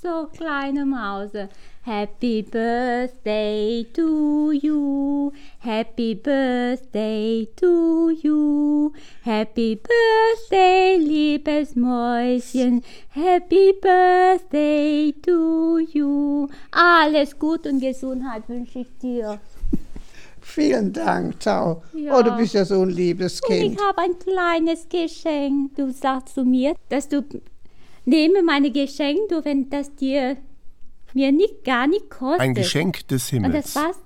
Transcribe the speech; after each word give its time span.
so 0.00 0.26
kleine 0.36 0.84
Mause. 0.84 1.48
Happy 1.82 2.42
Birthday 2.42 3.84
to 3.94 4.52
you. 4.52 5.32
Happy 5.60 6.14
Birthday 6.14 7.46
to 7.56 8.10
you. 8.10 8.92
Happy 9.24 9.76
Birthday, 9.76 10.98
liebes 10.98 11.74
Mäuschen. 11.76 12.82
Happy 13.10 13.72
Birthday 13.80 15.14
to 15.22 15.78
you. 15.78 16.48
Alles 16.72 17.38
gut 17.38 17.66
und 17.66 17.80
Gesundheit 17.80 18.48
wünsche 18.48 18.80
ich 18.80 18.98
dir. 18.98 19.40
Vielen 20.40 20.92
Dank, 20.92 21.42
ciao. 21.42 21.82
Ja. 21.94 22.18
Oh, 22.18 22.22
du 22.22 22.36
bist 22.36 22.54
ja 22.54 22.64
so 22.64 22.82
ein 22.82 22.90
liebes 22.90 23.40
Und 23.42 23.48
Kind. 23.54 23.74
ich 23.74 23.84
habe 23.86 23.98
ein 24.02 24.18
kleines 24.18 24.88
Geschenk. 24.88 25.74
Du 25.76 25.90
sagst 25.90 26.34
zu 26.34 26.44
mir, 26.44 26.74
dass 26.88 27.08
du 27.08 27.22
nehme 28.08 28.42
meine 28.42 28.70
Geschenke, 28.70 29.44
wenn 29.44 29.70
das 29.70 29.94
dir 29.94 30.36
mir 31.14 31.32
nicht 31.32 31.64
gar 31.64 31.86
nicht 31.86 32.10
kostet. 32.10 32.40
Ein 32.40 32.54
Geschenk 32.54 33.06
des 33.08 33.32
Und 33.32 33.42
das 33.52 33.74
Himmels. 33.74 33.76
war's, 33.76 33.96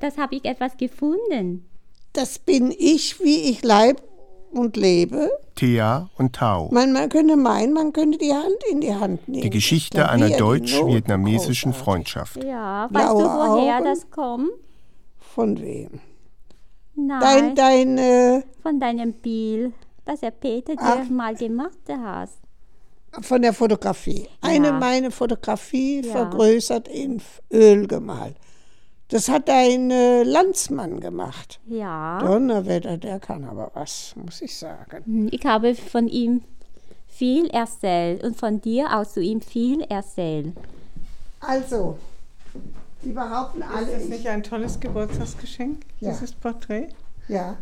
das 0.00 0.18
habe 0.18 0.36
ich 0.36 0.44
etwas 0.44 0.76
gefunden. 0.76 1.64
Das 2.12 2.38
bin 2.38 2.72
ich, 2.76 3.20
wie 3.22 3.50
ich 3.50 3.62
leib 3.62 4.02
und 4.50 4.76
lebe. 4.76 5.30
Thea 5.54 6.08
und 6.16 6.34
Tao. 6.34 6.68
Man, 6.72 6.92
man 6.92 7.08
könnte 7.08 7.36
meinen, 7.36 7.72
man 7.74 7.92
könnte 7.92 8.18
die 8.18 8.32
Hand 8.32 8.56
in 8.70 8.80
die 8.80 8.94
Hand 8.94 9.28
nehmen. 9.28 9.42
Die 9.42 9.50
Geschichte 9.50 10.08
einer 10.08 10.28
Klavier, 10.28 10.36
die 10.60 10.72
deutsch-vietnamesischen. 10.72 11.72
Freundschaft. 11.72 12.42
Ja, 12.42 12.88
weißt 12.90 13.06
Blaue 13.06 13.22
du, 13.22 13.28
woher 13.28 13.76
Augen. 13.76 13.84
das 13.84 14.10
kommt? 14.10 14.50
Von 15.18 15.60
wem? 15.60 16.00
Nein, 16.94 17.20
Dein, 17.20 17.54
dein, 17.54 17.98
äh, 17.98 18.42
von 18.62 18.80
deinem 18.80 19.12
Bild, 19.12 19.72
das 20.04 20.20
der 20.20 20.30
Peter 20.32 20.74
dir 20.74 20.82
Ach. 20.82 21.08
mal 21.10 21.34
gemacht 21.34 21.78
hast. 21.88 22.40
Von 23.20 23.42
der 23.42 23.52
Fotografie. 23.52 24.28
Eine 24.40 24.68
Ja. 24.68 24.72
meine 24.78 25.10
Fotografie 25.10 26.02
Ja. 26.04 26.12
vergrößert 26.12 26.88
in 26.88 27.20
Öl 27.52 27.86
gemalt. 27.86 28.36
Das 29.08 29.28
hat 29.30 29.48
dein 29.48 29.90
äh, 29.90 30.22
Landsmann 30.22 31.00
gemacht. 31.00 31.60
Ja, 31.66 32.18
Donnerwetter, 32.20 32.98
der 32.98 33.18
kann 33.20 33.44
aber 33.44 33.70
was, 33.74 34.14
muss 34.16 34.42
ich 34.42 34.54
sagen. 34.56 35.28
ich 35.32 35.44
habe 35.46 35.74
von 35.74 36.08
ihm 36.08 36.42
viel 37.08 37.46
erzählt 37.48 38.22
und 38.22 38.36
von 38.36 38.60
dir 38.60 38.96
auch 38.96 39.06
zu 39.06 39.20
ihm 39.20 39.40
viel 39.40 39.80
erzählt. 39.82 40.52
Also, 41.40 41.98
die 43.02 43.12
behaupten 43.12 43.62
alle, 43.62 43.86
Ist 43.86 43.94
das 43.94 44.02
ich, 44.04 44.08
nicht 44.10 44.26
ein 44.28 44.42
tolles 44.42 44.78
Geburtstagsgeschenk, 44.78 45.78
Ja. 46.00 46.10
dieses 46.12 46.32
Porträt? 46.32 46.88
ja, 47.28 47.56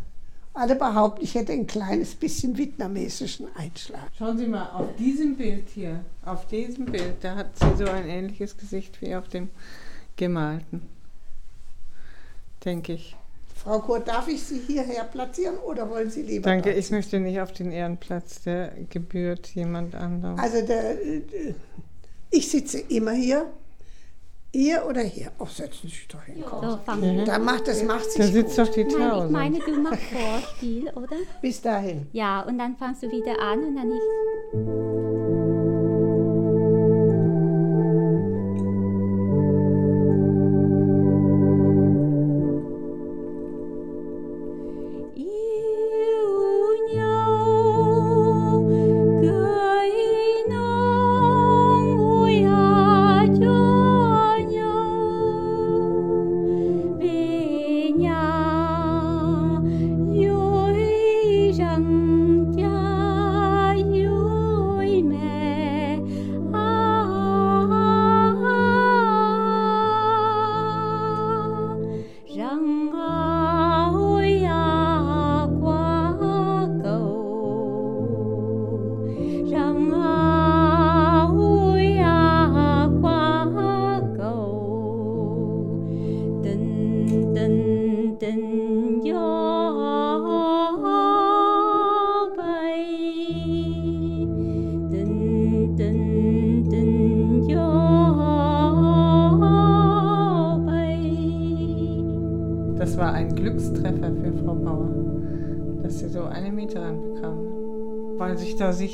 alle 0.57 0.75
behaupten, 0.75 1.23
ich 1.23 1.35
hätte 1.35 1.53
ein 1.53 1.67
kleines 1.67 2.15
bisschen 2.15 2.57
vietnamesischen 2.57 3.49
Einschlag. 3.57 4.09
Schauen 4.19 4.39
Sie 4.39 4.47
mal, 4.47 4.71
auf 4.71 4.97
diesem 4.97 5.37
Bild 5.37 5.69
hier, 5.69 6.05
auf 6.25 6.47
diesem 6.47 6.87
Bild, 6.87 7.17
da 7.21 7.37
hat 7.37 7.57
sie 7.59 7.77
so 7.77 7.85
ein 7.85 8.09
ähnliches 8.09 8.57
Gesicht 8.57 9.01
wie 9.03 9.15
auf 9.15 9.29
dem 9.29 9.51
gemalten. 10.17 10.83
Denke 12.65 12.95
ich. 12.95 13.17
Frau 13.55 13.81
Kurt, 13.81 14.07
darf 14.09 14.29
ich 14.29 14.43
Sie 14.43 14.61
hierher 14.61 15.05
platzieren 15.05 15.57
oder 15.59 15.89
wollen 15.91 16.11
Sie 16.11 16.23
lieber 16.23 16.51
Danke, 16.51 16.73
ich 16.73 16.91
möchte 16.91 17.19
nicht 17.19 17.41
auf 17.41 17.53
den 17.53 17.73
Ehrenplatz, 17.73 18.43
der 18.43 18.73
gebührt 18.91 19.49
jemand 19.49 19.95
anderem. 19.95 20.39
Also 20.39 20.65
der, 20.65 21.03
äh, 21.05 21.23
ich 22.31 22.51
sitze 22.51 22.79
immer 22.79 23.13
hier. 23.13 23.47
Hier 24.57 24.87
oder 24.89 25.03
hier? 25.03 25.33
Oh, 25.39 25.45
setzen 25.45 25.81
Sie 25.83 25.89
sich 25.89 26.09
doch 26.09 26.23
hin. 26.23 26.43
Komm. 26.49 26.71
So, 26.71 26.79
fang 26.87 27.25
Da 27.27 27.39
macht, 27.39 27.69
das 27.69 27.83
macht 27.83 28.07
Da 28.07 28.23
sich 28.23 28.33
sitzt 28.33 28.57
gut. 28.57 28.67
doch 28.69 28.73
die 28.73 28.85
Nein, 28.85 28.91
ich 28.91 28.97
Tausend. 28.97 29.33
meine, 29.33 29.59
du 29.59 29.81
machst 29.83 30.03
Vorspiel, 30.13 30.89
oder? 30.95 31.17
Bis 31.43 31.61
dahin. 31.61 32.07
Ja, 32.13 32.41
und 32.41 32.57
dann 32.59 32.75
fangst 32.77 33.03
du 33.03 33.11
wieder 33.11 33.39
an 33.39 33.59
und 33.59 33.77
dann 33.77 33.91
ich. 33.93 35.06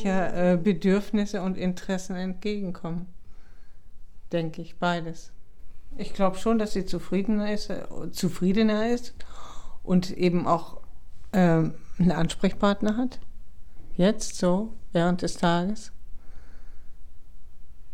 Sicher 0.03 0.53
äh, 0.53 0.57
Bedürfnisse 0.57 1.43
und 1.43 1.57
Interessen 1.57 2.17
entgegenkommen. 2.17 3.07
Denke 4.33 4.63
ich, 4.63 4.77
beides. 4.79 5.33
Ich 5.97 6.13
glaube 6.13 6.39
schon, 6.39 6.59
dass 6.59 6.73
sie 6.73 6.85
zufriedener 6.85 7.53
ist, 7.53 7.71
äh, 7.71 7.85
zufriedener 8.11 8.89
ist 8.89 9.15
und 9.83 10.11
eben 10.11 10.47
auch 10.47 10.81
ähm, 11.33 11.75
einen 11.99 12.13
Ansprechpartner 12.13 12.97
hat. 12.97 13.21
Jetzt 13.95 14.37
so, 14.39 14.75
während 14.93 15.23
des 15.23 15.37
Tages. 15.37 15.93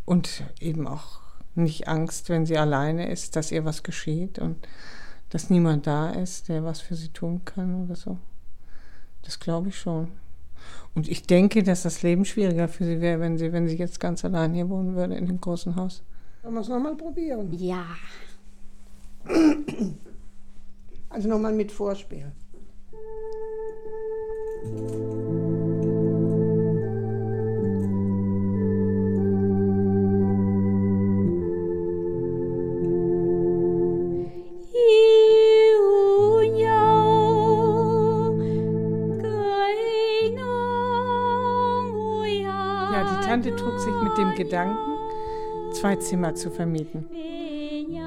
Und 0.05 0.43
eben 0.59 0.87
auch 0.87 1.19
nicht 1.53 1.87
Angst, 1.87 2.29
wenn 2.29 2.45
sie 2.45 2.57
alleine 2.57 3.11
ist, 3.11 3.35
dass 3.35 3.51
ihr 3.51 3.65
was 3.65 3.83
geschieht 3.83 4.39
und 4.39 4.67
dass 5.29 5.51
niemand 5.51 5.85
da 5.85 6.09
ist, 6.09 6.49
der 6.49 6.63
was 6.63 6.81
für 6.81 6.95
sie 6.95 7.09
tun 7.09 7.45
kann 7.45 7.83
oder 7.83 7.95
so. 7.95 8.17
Das 9.21 9.39
glaube 9.39 9.69
ich 9.69 9.77
schon. 9.77 10.07
Und 10.95 11.07
ich 11.07 11.23
denke, 11.23 11.63
dass 11.63 11.83
das 11.83 12.01
Leben 12.03 12.25
schwieriger 12.25 12.67
für 12.67 12.83
sie 12.85 13.01
wäre, 13.01 13.19
wenn 13.19 13.37
sie, 13.37 13.51
wenn 13.53 13.67
sie 13.67 13.77
jetzt 13.77 13.99
ganz 13.99 14.25
allein 14.25 14.53
hier 14.53 14.69
wohnen 14.69 14.95
würde 14.95 15.15
in 15.15 15.25
dem 15.27 15.39
großen 15.39 15.75
Haus. 15.75 16.03
Sollen 16.41 16.53
wir 16.53 16.61
es 16.61 16.69
nochmal 16.69 16.95
probieren? 16.95 17.51
Ja, 17.53 17.85
Also 21.09 21.27
nochmal 21.27 21.53
mit 21.53 21.71
Vorspiel. 21.71 22.31
Gedanken, 44.39 44.77
zwei 45.73 45.97
Zimmer 45.97 46.33
zu 46.33 46.49
vermieten 46.49 47.05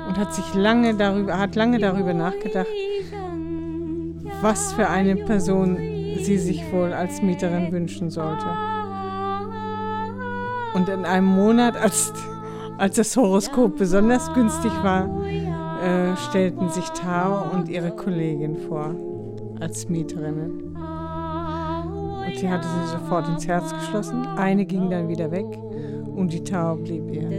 und 0.08 0.18
hat 0.18 0.34
sich 0.34 0.54
lange 0.54 0.94
darüber, 0.94 1.38
hat 1.38 1.54
lange 1.54 1.78
darüber 1.78 2.14
nachgedacht, 2.14 2.66
was 4.40 4.72
für 4.72 4.88
eine 4.88 5.16
Person 5.16 5.76
sie 5.76 6.38
sich 6.38 6.72
wohl 6.72 6.92
als 6.92 7.22
Mieterin 7.22 7.70
wünschen 7.70 8.10
sollte. 8.10 8.46
Und 10.74 10.88
in 10.88 11.04
einem 11.04 11.26
Monat, 11.26 11.76
als, 11.76 12.12
als 12.78 12.96
das 12.96 13.16
Horoskop 13.16 13.76
besonders 13.76 14.32
günstig 14.32 14.72
war, 14.82 15.08
äh, 15.82 16.16
stellten 16.16 16.70
sich 16.70 16.88
Tao 16.90 17.50
und 17.52 17.68
ihre 17.68 17.90
Kollegin 17.90 18.56
vor 18.56 18.94
als 19.60 19.88
Mieterinnen. 19.88 20.76
Und 22.26 22.38
sie 22.38 22.48
hatte 22.48 22.66
sie 22.66 22.90
sofort 22.90 23.28
ins 23.28 23.46
Herz 23.46 23.72
geschlossen. 23.74 24.26
Eine 24.36 24.64
ging 24.64 24.88
dann 24.90 25.08
wieder 25.08 25.30
weg 25.30 25.46
und 26.14 26.32
die 26.32 26.44
Tao 26.44 26.76
blieb 26.76 27.10
ihr. 27.12 27.30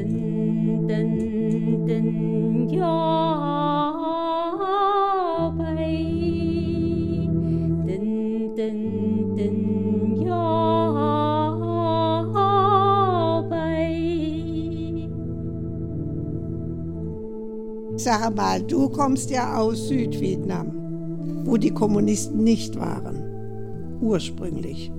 Sag 17.96 18.36
mal, 18.36 18.62
du 18.62 18.90
kommst 18.90 19.30
ja 19.30 19.56
aus 19.56 19.88
Südvietnam, 19.88 21.46
wo 21.46 21.56
die 21.56 21.70
Kommunisten 21.70 22.44
nicht 22.44 22.78
waren. 22.78 24.00
Ursprünglich. 24.02 24.92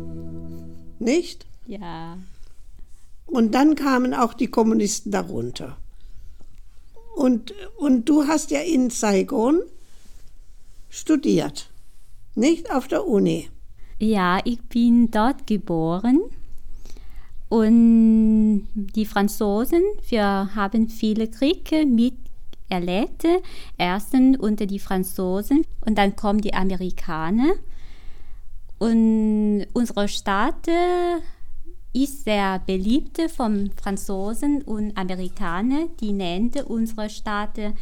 Nicht? 0.99 1.47
Ja. 1.67 2.17
Und 3.35 3.53
dann 3.53 3.75
kamen 3.75 4.15
auch 4.15 4.33
die 4.33 4.47
Kommunisten 4.47 5.11
darunter. 5.11 5.77
Und, 7.17 7.53
und 7.77 8.09
du 8.09 8.29
hast 8.29 8.53
ja 8.53 8.61
in 8.61 8.91
Saigon 8.91 9.61
studiert, 10.89 11.69
nicht 12.37 12.71
auf 12.71 12.87
der 12.87 13.05
Uni. 13.05 13.51
Ja, 13.99 14.39
ich 14.45 14.63
bin 14.63 15.11
dort 15.11 15.49
geboren. 15.49 16.21
Und 17.49 18.69
die 18.75 19.05
Franzosen, 19.05 19.83
wir 20.09 20.51
haben 20.55 20.89
viele 20.89 21.27
Kriege 21.27 21.87
miterlebt. 21.87 23.25
Erstens 23.77 24.39
unter 24.39 24.67
die 24.67 24.79
Franzosen 24.79 25.67
und 25.81 25.99
dann 25.99 26.15
kommen 26.15 26.41
die 26.41 26.55
Amerikaner. 26.55 27.55
Und 28.79 29.67
unsere 29.73 30.07
Stadt 30.07 30.69
ist 31.95 32.25
sehr 32.25 32.59
beliebt 32.67 33.21
von 33.35 33.71
Franzosen 33.81 34.63
und 34.63 34.97
Amerikanern. 34.99 35.89
Die 36.01 36.13
nennt 36.13 36.57
unsere 36.65 37.09
Stadt 37.09 37.57
äh, 37.59 37.73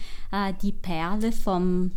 die 0.63 0.73
Perle 0.73 1.33
vom 1.33 1.93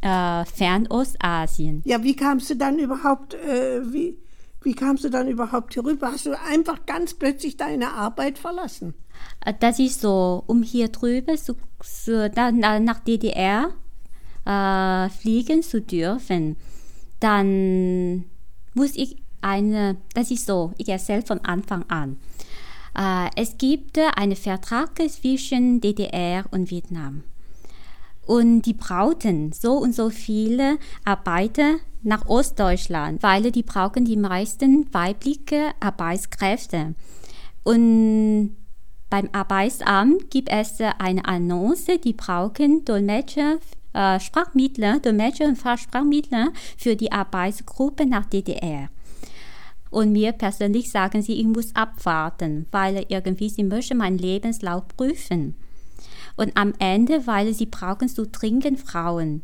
äh, 0.00 0.44
Fernostasien. 0.44 1.82
Ja, 1.84 2.02
wie 2.02 2.14
kamst 2.14 2.50
du 2.50 2.56
dann 2.56 2.78
überhaupt, 2.78 3.34
äh, 3.34 3.80
wie, 3.92 4.16
wie 4.62 4.74
kamst 4.74 5.02
du 5.04 5.10
dann 5.10 5.28
überhaupt 5.28 5.74
hier 5.74 5.84
rüber? 5.84 6.12
Hast 6.12 6.26
du 6.26 6.38
einfach 6.38 6.86
ganz 6.86 7.14
plötzlich 7.14 7.56
deine 7.56 7.92
Arbeit 7.92 8.38
verlassen? 8.38 8.94
Äh, 9.44 9.54
Das 9.58 9.78
ist 9.80 10.00
so, 10.00 10.44
um 10.46 10.62
hier 10.62 10.88
drüben 10.88 11.36
zu, 11.36 11.56
zu, 11.82 12.30
na- 12.36 12.52
na- 12.52 12.78
nach 12.78 13.00
DDR 13.00 13.70
äh, 14.46 15.08
fliegen 15.10 15.62
zu 15.64 15.80
dürfen, 15.80 16.56
dann 17.18 18.24
muss 18.74 18.94
ich 18.94 19.23
eine, 19.44 19.96
das 20.14 20.30
ist 20.30 20.46
so, 20.46 20.72
ich 20.78 20.88
erzähle 20.88 21.22
von 21.22 21.40
Anfang 21.40 21.84
an. 21.88 22.18
Äh, 22.96 23.30
es 23.36 23.58
gibt 23.58 23.98
äh, 23.98 24.06
einen 24.16 24.36
Vertrag 24.36 24.90
zwischen 25.08 25.80
DDR 25.80 26.44
und 26.50 26.70
Vietnam. 26.70 27.24
Und 28.26 28.62
die 28.62 28.72
brauchten 28.72 29.52
so 29.52 29.74
und 29.74 29.94
so 29.94 30.08
viele 30.08 30.78
Arbeiter 31.04 31.76
nach 32.02 32.26
Ostdeutschland, 32.26 33.22
weil 33.22 33.50
die 33.52 33.62
brauchen 33.62 34.04
die 34.04 34.16
meisten 34.16 34.92
weibliche 34.92 35.72
Arbeitskräfte. 35.80 36.94
Und 37.64 38.56
beim 39.10 39.28
Arbeitsamt 39.32 40.30
gibt 40.30 40.50
es 40.50 40.80
eine 40.98 41.24
Annonce, 41.24 42.00
die 42.02 42.14
brauchen 42.14 42.84
Dolmetscher, 42.84 43.58
äh, 43.92 44.18
Sprachmittler, 44.20 45.00
Dolmetscher 45.00 45.46
und 45.46 45.56
Fachsprachmittler 45.56 46.48
für 46.78 46.96
die 46.96 47.12
Arbeitsgruppe 47.12 48.06
nach 48.06 48.24
DDR. 48.26 48.88
Und 49.94 50.10
mir 50.10 50.32
persönlich 50.32 50.90
sagen 50.90 51.22
sie, 51.22 51.34
ich 51.34 51.46
muss 51.46 51.72
abwarten, 51.76 52.66
weil 52.72 53.06
irgendwie 53.10 53.48
sie 53.48 53.62
möchten 53.62 53.98
meinen 53.98 54.18
Lebenslauf 54.18 54.88
prüfen. 54.88 55.54
Und 56.34 56.56
am 56.56 56.72
Ende, 56.80 57.28
weil 57.28 57.54
sie 57.54 57.66
brauchen 57.66 58.08
so 58.08 58.26
dringend 58.30 58.80
Frauen. 58.80 59.42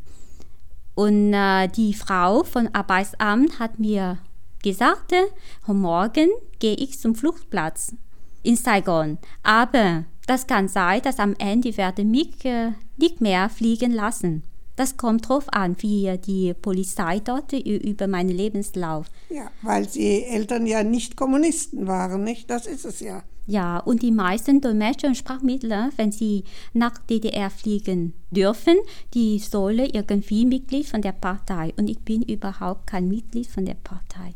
Und 0.96 1.34
äh, 1.34 1.68
die 1.68 1.94
Frau 1.94 2.42
von 2.42 2.66
Arbeitsamt 2.74 3.60
hat 3.60 3.78
mir 3.78 4.18
gesagt, 4.60 5.12
äh, 5.12 5.72
morgen 5.72 6.30
gehe 6.58 6.74
ich 6.74 6.98
zum 6.98 7.14
Flugplatz 7.14 7.94
in 8.42 8.56
Saigon. 8.56 9.18
Aber 9.44 10.04
das 10.26 10.48
kann 10.48 10.66
sein, 10.66 11.00
dass 11.02 11.20
am 11.20 11.36
Ende 11.38 11.76
werde 11.76 12.04
mich 12.04 12.44
äh, 12.44 12.72
nicht 12.96 13.20
mehr 13.20 13.50
fliegen 13.50 13.92
lassen. 13.92 14.42
Das 14.80 14.96
kommt 14.96 15.28
drauf 15.28 15.44
an, 15.52 15.76
wie 15.80 16.10
die 16.24 16.54
Polizei 16.54 17.20
dort 17.20 17.52
über 17.52 18.06
meinen 18.06 18.30
Lebenslauf. 18.30 19.08
Ja, 19.28 19.50
weil 19.60 19.84
die 19.84 20.24
Eltern 20.24 20.64
ja 20.64 20.82
nicht 20.82 21.16
Kommunisten 21.16 21.86
waren, 21.86 22.24
nicht? 22.24 22.48
Das 22.48 22.66
ist 22.66 22.86
es 22.86 23.00
ja. 23.00 23.22
Ja, 23.46 23.76
und 23.80 24.00
die 24.00 24.10
meisten 24.10 24.62
Dolmetscher 24.62 25.08
und 25.08 25.18
Sprachmittler, 25.18 25.90
wenn 25.96 26.12
sie 26.12 26.44
nach 26.72 26.96
DDR 26.96 27.50
fliegen 27.50 28.14
dürfen, 28.30 28.76
die 29.12 29.38
sollen 29.38 29.90
irgendwie 29.92 30.46
Mitglied 30.46 30.86
von 30.86 31.02
der 31.02 31.12
Partei. 31.12 31.74
Und 31.76 31.90
ich 31.90 31.98
bin 31.98 32.22
überhaupt 32.22 32.86
kein 32.86 33.06
Mitglied 33.06 33.48
von 33.48 33.66
der 33.66 33.76
Partei. 33.84 34.34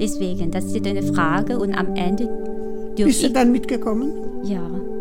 Deswegen, 0.00 0.50
das 0.52 0.64
ist 0.64 0.86
eine 0.86 1.02
Frage 1.02 1.58
und 1.58 1.74
am 1.74 1.94
Ende 1.96 2.94
Bist 2.96 3.22
du 3.22 3.30
dann 3.30 3.52
mitgekommen? 3.52 4.10
Ja. 4.42 4.95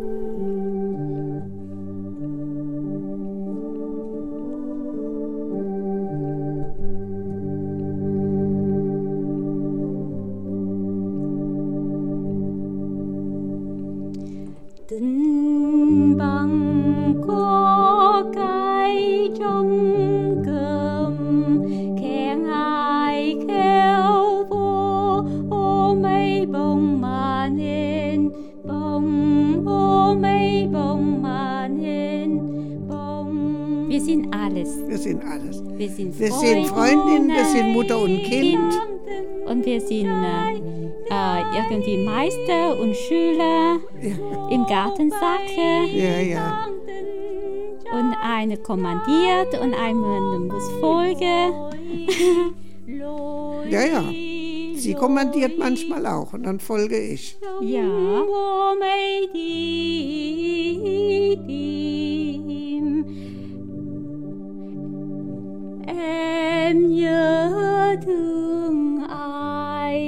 Wir 33.95 34.01
sind 34.01 34.36
alles. 34.36 34.77
Wir 34.89 34.97
sind 34.97 35.24
alles. 35.24 35.63
Wir 35.77 35.89
sind, 35.89 36.19
Wir 36.19 36.30
sind 36.30 36.68
Freundin, 36.68 37.30
wir 37.30 37.45
sind 37.45 37.71
Mutter 37.71 37.97
und 37.97 38.24
Kind. 38.24 38.74
Und 39.47 39.65
wir 39.65 39.80
sind 39.80 40.07
äh, 40.07 40.56
äh, 41.09 41.44
irgendwie 41.56 42.03
Meister 42.03 42.77
und 42.77 42.94
Schüler 42.94 43.80
im 44.51 44.65
Gartensache. 44.65 45.88
Ja, 45.94 46.19
ja. 46.19 46.68
Und 47.94 48.15
eine 48.21 48.57
kommandiert 48.57 49.57
und 49.62 49.74
eine 49.74 50.39
muss 50.42 50.69
folgen. 50.81 51.53
Ja, 53.68 53.83
ja. 53.83 54.03
Sie 54.75 54.94
kommandiert 54.94 55.57
manchmal 55.57 56.06
auch 56.06 56.33
und 56.33 56.44
dann 56.44 56.59
folge 56.59 57.00
ich. 57.00 57.36
Ja. 57.62 58.24
Em 66.06 66.78
nhớ 66.95 67.95
thương 68.06 69.04
ai 69.09 70.02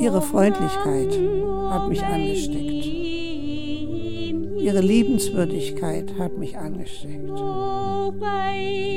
Ihre 0.00 0.20
Freundlichkeit 0.20 1.12
hat 1.70 1.88
mich 1.88 2.02
angesteckt. 2.02 2.84
Ihre 4.68 4.80
Liebenswürdigkeit 4.80 6.18
hat 6.18 6.38
mich 6.38 6.56
angesteckt. 6.58 7.30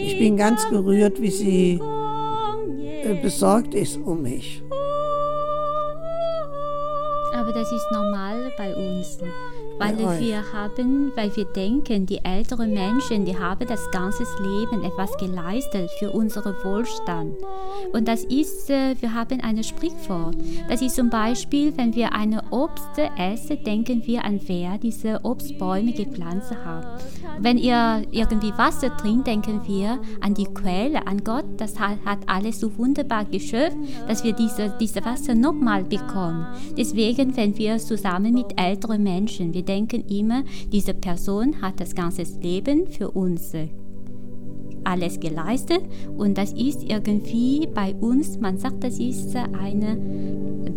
Ich 0.05 0.19
bin 0.19 0.37
ganz 0.37 0.67
gerührt, 0.69 1.21
wie 1.21 1.31
sie 1.31 1.79
äh, 3.03 3.21
besorgt 3.21 3.73
ist 3.73 3.97
um 3.97 4.21
mich. 4.21 4.61
Aber 7.33 7.53
das 7.53 7.71
ist 7.71 7.87
normal 7.91 8.51
bei 8.57 8.75
uns, 8.75 9.19
weil 9.79 10.19
wir 10.19 10.43
haben, 10.53 11.11
weil 11.15 11.35
wir 11.35 11.45
denken, 11.45 12.05
die 12.05 12.23
älteren 12.23 12.73
Menschen, 12.73 13.25
die 13.25 13.37
haben 13.37 13.67
das 13.67 13.89
ganze 13.91 14.23
Leben 14.41 14.83
etwas 14.83 15.15
geleistet 15.17 15.89
für 15.99 16.11
unseren 16.11 16.55
Wohlstand. 16.63 17.35
Und 17.93 18.07
das 18.07 18.23
ist, 18.23 18.69
äh, 18.69 18.95
wir 18.99 19.13
haben 19.13 19.39
ein 19.41 19.63
Sprichwort. 19.63 20.35
Das 20.69 20.81
ist 20.81 20.95
zum 20.95 21.09
Beispiel, 21.09 21.73
wenn 21.77 21.95
wir 21.95 22.13
eine 22.13 22.41
Obst 22.51 22.97
essen, 23.17 23.63
denken 23.63 24.05
wir 24.05 24.23
an 24.25 24.39
wer 24.47 24.77
diese 24.77 25.19
Obstbäume 25.23 25.93
gepflanzt 25.93 26.53
hat. 26.65 27.03
Wenn 27.39 27.57
ihr 27.57 28.03
irgendwie 28.11 28.51
Wasser 28.57 28.95
trinkt, 28.97 29.27
denken 29.27 29.61
wir 29.65 29.99
an 30.21 30.33
die 30.33 30.45
Quelle, 30.45 31.05
an 31.05 31.23
Gott. 31.23 31.45
Das 31.57 31.79
hat, 31.79 31.97
hat 32.05 32.19
alles 32.25 32.59
so 32.59 32.75
wunderbar 32.77 33.25
geschöpft, 33.25 33.77
dass 34.07 34.23
wir 34.23 34.33
diese, 34.33 34.73
diese 34.79 35.03
Wasser 35.05 35.35
nochmal 35.35 35.83
bekommen. 35.83 36.47
Deswegen, 36.77 37.35
wenn 37.37 37.57
wir 37.57 37.77
zusammen 37.77 38.33
mit 38.33 38.59
älteren 38.59 39.03
Menschen, 39.03 39.53
wir 39.53 39.63
denken 39.67 40.03
immer, 40.07 40.43
diese 40.71 40.93
Person 40.93 41.61
hat 41.61 41.79
das 41.79 41.93
ganze 41.95 42.23
Leben 42.41 42.87
für 42.87 43.11
uns 43.11 43.53
äh, 43.53 43.67
alles 44.83 45.19
geleistet 45.19 45.81
und 46.17 46.37
das 46.37 46.53
ist 46.53 46.83
irgendwie 46.83 47.67
bei 47.67 47.93
uns, 47.95 48.39
man 48.39 48.57
sagt, 48.57 48.83
das 48.83 48.99
ist 48.99 49.35
äh, 49.35 49.43
eine 49.59 49.97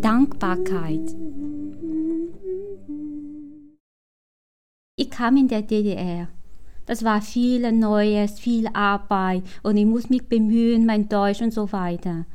Dankbarkeit. 0.01 1.15
Ich 4.97 5.11
kam 5.11 5.37
in 5.37 5.49
der 5.49 5.63
DDR. 5.63 6.29
Das 6.87 7.05
war 7.05 7.23
viel 7.23 7.71
Neues, 7.73 8.41
viel 8.41 8.67
Arbeit 8.73 9.45
und 9.63 9.77
ich 9.77 9.87
muss 9.87 10.11
mich 10.11 10.29
bemühen, 10.29 10.87
mein 10.87 11.09
Deutsch 11.09 11.41
und 11.41 11.55
so 11.55 11.73
weiter. 11.73 12.27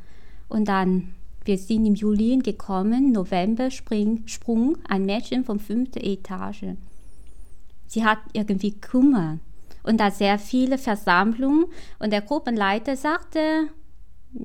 Und 0.47 0.67
dann, 0.67 1.09
wir 1.45 1.57
sind 1.57 1.85
im 1.85 1.95
Juli 1.95 2.37
gekommen, 2.39 3.11
November 3.11 3.69
spring, 3.71 4.23
Sprung, 4.25 4.77
ein 4.89 5.05
Mädchen 5.05 5.45
von 5.45 5.59
fünfter 5.59 6.03
Etage. 6.03 6.75
sie 7.87 8.03
hat 8.03 8.17
irgendwie 8.33 8.79
Kummer. 8.79 9.39
Und 9.83 9.99
da 9.99 10.09
sehr 10.09 10.39
viele 10.39 10.79
Versammlungen 10.79 11.65
und 11.99 12.11
der 12.11 12.21
Gruppenleiter 12.21 12.95
sagte, 12.95 13.69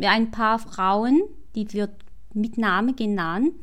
ein 0.02 0.30
paar 0.30 0.58
Frauen, 0.58 1.22
die 1.54 1.72
wird 1.72 1.90
mit 2.34 2.58
Namen 2.58 2.94
genannt, 2.94 3.54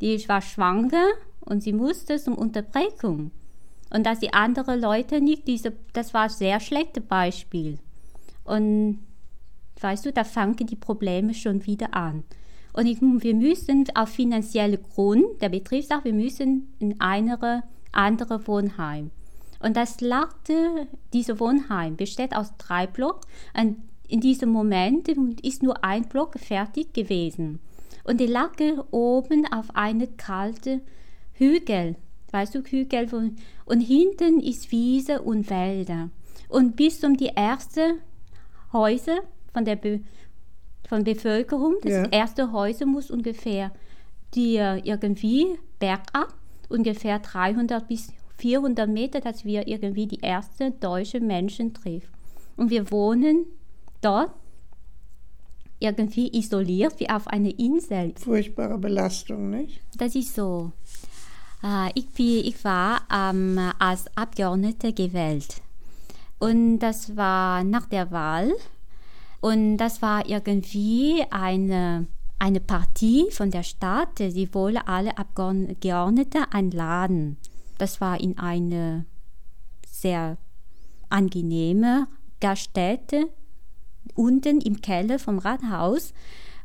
die 0.00 0.26
war 0.28 0.40
schwanger 0.40 1.06
und 1.40 1.62
sie 1.62 1.74
musste 1.74 2.18
zum 2.18 2.36
Unterbrechung. 2.36 3.30
Und 3.90 4.04
dass 4.04 4.18
die 4.18 4.32
anderen 4.32 4.80
Leute 4.80 5.20
nicht, 5.20 5.46
diese, 5.46 5.72
das 5.92 6.12
war 6.12 6.24
ein 6.24 6.30
sehr 6.30 6.58
schlechtes 6.58 7.04
Beispiel. 7.04 7.78
Und 8.44 8.98
weißt 9.80 10.06
du, 10.06 10.12
da 10.12 10.24
fangen 10.24 10.56
die 10.56 10.76
Probleme 10.76 11.34
schon 11.34 11.66
wieder 11.66 11.94
an. 11.94 12.24
Und 12.76 12.86
ich, 12.86 13.00
wir 13.00 13.34
müssen 13.34 13.84
auf 13.94 14.10
finanzielle 14.10 14.76
Grund, 14.76 15.40
der 15.40 15.48
Betrieb 15.48 15.84
sagt, 15.84 16.04
wir 16.04 16.12
müssen 16.12 16.74
in 16.78 17.00
eine 17.00 17.62
andere 17.90 18.46
Wohnheim. 18.46 19.10
Und 19.60 19.78
das 19.78 20.02
lagte, 20.02 20.86
diese 21.14 21.40
Wohnheim 21.40 21.96
besteht 21.96 22.36
aus 22.36 22.52
drei 22.58 22.86
Blocks. 22.86 23.26
Und 23.58 23.78
in 24.06 24.20
diesem 24.20 24.50
Moment 24.50 25.08
ist 25.42 25.62
nur 25.62 25.82
ein 25.82 26.04
Block 26.04 26.38
fertig 26.38 26.92
gewesen. 26.92 27.60
Und 28.04 28.20
die 28.20 28.26
lag 28.26 28.52
oben 28.90 29.50
auf 29.50 29.74
eine 29.74 30.06
kalte 30.06 30.82
Hügel. 31.32 31.96
Weißt 32.30 32.54
du, 32.54 32.60
Hügel. 32.60 33.32
Und 33.64 33.80
hinten 33.80 34.38
ist 34.40 34.70
Wiese 34.70 35.22
und 35.22 35.48
Wälder. 35.48 36.10
Und 36.50 36.76
bis 36.76 37.02
um 37.02 37.16
die 37.16 37.28
ersten 37.28 38.00
Häuser 38.72 39.20
von 39.54 39.64
der 39.64 39.76
von 40.88 41.04
Bevölkerung, 41.04 41.76
das 41.82 41.92
ja. 41.92 42.04
erste 42.06 42.52
Häuser 42.52 42.86
muss 42.86 43.10
ungefähr 43.10 43.72
die 44.34 44.56
irgendwie 44.56 45.58
bergab, 45.78 46.34
ungefähr 46.68 47.18
300 47.18 47.88
bis 47.88 48.12
400 48.38 48.88
Meter, 48.88 49.20
dass 49.20 49.44
wir 49.44 49.66
irgendwie 49.66 50.06
die 50.06 50.22
ersten 50.22 50.78
deutschen 50.78 51.26
Menschen 51.26 51.72
treffen. 51.72 52.08
Und 52.56 52.70
wir 52.70 52.90
wohnen 52.90 53.46
dort 54.02 54.30
irgendwie 55.78 56.36
isoliert 56.36 56.98
wie 57.00 57.08
auf 57.08 57.26
einer 57.28 57.58
Insel. 57.58 58.14
Furchtbare 58.18 58.78
Belastung, 58.78 59.50
nicht? 59.50 59.80
Das 59.96 60.14
ist 60.14 60.34
so. 60.34 60.72
Äh, 61.62 61.90
ich, 61.94 62.08
bin, 62.10 62.44
ich 62.44 62.62
war 62.64 63.02
ähm, 63.12 63.58
als 63.78 64.06
Abgeordnete 64.16 64.92
gewählt. 64.92 65.60
Und 66.38 66.78
das 66.78 67.16
war 67.16 67.64
nach 67.64 67.86
der 67.86 68.10
Wahl. 68.10 68.52
Und 69.40 69.76
das 69.76 70.02
war 70.02 70.28
irgendwie 70.28 71.24
eine, 71.30 72.06
eine 72.38 72.60
Partie 72.60 73.26
von 73.30 73.50
der 73.50 73.62
Stadt. 73.62 74.18
Sie 74.18 74.52
wollen 74.54 74.78
alle 74.78 75.16
Abgeordnete 75.18 76.52
einladen. 76.52 77.36
Das 77.78 78.00
war 78.00 78.20
in 78.20 78.38
eine 78.38 79.04
sehr 79.86 80.38
angenehme 81.08 82.08
Gaststätte 82.40 83.28
unten 84.14 84.60
im 84.60 84.80
Keller 84.80 85.18
vom 85.18 85.38
Rathaus. 85.38 86.12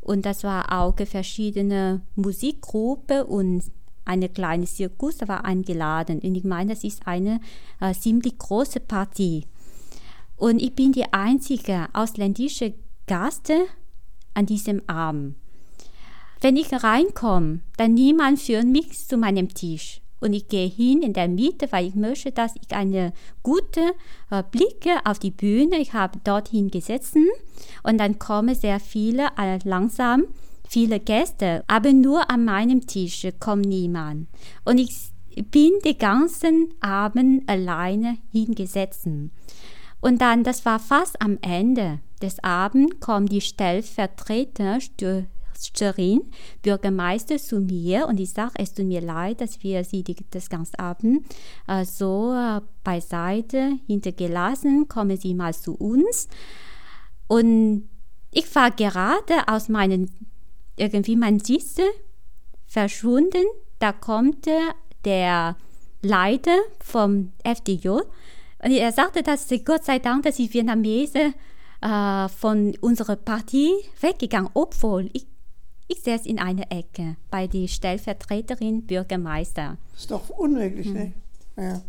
Und 0.02 0.26
das 0.26 0.44
war 0.44 0.72
auch 0.72 0.96
verschiedene 1.06 2.02
Musikgruppen 2.16 3.24
und 3.24 3.64
eine 4.04 4.30
kleine 4.30 4.66
Zirkus 4.66 5.20
war 5.28 5.46
eingeladen. 5.46 6.20
Und 6.20 6.36
ich 6.36 6.44
meine, 6.44 6.74
das 6.74 6.84
ist 6.84 7.06
eine 7.06 7.40
äh, 7.80 7.94
ziemlich 7.94 8.38
große 8.38 8.80
Party. 8.80 9.46
Und 10.42 10.60
ich 10.60 10.74
bin 10.74 10.92
die 10.92 11.14
einzige 11.14 11.88
ausländische 11.94 12.74
Gaste 13.06 13.68
an 14.34 14.48
diesem 14.48 14.82
Abend. 14.90 15.36
Wenn 16.42 16.56
ich 16.56 16.74
reinkomme, 16.74 17.60
dann 17.78 17.94
niemand 17.94 18.40
führt 18.40 18.66
mich 18.66 19.08
zu 19.08 19.18
meinem 19.18 19.54
Tisch 19.54 20.02
und 20.20 20.34
ich 20.34 20.48
gehe 20.48 20.68
hin 20.68 21.04
in 21.04 21.14
der 21.14 21.28
Mitte, 21.28 21.72
weil 21.72 21.86
ich 21.86 21.94
möchte, 21.94 22.32
dass 22.32 22.56
ich 22.56 22.76
eine 22.76 23.14
gute 23.44 23.82
äh, 24.32 24.42
Blicke 24.50 25.06
auf 25.06 25.20
die 25.20 25.30
Bühne, 25.30 25.78
ich 25.78 25.94
habe 25.94 26.18
dorthin 26.24 26.72
gesessen 26.72 27.28
und 27.84 28.00
dann 28.00 28.18
kommen 28.18 28.56
sehr 28.56 28.80
viele 28.80 29.28
äh, 29.38 29.60
langsam 29.64 30.24
viele 30.68 31.00
Gäste, 31.00 31.64
aber 31.68 31.94
nur 31.94 32.32
an 32.32 32.46
meinem 32.46 32.88
Tisch 32.88 33.28
kommt 33.40 33.68
niemand 33.68 34.28
und 34.66 34.80
ich 34.80 35.12
bin 35.52 35.74
den 35.86 36.00
ganzen 36.00 36.74
Abend 36.82 37.48
alleine 37.48 38.18
hingesetzt. 38.32 39.08
Und 40.02 40.22
dann, 40.22 40.44
das 40.44 40.66
war 40.66 40.80
fast 40.80 41.22
am 41.22 41.38
Ende 41.42 42.00
des 42.22 42.44
Abends, 42.44 43.00
kommen 43.00 43.28
die 43.28 43.42
Stellvertreter 43.42 44.80
Scherin, 45.78 46.22
Bürgermeister, 46.64 47.38
zu 47.38 47.60
mir 47.60 48.08
und 48.08 48.20
ich 48.20 48.32
sage, 48.32 48.54
es 48.58 48.74
tut 48.74 48.86
mir 48.86 49.02
leid, 49.02 49.42
dass 49.42 49.62
wir 49.62 49.84
sie 49.84 50.04
die, 50.04 50.16
das 50.32 50.50
ganze 50.50 50.78
Abend 50.80 51.26
äh, 51.68 51.86
so 51.86 52.34
äh, 52.34 52.62
beiseite 52.84 53.78
hintergelassen, 53.86 54.88
kommen 54.88 55.18
Sie 55.18 55.36
mal 55.36 55.54
zu 55.54 55.76
uns. 55.76 56.28
Und 57.28 57.88
ich 58.32 58.54
war 58.56 58.72
gerade 58.72 59.48
aus 59.48 59.70
meinen, 59.70 60.10
irgendwie 60.78 61.16
mein 61.16 61.40
Sitze 61.40 61.84
verschwunden, 62.66 63.46
da 63.80 63.92
kommt 63.92 64.48
der 65.06 65.56
Leiter 66.02 66.58
vom 66.80 67.34
FDJ 67.44 68.00
er 68.62 68.92
sagte, 68.92 69.24
dass 69.24 69.48
Gott 69.66 69.84
sei 69.84 70.00
Dank, 70.00 70.24
dass 70.24 70.36
die 70.36 70.54
Vietnamesen 70.54 71.34
äh, 71.82 72.30
von 72.30 72.76
unserer 72.82 73.16
Partie 73.16 73.72
weggegangen, 74.00 74.52
obwohl 74.54 75.10
ich 75.14 75.26
ich 75.92 76.04
saß 76.04 76.26
in 76.26 76.40
einer 76.40 76.72
Ecke 76.72 77.18
bei 77.30 77.48
der 77.48 77.68
Stellvertreterin 77.68 78.84
Bürgermeister. 78.84 79.78
Das 79.92 80.02
ist 80.02 80.12
doch 80.12 80.30
unmöglich, 80.30 80.88
hm. 80.88 80.94
ne? 80.94 81.14
Ja. 81.58 81.82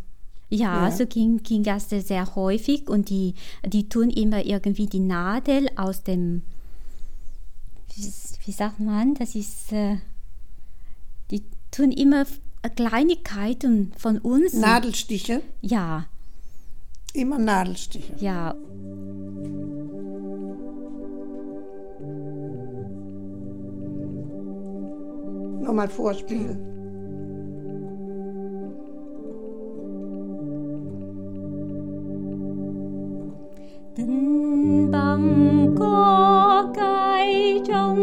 Ja, 0.50 0.88
ja, 0.88 0.90
so 0.90 1.06
ging, 1.06 1.42
ging 1.42 1.62
das 1.62 1.88
sehr 1.88 2.34
häufig 2.34 2.90
und 2.90 3.08
die, 3.08 3.34
die 3.64 3.88
tun 3.88 4.10
immer 4.10 4.44
irgendwie 4.44 4.86
die 4.86 5.00
Nadel 5.00 5.70
aus 5.76 6.02
dem, 6.02 6.42
wie, 7.94 8.12
wie 8.44 8.52
sagt 8.52 8.78
man, 8.78 9.14
das 9.14 9.34
ist, 9.34 9.72
äh, 9.72 9.96
die 11.30 11.42
tun 11.70 11.90
immer 11.90 12.26
Kleinigkeiten 12.76 13.92
von 13.96 14.18
uns. 14.18 14.52
Nadelstiche? 14.52 15.40
Ja. 15.62 16.06
Immer 17.14 17.38
Nadelstiche. 17.38 18.14
Ja. 18.19 18.54
nochmal 25.73 25.88
vorspielen. 25.88 26.57
Tình 33.97 34.90
bằng 34.92 35.75
có 35.78 36.73
cái 36.76 37.61
trong 37.66 37.99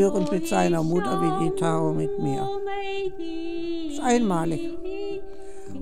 rührend 0.00 0.32
mit 0.32 0.46
seiner 0.46 0.82
Mutter 0.82 1.20
wie 1.20 1.50
die 1.50 1.56
Tao 1.56 1.92
mit 1.92 2.18
mir. 2.18 2.48
Das 3.88 3.94
ist 3.94 4.02
einmalig. 4.02 4.60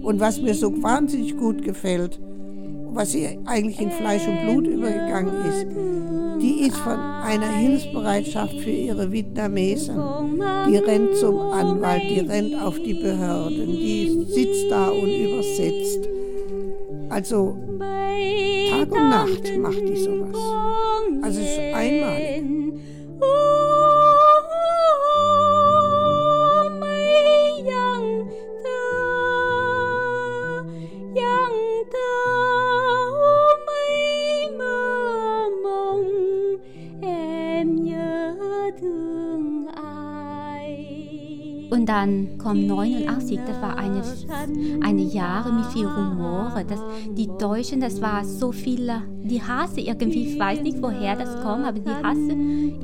Und 0.02 0.20
was 0.20 0.40
mir 0.40 0.54
so 0.54 0.82
wahnsinnig 0.82 1.36
gut 1.36 1.62
gefällt, 1.62 2.18
was 2.90 3.14
ihr 3.14 3.38
eigentlich 3.46 3.80
in 3.80 3.90
Fleisch 3.90 4.26
und 4.26 4.40
Blut 4.44 4.66
übergegangen 4.66 5.34
ist, 5.46 5.66
die 6.42 6.66
ist 6.66 6.76
von 6.76 6.98
einer 6.98 7.48
Hilfsbereitschaft 7.48 8.58
für 8.60 8.70
ihre 8.70 9.12
Vietnamesen. 9.12 9.96
Die 10.68 10.76
rennt 10.76 11.14
zum 11.16 11.38
Anwalt, 11.38 12.02
die 12.02 12.20
rennt 12.20 12.60
auf 12.60 12.76
die 12.78 12.94
Behörden, 12.94 13.66
die 13.66 14.26
sitzt 14.28 14.70
da 14.70 14.88
und 14.88 15.08
übersetzt. 15.08 16.08
Also 17.08 17.56
Tag 18.70 18.92
und 18.92 19.10
Nacht 19.10 19.58
macht 19.58 19.88
die 19.88 19.96
sowas. 19.96 20.36
Also 21.22 21.40
es 21.40 21.50
ist 21.50 21.74
einmalig. 21.74 22.48
Dann 41.88 42.36
kommt 42.36 42.66
89, 42.66 43.40
das 43.46 43.62
war 43.62 43.78
eine, 43.78 44.02
eine 44.84 45.02
Jahre 45.02 45.52
mit 45.52 45.64
viel 45.66 45.86
Rumore. 45.86 46.64
Das, 46.68 46.80
die 47.16 47.28
Deutschen, 47.38 47.80
das 47.80 48.02
war 48.02 48.24
so 48.24 48.52
viele, 48.52 49.02
die 49.22 49.42
Hasse 49.42 49.80
irgendwie, 49.80 50.28
ich 50.28 50.38
weiß 50.38 50.60
nicht, 50.60 50.82
woher 50.82 51.16
das 51.16 51.40
kommt, 51.42 51.64
aber 51.64 51.78
die 51.78 51.88
Hasse 51.88 52.32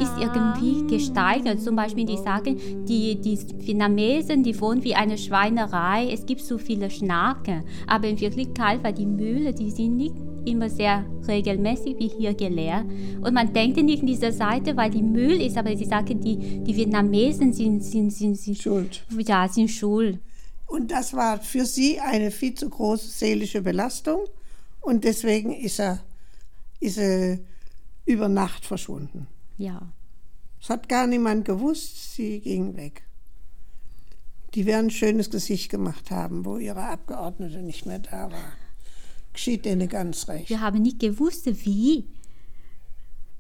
ist 0.03 0.13
irgendwie 0.19 0.87
gesteigert. 0.87 1.61
Zum 1.61 1.77
Beispiel, 1.77 2.07
die 2.07 2.17
sagen, 2.17 2.57
die, 2.89 3.21
die 3.21 3.39
Vietnamesen, 3.67 4.43
die 4.43 4.59
wohnen 4.59 4.83
wie 4.83 4.95
eine 4.95 5.19
Schweinerei, 5.19 6.09
es 6.11 6.25
gibt 6.25 6.41
so 6.41 6.57
viele 6.57 6.89
Schnarke. 6.89 7.63
Aber 7.87 8.09
in 8.09 8.19
Wirklichkeit 8.19 8.83
war 8.83 8.93
die 8.93 9.07
Mühle, 9.07 9.53
die 9.53 9.71
sind 9.71 9.99
nicht 9.99 10.15
immer 10.47 10.69
sehr 10.69 11.05
regelmäßig 11.27 11.99
wie 11.99 12.09
hier 12.09 12.35
gelehrt. 12.35 12.85
Und 13.21 13.35
man 13.35 13.53
denkt 13.53 13.77
nicht 13.83 14.01
in 14.01 14.07
dieser 14.07 14.33
Seite, 14.33 14.77
weil 14.77 14.91
die 14.91 15.03
Müll 15.03 15.41
ist, 15.41 15.57
aber 15.57 15.77
sie 15.77 15.85
sagen, 15.85 16.21
die, 16.21 16.63
die 16.65 16.77
Vietnamesen 16.77 17.53
sind, 17.53 17.83
sind, 17.83 18.11
sind, 18.11 18.37
sind 18.37 18.59
Schuld. 18.59 19.05
Ja, 19.19 19.49
sind 19.49 19.69
schuld. 19.69 20.19
Und 20.67 20.91
das 20.91 21.15
war 21.15 21.41
für 21.41 21.65
sie 21.65 22.01
eine 22.01 22.31
viel 22.31 22.55
zu 22.55 22.69
große 22.69 23.09
seelische 23.09 23.63
Belastung. 23.63 24.21
Und 24.81 25.05
deswegen 25.05 25.53
ist 25.53 25.79
er, 25.79 26.01
ist 26.81 26.99
er 26.99 27.39
über 28.05 28.29
Nacht 28.29 28.65
verschwunden. 28.65 29.27
Ja. 29.57 29.93
Es 30.61 30.71
hat 30.71 30.89
gar 30.89 31.07
niemand 31.07 31.45
gewusst, 31.45 32.15
sie 32.15 32.41
ging 32.41 32.77
weg. 32.77 33.03
Die 34.55 34.67
werden 34.67 34.87
ein 34.87 34.91
schönes 34.91 35.31
Gesicht 35.31 35.71
gemacht 35.71 36.11
haben, 36.11 36.45
wo 36.45 36.59
ihre 36.59 36.85
Abgeordnete 36.85 37.61
nicht 37.61 37.87
mehr 37.87 37.99
da 37.99 38.31
war 38.31 38.64
geschieht 39.35 39.65
denen 39.65 39.89
ganz 39.89 40.27
recht. 40.29 40.49
Wir 40.49 40.61
haben 40.61 40.81
nicht 40.81 41.01
gewusst, 41.01 41.47
wie. 41.67 42.07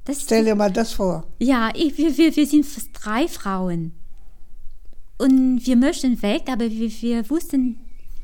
Das 0.05 0.23
Stell 0.23 0.45
dir 0.45 0.55
mal 0.55 0.71
das 0.71 0.93
vor. 0.93 1.25
Ja, 1.39 1.71
ich, 1.75 1.97
wir, 1.97 2.17
wir, 2.19 2.37
wir 2.37 2.47
sind 2.47 2.67
fast 2.67 2.91
drei 2.93 3.27
Frauen. 3.27 3.93
Und 5.17 5.65
wir 5.65 5.77
möchten 5.77 6.21
weg, 6.21 6.43
aber 6.49 6.71
wir, 6.71 6.91
wir 6.91 7.31
wussten 7.31 7.79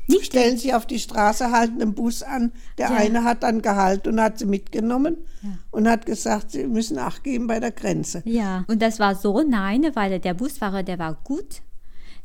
nicht. 0.07 0.25
Stellen 0.25 0.57
Sie 0.57 0.73
auf 0.73 0.85
die 0.85 0.99
Straße, 0.99 1.51
halten 1.51 1.81
einen 1.81 1.95
Bus 1.95 2.21
an. 2.21 2.51
Der 2.77 2.89
ja. 2.89 2.95
eine 2.95 3.23
hat 3.23 3.43
dann 3.43 3.61
gehalten 3.61 4.09
und 4.09 4.21
hat 4.21 4.37
sie 4.37 4.45
mitgenommen 4.45 5.17
ja. 5.41 5.57
und 5.71 5.87
hat 5.87 6.05
gesagt, 6.05 6.51
sie 6.51 6.67
müssen 6.67 6.99
Acht 6.99 7.23
geben 7.23 7.47
bei 7.47 7.59
der 7.59 7.71
Grenze. 7.71 8.21
Ja, 8.25 8.65
und 8.67 8.81
das 8.81 8.99
war 8.99 9.15
so, 9.15 9.41
nein, 9.41 9.89
weil 9.93 10.19
der 10.19 10.33
Busfahrer, 10.33 10.83
der 10.83 10.99
war 10.99 11.15
gut. 11.23 11.61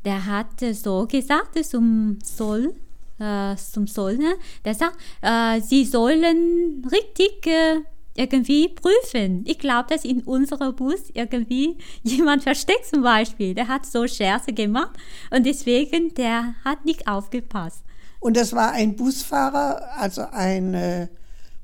Der 0.04 0.26
hat 0.26 0.60
so 0.74 1.06
gesagt, 1.06 1.64
zum 1.64 2.18
Soll 2.22 2.74
äh, 3.18 3.56
zum 3.56 3.86
Soll, 3.86 4.16
ne? 4.18 4.34
der 4.64 4.74
sagt, 4.74 4.96
äh, 5.22 5.60
sie 5.60 5.84
sollen 5.84 6.86
richtig 6.90 7.46
äh, 7.46 7.80
irgendwie 8.14 8.68
prüfen. 8.68 9.44
Ich 9.46 9.58
glaube, 9.58 9.86
dass 9.90 10.04
in 10.04 10.22
unserem 10.22 10.74
Bus 10.74 11.10
irgendwie 11.12 11.76
jemand 12.02 12.42
versteckt 12.42 12.86
zum 12.86 13.02
Beispiel. 13.02 13.54
Der 13.54 13.68
hat 13.68 13.86
so 13.86 14.06
Scherze 14.06 14.52
gemacht 14.52 14.96
und 15.30 15.44
deswegen, 15.44 16.14
der 16.14 16.54
hat 16.64 16.84
nicht 16.84 17.06
aufgepasst. 17.06 17.82
Und 18.20 18.36
das 18.36 18.52
war 18.52 18.72
ein 18.72 18.96
Busfahrer, 18.96 19.98
also 19.98 20.22
ein 20.32 20.74
äh, 20.74 21.08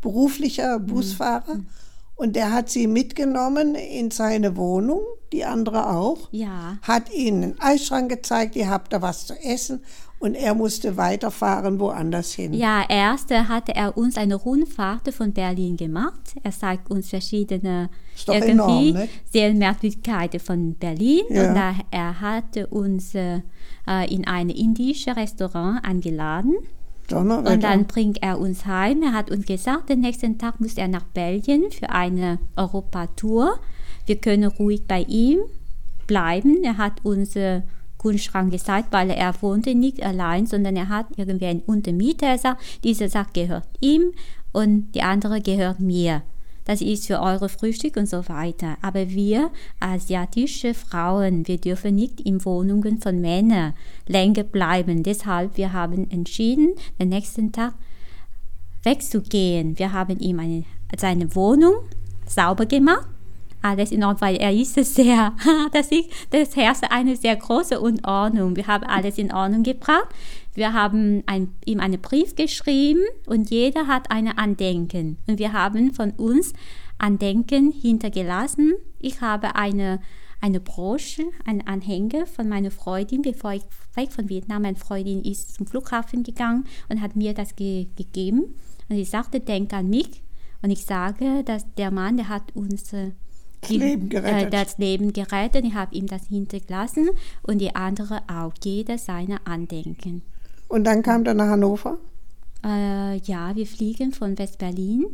beruflicher. 0.00 0.78
Busfahrer. 0.78 1.54
Mhm. 1.54 1.66
Und 2.22 2.36
der 2.36 2.52
hat 2.52 2.70
sie 2.70 2.86
mitgenommen 2.86 3.74
in 3.74 4.12
seine 4.12 4.56
Wohnung, 4.56 5.00
die 5.32 5.44
andere 5.44 5.90
auch. 5.90 6.28
Ja. 6.30 6.78
Hat 6.82 7.12
ihnen 7.12 7.42
einen 7.42 7.60
Eisschrank 7.60 8.08
gezeigt, 8.08 8.54
ihr 8.54 8.70
habt 8.70 8.92
da 8.92 9.02
was 9.02 9.26
zu 9.26 9.34
essen 9.42 9.80
und 10.20 10.36
er 10.36 10.54
musste 10.54 10.96
weiterfahren 10.96 11.80
woanders 11.80 12.32
hin. 12.32 12.54
Ja, 12.54 12.84
erst 12.88 13.32
hatte 13.32 13.74
er 13.74 13.96
uns 13.96 14.16
eine 14.16 14.36
Rundfahrt 14.36 15.12
von 15.12 15.32
Berlin 15.32 15.76
gemacht. 15.76 16.36
Er 16.44 16.52
zeigt 16.52 16.92
uns 16.92 17.10
verschiedene 17.10 17.90
irgendwie 18.28 18.50
enorm, 18.52 19.08
Sehenswürdigkeiten 19.32 20.38
von 20.38 20.74
Berlin. 20.76 21.24
Ja. 21.28 21.48
Und 21.48 21.54
da, 21.56 21.74
er 21.90 22.20
hatte 22.20 22.68
uns 22.68 23.16
äh, 23.16 23.40
in 24.08 24.28
ein 24.28 24.48
indisches 24.48 25.16
Restaurant 25.16 25.84
eingeladen. 25.84 26.54
Und 27.52 27.62
dann 27.62 27.86
bringt 27.86 28.22
er 28.22 28.38
uns 28.38 28.66
heim. 28.66 29.02
Er 29.02 29.12
hat 29.12 29.30
uns 29.30 29.46
gesagt, 29.46 29.88
den 29.88 30.00
nächsten 30.00 30.38
Tag 30.38 30.60
muss 30.60 30.74
er 30.74 30.88
nach 30.88 31.04
Belgien 31.04 31.70
für 31.70 31.90
eine 31.90 32.38
Europatour. 32.56 33.58
Wir 34.06 34.16
können 34.16 34.44
ruhig 34.44 34.86
bei 34.86 35.02
ihm 35.02 35.40
bleiben. 36.06 36.64
Er 36.64 36.78
hat 36.78 37.04
uns 37.04 37.36
äh, 37.36 37.62
Kühlschrank 37.98 38.50
gezeigt, 38.50 38.88
weil 38.90 39.10
er 39.10 39.40
wohnte 39.40 39.74
nicht 39.74 40.02
allein, 40.02 40.46
sondern 40.46 40.76
er 40.76 40.88
hat 40.88 41.06
irgendwie 41.16 41.46
einen 41.46 41.60
Untermieter. 41.60 42.36
sagt, 42.36 42.60
diese 42.84 43.08
Sache 43.08 43.30
gehört 43.32 43.68
ihm 43.80 44.12
und 44.52 44.92
die 44.94 45.02
andere 45.02 45.40
gehört 45.40 45.80
mir. 45.80 46.22
Das 46.64 46.80
ist 46.80 47.06
für 47.06 47.20
eure 47.20 47.48
Frühstück 47.48 47.96
und 47.96 48.08
so 48.08 48.28
weiter. 48.28 48.76
Aber 48.82 49.10
wir, 49.10 49.50
asiatische 49.80 50.74
Frauen, 50.74 51.46
wir 51.48 51.58
dürfen 51.58 51.94
nicht 51.94 52.20
in 52.20 52.44
Wohnungen 52.44 53.00
von 53.00 53.20
Männern 53.20 53.74
länger 54.06 54.44
bleiben. 54.44 55.02
Deshalb, 55.02 55.56
wir 55.56 55.72
haben 55.72 56.10
entschieden, 56.10 56.74
den 57.00 57.08
nächsten 57.08 57.52
Tag 57.52 57.74
wegzugehen. 58.84 59.78
Wir 59.78 59.92
haben 59.92 60.18
ihm 60.18 60.38
eine, 60.38 60.64
seine 60.96 61.34
Wohnung 61.34 61.74
sauber 62.26 62.66
gemacht 62.66 63.08
alles 63.62 63.92
in 63.92 64.02
Ordnung, 64.04 64.20
weil 64.20 64.36
er 64.36 64.52
ist 64.52 64.74
sehr, 64.74 65.32
das, 65.72 65.90
ist, 65.90 66.08
das 66.30 66.56
herrscht 66.56 66.84
eine 66.90 67.16
sehr 67.16 67.36
große 67.36 67.80
Unordnung. 67.80 68.56
Wir 68.56 68.66
haben 68.66 68.84
alles 68.84 69.18
in 69.18 69.32
Ordnung 69.32 69.62
gebracht. 69.62 70.08
Wir 70.54 70.74
haben 70.74 71.22
ein, 71.26 71.54
ihm 71.64 71.80
einen 71.80 72.00
Brief 72.00 72.34
geschrieben 72.34 73.02
und 73.26 73.50
jeder 73.50 73.86
hat 73.86 74.10
eine 74.10 74.38
Andenken. 74.38 75.16
Und 75.26 75.38
wir 75.38 75.52
haben 75.52 75.94
von 75.94 76.10
uns 76.12 76.52
Andenken 76.98 77.72
hintergelassen. 77.72 78.74
Ich 79.00 79.20
habe 79.22 79.56
eine, 79.56 80.00
eine 80.40 80.60
Brosche, 80.60 81.24
einen 81.46 81.66
Anhänger 81.66 82.26
von 82.26 82.48
meiner 82.48 82.70
Freundin, 82.70 83.22
bevor 83.22 83.52
ich 83.52 83.62
weg 83.94 84.12
von 84.12 84.28
Vietnam, 84.28 84.62
meine 84.62 84.76
Freundin 84.76 85.22
ist 85.22 85.54
zum 85.54 85.66
Flughafen 85.66 86.22
gegangen 86.22 86.64
und 86.88 87.00
hat 87.00 87.16
mir 87.16 87.34
das 87.34 87.56
ge 87.56 87.86
gegeben. 87.96 88.54
Und 88.88 88.96
sie 88.96 89.04
sagte, 89.04 89.40
denk 89.40 89.72
an 89.72 89.88
mich. 89.88 90.22
Und 90.60 90.70
ich 90.70 90.84
sage, 90.84 91.42
dass 91.44 91.64
der 91.74 91.90
Mann, 91.90 92.18
der 92.18 92.28
hat 92.28 92.54
uns 92.54 92.92
äh, 92.92 93.12
das 93.62 93.70
Leben 93.70 94.08
gerettet. 94.08 94.48
Äh, 94.48 94.50
das 94.50 94.78
Leben 94.78 95.12
gerettet. 95.12 95.64
Ich 95.64 95.74
habe 95.74 95.94
ihm 95.94 96.06
das 96.06 96.26
hinterlassen 96.26 97.10
und 97.42 97.58
die 97.58 97.74
andere 97.74 98.22
auch. 98.28 98.52
Jeder 98.62 98.98
seine 98.98 99.44
Andenken. 99.46 100.22
Und 100.72 100.84
dann 100.84 101.02
kam 101.02 101.22
er 101.26 101.34
nach 101.34 101.48
Hannover? 101.48 101.98
Äh, 102.64 103.18
ja, 103.18 103.54
wir 103.54 103.66
fliegen 103.66 104.10
von 104.10 104.38
West-Berlin 104.38 105.04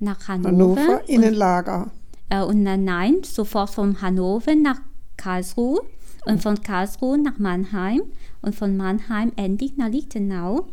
nach 0.00 0.26
Hannover. 0.26 0.48
Hannover 0.48 1.00
in 1.06 1.22
ein 1.22 1.34
Lager. 1.34 1.90
Äh, 2.30 2.42
und 2.42 2.64
dann, 2.64 2.84
nein, 2.84 3.16
sofort 3.22 3.68
von 3.68 4.00
Hannover 4.00 4.54
nach 4.54 4.80
Karlsruhe 5.18 5.82
und 6.24 6.42
von 6.42 6.62
Karlsruhe 6.62 7.18
nach 7.18 7.38
Mannheim 7.38 8.04
und 8.40 8.54
von 8.54 8.74
Mannheim 8.78 9.32
endlich 9.36 9.76
nach 9.76 9.90
Lichtenau. 9.90 10.66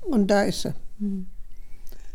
Und 0.00 0.30
da 0.30 0.44
ist 0.44 0.62
sie. 0.62 0.72
Hm. 0.98 1.26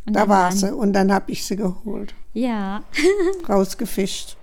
da 0.07 0.27
war 0.27 0.51
sie 0.51 0.73
und 0.73 0.93
dann 0.93 1.13
habe 1.13 1.31
ich 1.31 1.45
sie 1.45 1.55
geholt. 1.55 2.15
Ja. 2.33 2.81
rausgefischt. 3.47 4.37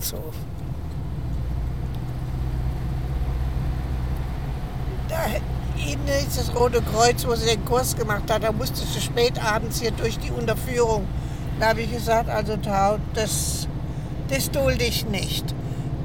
Handelshof. 0.00 0.34
da 5.08 5.26
hinten 5.76 6.08
ist 6.08 6.38
das 6.38 6.54
Rote 6.54 6.82
Kreuz, 6.82 7.26
wo 7.26 7.34
sie 7.34 7.46
den 7.46 7.64
Kurs 7.64 7.96
gemacht 7.96 8.30
hat. 8.30 8.44
Da 8.44 8.52
musste 8.52 8.86
sie 8.86 9.00
spät 9.00 9.42
abends 9.44 9.80
hier 9.80 9.90
durch 9.90 10.18
die 10.18 10.30
Unterführung. 10.30 11.06
Da 11.58 11.70
habe 11.70 11.82
ich 11.82 11.92
gesagt, 11.92 12.28
also 12.28 12.56
Tau, 12.56 12.98
das, 13.14 13.66
das 14.28 14.50
dulde 14.50 14.84
ich 14.84 15.06
nicht. 15.06 15.54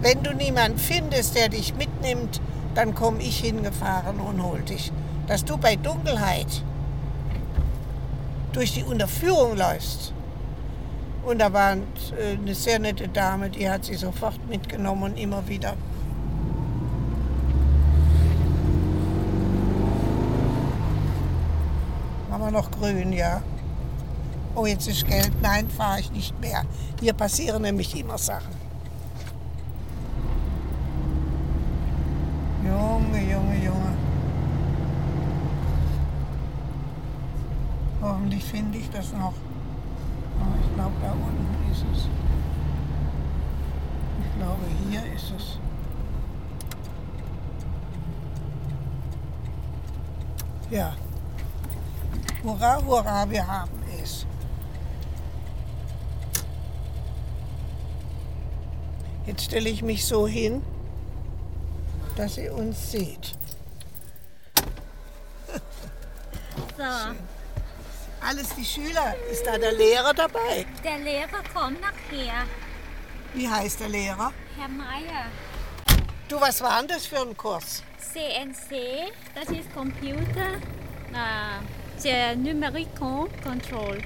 Wenn 0.01 0.23
du 0.23 0.33
niemanden 0.33 0.79
findest, 0.79 1.35
der 1.35 1.49
dich 1.49 1.75
mitnimmt, 1.75 2.41
dann 2.73 2.95
komme 2.95 3.21
ich 3.21 3.39
hingefahren 3.39 4.19
und 4.19 4.43
hol 4.43 4.61
dich. 4.61 4.91
Dass 5.27 5.45
du 5.45 5.57
bei 5.57 5.75
Dunkelheit 5.75 6.63
durch 8.53 8.73
die 8.73 8.83
Unterführung 8.83 9.55
läufst. 9.55 10.14
Und 11.25 11.39
da 11.39 11.51
war 11.51 11.73
äh, 11.73 11.77
eine 12.37 12.53
sehr 12.53 12.79
nette 12.79 13.07
Dame, 13.07 13.49
die 13.49 13.69
hat 13.69 13.85
sie 13.85 13.95
sofort 13.95 14.39
mitgenommen 14.47 15.03
und 15.03 15.17
immer 15.17 15.47
wieder. 15.47 15.75
wir 22.45 22.51
noch 22.51 22.69
grün, 22.69 23.11
ja. 23.11 23.41
Oh, 24.53 24.65
jetzt 24.65 24.87
ist 24.87 25.07
gelb. 25.07 25.31
Nein, 25.41 25.67
fahre 25.69 25.99
ich 25.99 26.11
nicht 26.11 26.39
mehr. 26.39 26.63
Hier 26.99 27.13
passieren 27.13 27.63
nämlich 27.63 27.99
immer 27.99 28.17
Sachen. 28.17 28.53
Junge, 32.63 33.31
Junge, 33.31 33.63
Junge. 33.63 33.97
Hoffentlich 38.01 38.43
finde 38.43 38.77
ich 38.77 38.89
das 38.91 39.11
noch. 39.13 39.33
Ich 40.75 40.81
glaube, 40.81 40.95
da 41.01 41.11
unten 41.13 41.71
ist 41.71 41.85
es. 41.93 42.09
Ich 44.19 44.37
glaube, 44.37 44.65
hier 44.89 45.13
ist 45.13 45.31
es. 45.31 45.57
Ja. 50.69 50.93
Hurra, 52.43 52.83
hurra, 52.83 53.29
wir 53.29 53.47
haben 53.47 53.71
es. 54.03 54.25
Jetzt 59.25 59.45
stelle 59.45 59.69
ich 59.69 59.81
mich 59.81 60.05
so 60.05 60.27
hin, 60.27 60.61
dass 62.17 62.37
ihr 62.37 62.53
uns 62.53 62.91
seht. 62.91 63.33
So, 66.77 66.83
Alles 68.27 68.49
die 68.55 68.65
Schüler. 68.65 69.13
Ist 69.31 69.45
da 69.45 69.57
der 69.57 69.73
Lehrer 69.73 70.13
dabei? 70.13 70.65
der 70.83 70.97
Lehrer 70.97 71.43
kommt 71.53 71.79
nachher. 71.79 72.45
Wie 73.33 73.47
heißt 73.47 73.81
der 73.81 73.89
Lehrer? 73.89 74.31
Herr 74.57 74.67
Meier. 74.67 75.25
Du, 76.27 76.41
was 76.41 76.59
war 76.61 76.79
denn 76.79 76.87
das 76.87 77.05
für 77.05 77.19
ein 77.19 77.37
Kurs? 77.37 77.83
CNC, 77.99 79.11
das 79.35 79.49
ist 79.49 79.71
Computer. 79.75 80.59
C'est 81.99 82.35
Numerical 82.35 83.27
Control. 83.43 84.01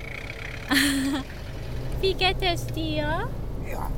Wie 2.01 2.13
geht 2.13 2.41
es 2.41 2.67
dir? 2.67 3.29
Ja. 3.71 3.89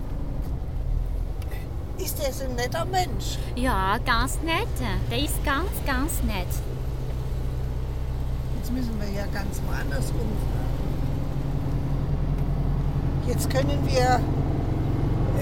Ist 1.98 2.20
das 2.20 2.42
ein 2.42 2.56
netter 2.56 2.86
Mensch? 2.86 3.38
Ja, 3.56 3.98
ganz 4.06 4.40
nett. 4.44 4.68
Der 5.10 5.18
ist 5.20 5.44
ganz, 5.44 5.70
ganz 5.86 6.22
nett. 6.24 6.48
Jetzt 8.74 8.88
müssen 8.88 9.02
wir 9.02 9.10
ja 9.10 9.26
ganz 9.34 9.62
woanders 9.68 10.14
rumfahren. 10.14 10.72
Jetzt 13.28 13.50
können 13.50 13.80
wir. 13.86 14.22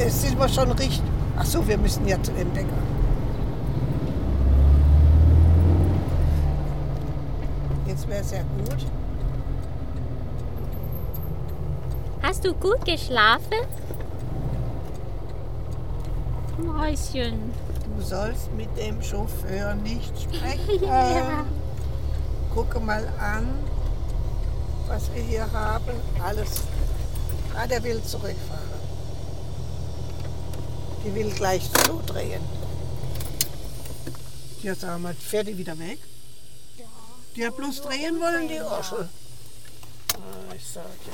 äh, 0.04 0.10
sind 0.10 0.40
wir 0.40 0.50
schon 0.50 0.72
richtig. 0.72 1.04
Ach 1.38 1.46
so, 1.46 1.66
wir 1.68 1.78
müssen 1.78 2.08
ja 2.08 2.22
zu 2.24 2.32
dem 2.32 2.50
Bäcker. 2.52 2.68
Jetzt 7.86 8.08
wäre 8.08 8.22
es 8.22 8.32
ja 8.32 8.40
gut. 8.40 8.86
Hast 12.24 12.44
du 12.46 12.54
gut 12.54 12.84
geschlafen? 12.84 13.54
Mäuschen. 16.58 17.52
Du 17.96 18.04
sollst 18.04 18.52
mit 18.56 18.76
dem 18.78 19.02
Chauffeur 19.04 19.76
nicht 19.76 20.14
sprechen. 20.22 20.84
Ja. 20.84 21.46
Gucke 22.54 22.80
mal 22.80 23.08
an, 23.20 23.48
was 24.88 25.14
wir 25.14 25.22
hier 25.22 25.52
haben. 25.52 25.96
Alles. 26.24 26.64
Ah, 27.56 27.68
der 27.68 27.84
will 27.84 28.02
zurückfahren. 28.04 28.70
Die 31.04 31.14
will 31.16 31.32
gleich 31.32 31.70
zudrehen. 31.86 32.42
Ja, 34.62 34.76
sag 34.76 35.00
mal, 35.00 35.14
fährt 35.14 35.48
die 35.48 35.58
wieder 35.58 35.78
weg? 35.80 36.00
Ja. 36.78 36.86
Die 37.36 37.46
hat 37.46 37.56
bloß 37.56 37.82
drehen 37.82 38.20
wollen, 38.20 38.48
die 38.48 38.60
Orschel. 38.60 39.08
Ah, 40.16 40.54
ich 40.56 40.68
sag 40.68 40.84
ja. 40.84 41.14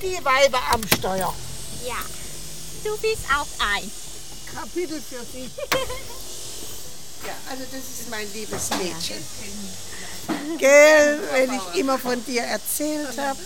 Die 0.00 0.24
Weiber 0.24 0.60
am 0.72 0.82
Steuer. 0.86 1.34
Ja. 1.86 1.96
Du 2.84 2.96
bist 2.98 3.24
auch 3.30 3.46
ein. 3.74 3.90
Kapitel 4.54 5.00
für 5.00 5.24
Sie. 5.24 5.50
Ja, 7.26 7.32
also 7.50 7.64
das 7.70 7.80
ist 7.80 8.10
mein 8.10 8.30
liebes 8.32 8.70
Mädchen. 8.70 9.24
Gell, 10.58 11.20
wenn 11.32 11.52
ich 11.52 11.80
immer 11.80 11.98
von 11.98 12.24
dir 12.24 12.42
erzählt 12.42 13.18
habe. 13.18 13.38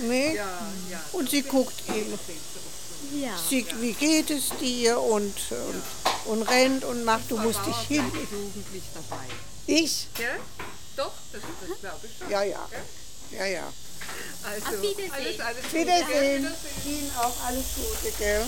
Ne? 0.00 0.38
Und 1.12 1.30
sie 1.30 1.42
guckt 1.42 1.74
immer. 1.88 2.18
Ja. 3.22 3.36
Sie, 3.48 3.66
wie 3.80 3.92
geht 3.92 4.30
es 4.30 4.50
dir? 4.60 5.00
Und, 5.00 5.34
und, 5.50 5.82
und 6.26 6.42
rennt 6.42 6.84
und 6.84 7.04
macht, 7.04 7.30
du 7.30 7.36
musst 7.36 7.60
dich 7.66 7.76
hin. 7.88 8.04
Ich? 9.66 10.08
Gell? 10.14 10.40
Doch, 10.96 11.12
das, 11.32 11.42
das 11.42 11.80
glaube 11.80 12.06
ich 12.06 12.18
schon. 12.18 12.30
Ja, 12.30 12.42
ja. 12.42 12.68
Ja, 13.30 13.46
ja. 13.46 13.72
Also, 14.42 14.66
Auf 14.66 14.82
Wiedersehen. 14.82 15.12
Alles, 15.12 15.40
alles 15.40 15.72
Wiedersehen. 15.72 16.54
Ihnen 16.84 17.12
auch 17.18 17.34
alles 17.46 17.64
Gute, 17.76 18.12
gell? 18.18 18.44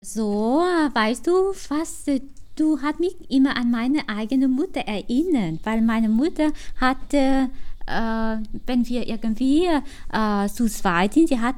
So, 0.00 0.62
weißt 0.94 1.26
du, 1.26 1.52
was 1.68 2.06
äh, 2.06 2.20
du 2.54 2.80
hast 2.80 3.00
mich 3.00 3.16
immer 3.28 3.56
an 3.56 3.70
meine 3.70 4.08
eigene 4.08 4.46
Mutter 4.46 4.80
erinnert, 4.80 5.60
weil 5.64 5.82
meine 5.82 6.08
Mutter 6.08 6.52
hatte, 6.76 7.50
äh, 7.86 8.36
wenn 8.66 8.88
wir 8.88 9.08
irgendwie 9.08 9.66
äh, 9.66 10.48
zu 10.48 10.68
zweit 10.68 11.14
sind, 11.14 11.28
sie 11.28 11.40
hat 11.40 11.56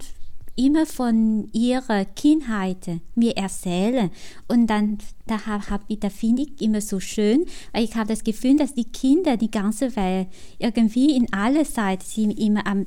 immer 0.57 0.87
von 0.87 1.49
ihrer 1.53 2.07
Kindheit 2.07 3.01
mir 3.15 3.37
erzählen 3.37 4.11
und 4.49 4.69
dann 4.69 4.99
da 5.27 5.47
hab, 5.47 5.69
hab 5.71 5.83
ich, 5.89 6.01
da 6.01 6.09
finde 6.09 6.43
ich 6.43 6.63
immer 6.63 6.81
so 6.81 6.99
schön, 6.99 7.45
weil 7.73 7.85
ich 7.85 7.95
habe 7.95 8.09
das 8.09 8.25
Gefühl, 8.25 8.57
dass 8.57 8.75
die 8.75 8.85
Kinder 8.85 9.37
die 9.37 9.51
ganze 9.51 9.95
Welt 9.97 10.29
irgendwie 10.59 11.15
in 11.15 11.31
aller 11.33 11.65
Zeit 11.65 12.03
sind 12.03 12.39
immer 12.39 12.67
am 12.67 12.87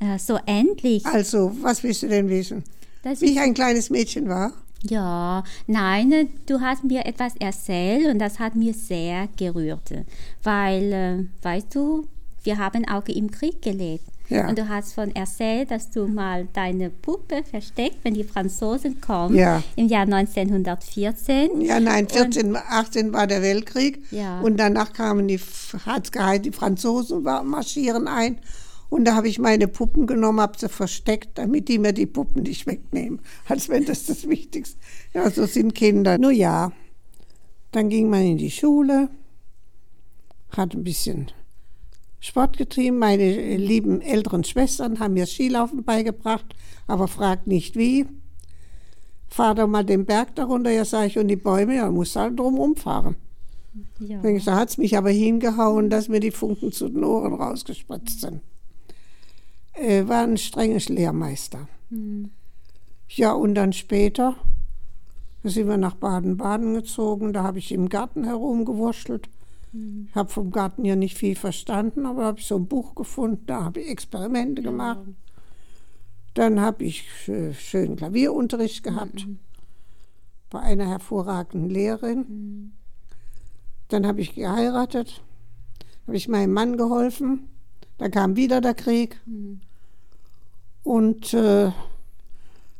äh, 0.00 0.18
so 0.18 0.38
endlich. 0.44 1.06
Also, 1.06 1.56
was 1.62 1.82
willst 1.82 2.02
du 2.02 2.08
denn 2.08 2.28
wissen? 2.28 2.62
Das 3.02 3.22
Wie 3.22 3.32
ich 3.32 3.40
ein 3.40 3.54
kleines 3.54 3.88
Mädchen 3.90 4.28
war? 4.28 4.52
Ja, 4.88 5.42
nein, 5.66 6.12
äh, 6.12 6.26
du 6.46 6.60
hast 6.60 6.84
mir 6.84 7.06
etwas 7.06 7.34
erzählt 7.38 8.06
und 8.06 8.18
das 8.18 8.38
hat 8.38 8.54
mir 8.54 8.74
sehr 8.74 9.28
gerührt, 9.36 9.92
weil, 10.42 10.92
äh, 10.92 11.44
weißt 11.44 11.74
du, 11.74 12.06
wir 12.42 12.58
haben 12.58 12.86
auch 12.88 13.06
im 13.06 13.30
Krieg 13.30 13.62
gelebt. 13.62 14.04
Ja. 14.28 14.48
Und 14.48 14.58
du 14.58 14.68
hast 14.68 14.94
von 14.94 15.14
erzählt, 15.14 15.70
dass 15.70 15.90
du 15.90 16.06
mal 16.06 16.48
deine 16.54 16.88
Puppe 16.88 17.42
versteckt, 17.44 17.98
wenn 18.04 18.14
die 18.14 18.24
Franzosen 18.24 19.00
kommen, 19.00 19.36
Ja. 19.36 19.62
im 19.76 19.86
Jahr 19.88 20.06
1914. 20.06 21.60
Ja, 21.60 21.78
nein, 21.78 22.08
14, 22.08 22.56
18 22.56 23.12
war 23.12 23.26
der 23.26 23.42
Weltkrieg. 23.42 24.02
Ja. 24.10 24.40
Und 24.40 24.56
danach 24.58 24.92
kamen 24.94 25.28
die, 25.28 25.38
hat's 25.84 26.10
geheißen, 26.10 26.42
die 26.42 26.52
Franzosen 26.52 27.22
marschieren 27.22 28.08
ein. 28.08 28.38
Und 28.94 29.06
da 29.06 29.16
habe 29.16 29.26
ich 29.26 29.40
meine 29.40 29.66
Puppen 29.66 30.06
genommen, 30.06 30.38
habe 30.38 30.56
sie 30.56 30.68
versteckt, 30.68 31.36
damit 31.36 31.66
die 31.66 31.80
mir 31.80 31.92
die 31.92 32.06
Puppen 32.06 32.44
nicht 32.44 32.64
wegnehmen. 32.64 33.18
Als 33.48 33.68
wenn 33.68 33.84
das 33.84 34.06
das 34.06 34.28
Wichtigste 34.28 34.78
Ja, 35.12 35.28
so 35.28 35.46
sind 35.46 35.74
Kinder. 35.74 36.16
Nur 36.16 36.30
ja, 36.30 36.70
dann 37.72 37.88
ging 37.88 38.08
man 38.08 38.22
in 38.22 38.38
die 38.38 38.52
Schule, 38.52 39.08
hat 40.50 40.74
ein 40.74 40.84
bisschen 40.84 41.32
Sport 42.20 42.56
getrieben. 42.56 43.00
Meine 43.00 43.56
lieben 43.56 44.00
älteren 44.00 44.44
Schwestern 44.44 45.00
haben 45.00 45.14
mir 45.14 45.26
Skilaufen 45.26 45.82
beigebracht, 45.82 46.54
aber 46.86 47.08
fragt 47.08 47.48
nicht 47.48 47.74
wie. 47.74 48.06
Fahr 49.26 49.56
doch 49.56 49.66
mal 49.66 49.84
den 49.84 50.04
Berg 50.04 50.36
darunter, 50.36 50.70
ja, 50.70 50.84
sag 50.84 51.08
ich, 51.08 51.18
und 51.18 51.26
die 51.26 51.34
Bäume, 51.34 51.74
ja, 51.74 51.90
musst 51.90 52.14
halt 52.14 52.38
drum 52.38 52.54
rumfahren. 52.54 53.16
Ja. 53.98 54.20
Da 54.22 54.54
hat 54.54 54.68
es 54.68 54.78
mich 54.78 54.96
aber 54.96 55.10
hingehauen, 55.10 55.90
dass 55.90 56.06
mir 56.06 56.20
die 56.20 56.30
Funken 56.30 56.70
zu 56.70 56.88
den 56.88 57.02
Ohren 57.02 57.34
rausgespritzt 57.34 58.20
sind. 58.20 58.40
Äh, 59.74 60.06
war 60.08 60.22
ein 60.22 60.36
strenger 60.36 60.80
Lehrmeister. 60.88 61.68
Ja, 63.08 63.32
und 63.32 63.54
dann 63.54 63.72
später 63.72 64.36
da 65.44 65.50
sind 65.50 65.68
wir 65.68 65.76
nach 65.76 65.94
Baden-Baden 65.96 66.72
gezogen. 66.72 67.34
Da 67.34 67.42
habe 67.42 67.58
ich 67.58 67.70
im 67.70 67.90
Garten 67.90 68.24
herumgewurschtelt. 68.24 69.28
Ich 69.74 70.14
habe 70.14 70.30
vom 70.30 70.50
Garten 70.50 70.86
ja 70.86 70.96
nicht 70.96 71.18
viel 71.18 71.36
verstanden, 71.36 72.06
aber 72.06 72.24
habe 72.24 72.38
ich 72.38 72.46
so 72.46 72.56
ein 72.56 72.66
Buch 72.66 72.94
gefunden. 72.94 73.44
Da 73.46 73.62
habe 73.64 73.80
ich 73.80 73.90
Experimente 73.90 74.62
gemacht. 74.62 75.00
Dann 76.32 76.62
habe 76.62 76.84
ich 76.84 77.06
äh, 77.28 77.52
schön 77.52 77.96
Klavierunterricht 77.96 78.82
gehabt 78.82 79.26
bei 80.48 80.60
einer 80.60 80.88
hervorragenden 80.88 81.68
Lehrerin. 81.68 82.72
Dann 83.88 84.06
habe 84.06 84.22
ich 84.22 84.34
geheiratet, 84.34 85.22
habe 86.06 86.16
ich 86.16 86.26
meinem 86.26 86.54
Mann 86.54 86.78
geholfen. 86.78 87.48
Dann 87.98 88.10
kam 88.10 88.36
wieder 88.36 88.60
der 88.60 88.74
Krieg. 88.74 89.20
Und 90.82 91.32
äh, 91.34 91.70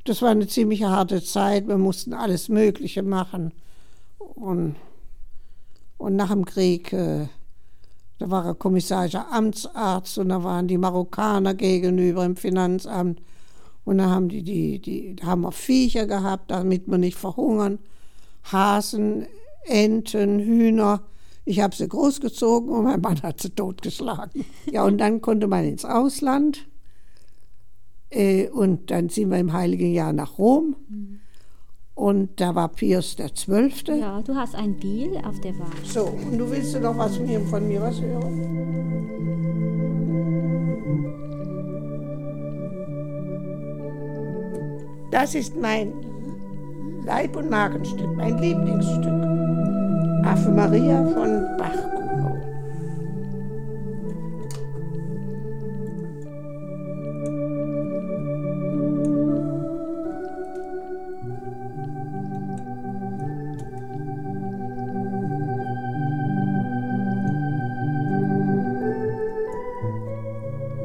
das 0.05 0.21
war 0.21 0.31
eine 0.31 0.47
ziemlich 0.47 0.85
harte 0.85 1.23
Zeit. 1.23 1.67
Wir 1.67 1.79
mussten 1.79 2.13
alles 2.13 2.49
Mögliche 2.49 3.03
machen. 3.03 3.53
Und, 4.19 4.77
und 5.97 6.17
nach 6.17 6.31
dem 6.31 6.45
Krieg, 6.45 6.93
äh, 6.93 7.29
da 8.19 8.31
war 8.31 8.45
er 8.45 8.55
kommissarischer 8.55 9.33
Amtsarzt 9.33 10.19
und 10.19 10.29
da 10.29 10.45
waren 10.45 10.69
die 10.69 10.79
Marokkaner 10.79 11.55
gegenüber 11.55 12.25
im 12.25 12.37
Finanzamt. 12.37 13.21
Und 13.85 13.99
da 13.99 14.11
haben 14.11 14.29
die, 14.29 14.43
die, 14.43 14.79
die 14.79 15.17
da 15.17 15.27
haben 15.27 15.43
wir 15.43 15.53
Viecher 15.53 16.07
gehabt, 16.07 16.51
damit 16.51 16.89
wir 16.89 16.99
nicht 16.99 17.17
verhungern. 17.19 17.79
Hasen, 18.45 19.27
Enten, 19.65 20.41
Hühner. 20.41 21.03
Ich 21.45 21.61
habe 21.61 21.75
sie 21.77 21.87
großgezogen 21.87 22.71
und 22.71 22.85
mein 22.85 23.01
Mann 23.01 23.23
hat 23.23 23.41
sie 23.41 23.51
totgeschlagen. 23.51 24.45
Ja, 24.71 24.85
und 24.85 24.99
dann 24.99 25.21
konnte 25.21 25.47
man 25.47 25.65
ins 25.65 25.85
Ausland. 25.85 26.67
Äh, 28.11 28.49
und 28.49 28.91
dann 28.91 29.09
sind 29.09 29.31
wir 29.31 29.39
im 29.39 29.53
Heiligen 29.53 29.93
Jahr 29.93 30.13
nach 30.13 30.39
Rom. 30.39 30.77
Und 31.95 32.41
da 32.41 32.55
war 32.55 32.69
Pius 32.69 33.17
der 33.17 33.35
Zwölfte. 33.35 33.95
Ja, 33.95 34.23
du 34.23 34.35
hast 34.35 34.55
ein 34.55 34.79
Bild 34.79 35.17
auf 35.25 35.41
der 35.41 35.57
Wand. 35.59 35.87
So, 35.87 36.07
und 36.07 36.39
du 36.39 36.51
willst 36.51 36.81
noch 36.81 36.97
was 36.97 37.17
von 37.17 37.27
mir, 37.27 37.41
von 37.41 37.69
mir 37.69 37.83
was 37.83 38.01
hören? 38.01 38.65
Das 45.11 45.35
ist 45.37 45.55
mein 45.61 45.93
Leib- 47.05 47.37
und 47.37 47.49
Magenstück, 47.49 48.17
mein 48.17 48.37
Lieblingsstück. 48.39 49.54
Ave 50.25 50.49
Maria 50.51 51.05
von 51.13 51.57
Bach-Gounod. 51.59 52.41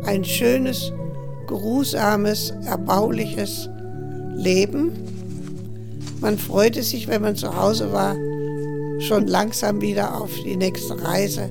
Ein 0.06 0.26
schönes, 0.26 0.92
geruhsames, 1.48 2.54
erbauliches 2.66 3.70
Leben. 4.36 4.92
Man 6.20 6.38
freute 6.38 6.84
sich, 6.84 7.08
wenn 7.08 7.22
man 7.22 7.38
zu 7.38 7.56
Hause 7.56 7.94
war, 7.94 8.16
schon 9.00 9.28
langsam 9.28 9.82
wieder 9.82 10.22
auf 10.22 10.32
die 10.44 10.58
nächste 10.58 11.02
Reise. 11.04 11.50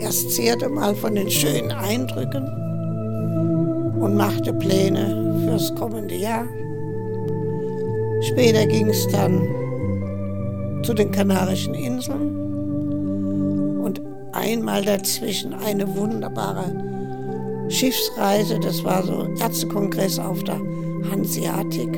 Erst 0.00 0.32
zehrte 0.32 0.68
mal 0.68 0.94
von 0.94 1.14
den 1.14 1.30
schönen 1.30 1.70
Eindrücken 1.70 2.44
und 4.00 4.16
machte 4.16 4.52
Pläne 4.52 5.46
fürs 5.46 5.74
kommende 5.74 6.16
Jahr. 6.16 6.46
Später 8.22 8.66
ging 8.66 8.88
es 8.88 9.06
dann 9.08 9.48
zu 10.82 10.94
den 10.94 11.10
Kanarischen 11.10 11.74
Inseln 11.74 13.80
und 13.80 14.00
einmal 14.32 14.84
dazwischen 14.84 15.54
eine 15.54 15.96
wunderbare 15.96 16.64
Schiffsreise. 17.68 18.58
Das 18.60 18.84
war 18.84 19.02
so 19.02 19.28
Ärztekongress 19.40 20.18
auf 20.18 20.42
der 20.44 20.60
Hanseatic 21.10 21.92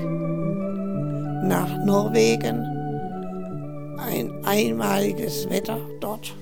nach 1.44 1.84
Norwegen. 1.84 2.73
Ein 4.06 4.44
einmaliges 4.44 5.48
Wetter 5.48 5.78
dort. 6.00 6.34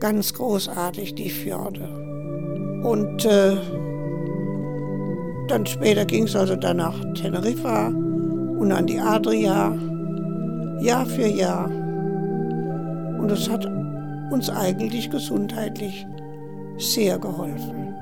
Ganz 0.00 0.34
großartig, 0.34 1.14
die 1.14 1.30
Fjorde. 1.30 1.88
Und 2.82 3.24
äh, 3.24 3.56
dann 5.48 5.64
später 5.64 6.04
ging 6.04 6.24
es 6.24 6.36
also 6.36 6.56
dann 6.56 6.76
nach 6.76 6.94
Teneriffa 7.14 7.86
und 7.86 8.70
an 8.70 8.86
die 8.86 8.98
Adria, 8.98 9.74
Jahr 10.80 11.06
für 11.06 11.26
Jahr. 11.26 11.70
Und 13.18 13.30
es 13.30 13.48
hat 13.48 13.66
uns 14.30 14.50
eigentlich 14.50 15.10
gesundheitlich 15.10 16.06
sehr 16.76 17.18
geholfen. 17.18 17.94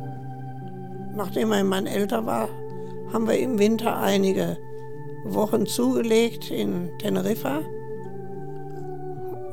Nachdem 1.14 1.50
mein 1.50 1.68
Mann 1.68 1.86
älter 1.86 2.26
war, 2.26 2.48
haben 3.12 3.28
wir 3.28 3.38
im 3.38 3.58
Winter 3.58 3.96
einige 4.00 4.56
Wochen 5.24 5.66
zugelegt 5.66 6.50
in 6.50 6.90
Teneriffa. 6.98 7.60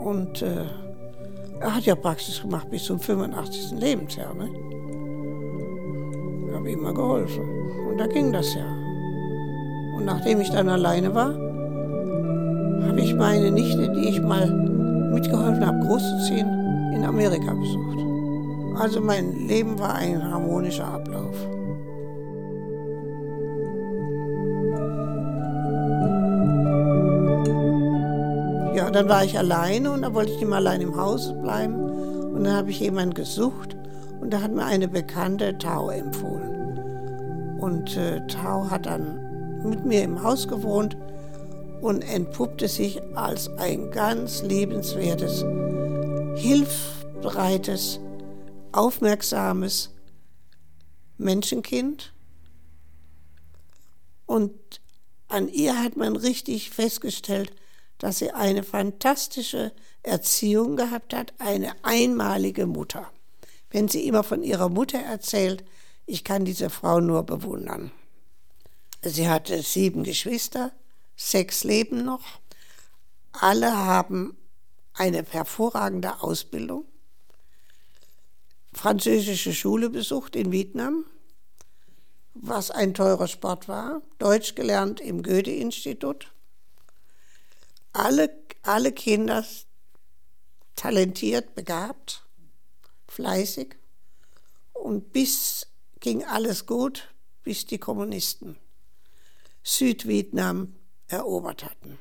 Und 0.10 0.42
äh, 0.42 0.66
er 1.60 1.76
hat 1.76 1.84
ja 1.84 1.94
Praxis 1.94 2.42
gemacht 2.42 2.68
bis 2.72 2.86
zum 2.86 3.00
85. 3.00 3.80
Lebensjahr. 3.80 4.34
Ne? 4.34 4.50
Ich 6.48 6.56
habe 6.56 6.72
immer 6.72 6.92
geholfen. 6.96 7.44
Und 7.92 8.00
da 8.00 8.08
ging 8.08 8.34
das 8.34 8.56
ja. 8.56 8.66
Und 9.96 10.06
nachdem 10.06 10.42
ich 10.42 10.50
dann 10.50 10.68
alleine 10.68 11.14
war, 11.14 11.32
habe 12.88 13.00
ich 13.00 13.14
meine 13.14 13.52
Nichte, 13.52 13.94
die 13.94 14.10
ich 14.10 14.20
mal 14.20 14.50
mitgeholfen 15.14 15.64
habe, 15.64 15.80
großzuziehen, 15.86 16.48
in 16.96 17.06
Amerika 17.06 17.54
besucht. 17.54 18.00
Also 18.80 19.02
mein 19.02 19.48
Leben 19.48 19.78
war 19.78 19.94
ein 19.94 20.24
harmonischer 20.24 20.88
Ablauf. 20.88 21.36
Ja, 28.90 28.94
dann 28.94 29.08
war 29.08 29.24
ich 29.24 29.38
alleine 29.38 29.92
und 29.92 30.02
da 30.02 30.16
wollte 30.16 30.32
ich 30.32 30.40
nicht 30.40 30.48
mehr 30.50 30.58
allein 30.58 30.82
im 30.82 30.96
Haus 30.96 31.32
bleiben. 31.44 31.76
Und 31.80 32.44
dann 32.44 32.54
habe 32.54 32.72
ich 32.72 32.80
jemanden 32.80 33.14
gesucht 33.14 33.78
und 34.20 34.34
da 34.34 34.42
hat 34.42 34.52
mir 34.52 34.66
eine 34.66 34.88
bekannte 34.88 35.60
Tau 35.60 35.92
empfohlen. 35.92 37.60
Und 37.60 37.96
äh, 37.96 38.26
Tau 38.26 38.68
hat 38.72 38.88
dann 38.88 39.62
mit 39.64 39.86
mir 39.86 40.02
im 40.02 40.24
Haus 40.24 40.48
gewohnt 40.48 40.98
und 41.82 42.02
entpuppte 42.02 42.68
sich 42.68 43.00
als 43.14 43.48
ein 43.60 43.92
ganz 43.92 44.42
liebenswertes, 44.42 45.46
hilfsbereites, 46.42 48.00
aufmerksames 48.72 49.94
Menschenkind. 51.20 52.12
Und 54.26 54.82
an 55.28 55.48
ihr 55.48 55.78
hat 55.80 55.96
man 55.96 56.16
richtig 56.16 56.72
festgestellt, 56.72 57.52
dass 58.00 58.18
sie 58.18 58.32
eine 58.32 58.64
fantastische 58.64 59.72
Erziehung 60.02 60.76
gehabt 60.76 61.14
hat, 61.14 61.34
eine 61.38 61.74
einmalige 61.84 62.66
Mutter. 62.66 63.12
Wenn 63.70 63.88
sie 63.88 64.08
immer 64.08 64.24
von 64.24 64.42
ihrer 64.42 64.70
Mutter 64.70 65.00
erzählt, 65.00 65.64
ich 66.06 66.24
kann 66.24 66.46
diese 66.46 66.70
Frau 66.70 67.02
nur 67.02 67.24
bewundern. 67.24 67.92
Sie 69.04 69.30
hatte 69.30 69.62
sieben 69.62 70.04
Geschwister, 70.04 70.72
sechs 71.16 71.64
leben 71.64 72.04
noch. 72.04 72.40
Alle 73.34 73.78
haben 73.78 74.36
eine 74.94 75.24
hervorragende 75.24 76.22
Ausbildung. 76.24 76.86
Französische 78.74 79.54
Schule 79.54 79.90
besucht 79.90 80.36
in 80.36 80.52
Vietnam, 80.52 81.06
was 82.34 82.72
ein 82.72 82.94
teurer 82.94 83.28
Sport 83.28 83.68
war. 83.68 84.02
Deutsch 84.20 84.56
gelernt 84.56 85.02
im 85.02 85.22
Goethe-Institut 85.22 86.32
alle, 88.00 88.30
alle 88.64 88.92
Kinder 88.92 89.46
talentiert, 90.76 91.56
begabt, 91.56 92.26
fleißig. 93.08 93.76
Und 94.74 95.12
bis 95.12 95.68
ging 96.00 96.24
alles 96.24 96.66
gut, 96.66 97.14
bis 97.44 97.66
die 97.66 97.78
Kommunisten 97.78 98.58
Südvietnam 99.64 100.74
erobert 101.08 101.66
hatten. 101.66 102.00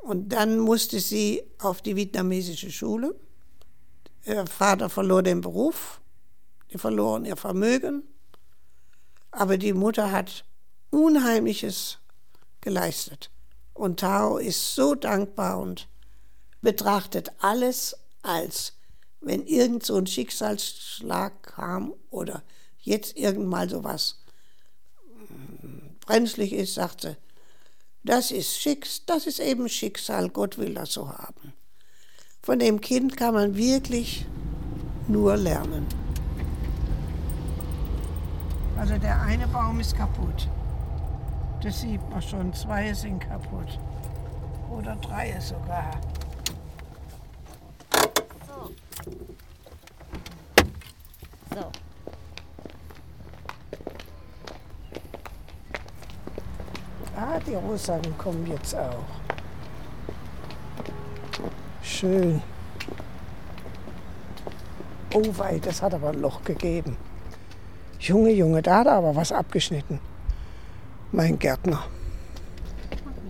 Und 0.00 0.28
dann 0.28 0.58
musste 0.58 1.00
sie 1.00 1.42
auf 1.58 1.80
die 1.80 1.96
vietnamesische 1.96 2.70
Schule. 2.70 3.18
Ihr 4.26 4.46
Vater 4.46 4.90
verlor 4.90 5.22
den 5.22 5.40
Beruf, 5.40 6.00
die 6.70 6.78
verloren 6.78 7.24
ihr 7.24 7.36
Vermögen, 7.36 8.02
aber 9.30 9.56
die 9.56 9.72
Mutter 9.72 10.12
hat 10.12 10.44
Unheimliches 10.90 11.98
geleistet. 12.60 13.30
Und 13.74 14.00
Tao 14.00 14.38
ist 14.38 14.74
so 14.74 14.94
dankbar 14.94 15.58
und 15.58 15.88
betrachtet 16.62 17.32
alles 17.40 17.96
als, 18.22 18.74
wenn 19.20 19.44
irgend 19.46 19.84
so 19.84 19.96
ein 19.96 20.06
Schicksalsschlag 20.06 21.42
kam 21.42 21.92
oder 22.10 22.42
jetzt 22.80 23.16
irgendwann 23.16 23.68
so 23.68 23.82
was 23.84 24.20
brenzlig 26.06 26.52
ist, 26.52 26.74
sagt 26.74 27.02
sie, 27.02 27.16
das 28.04 28.30
ist 28.30 28.60
Schicks, 28.60 29.04
das 29.06 29.26
ist 29.26 29.40
eben 29.40 29.68
Schicksal, 29.68 30.28
Gott 30.28 30.58
will 30.58 30.74
das 30.74 30.92
so 30.92 31.08
haben. 31.08 31.54
Von 32.42 32.58
dem 32.58 32.80
Kind 32.80 33.16
kann 33.16 33.34
man 33.34 33.56
wirklich 33.56 34.26
nur 35.08 35.36
lernen. 35.36 35.86
Also 38.76 38.98
der 38.98 39.20
eine 39.22 39.46
Baum 39.48 39.80
ist 39.80 39.96
kaputt. 39.96 40.48
Das 41.64 41.80
sieht 41.80 42.10
man 42.10 42.20
schon, 42.20 42.52
zwei 42.52 42.92
sind 42.92 43.20
kaputt. 43.20 43.78
Oder 44.70 44.94
drei 44.96 45.40
sogar. 45.40 45.92
So. 48.46 48.70
So. 51.54 51.70
Ah, 57.16 57.40
die 57.46 57.54
Rosanen 57.54 58.18
kommen 58.18 58.46
jetzt 58.46 58.76
auch. 58.76 59.06
Schön. 61.82 62.42
Oh 65.14 65.22
wei, 65.38 65.58
das 65.60 65.80
hat 65.80 65.94
aber 65.94 66.10
ein 66.10 66.20
Loch 66.20 66.44
gegeben. 66.44 66.98
Junge, 68.00 68.32
Junge, 68.32 68.60
da 68.60 68.80
hat 68.80 68.86
er 68.86 68.96
aber 68.96 69.16
was 69.16 69.32
abgeschnitten. 69.32 69.98
Mein 71.14 71.38
Gärtner. 71.38 71.86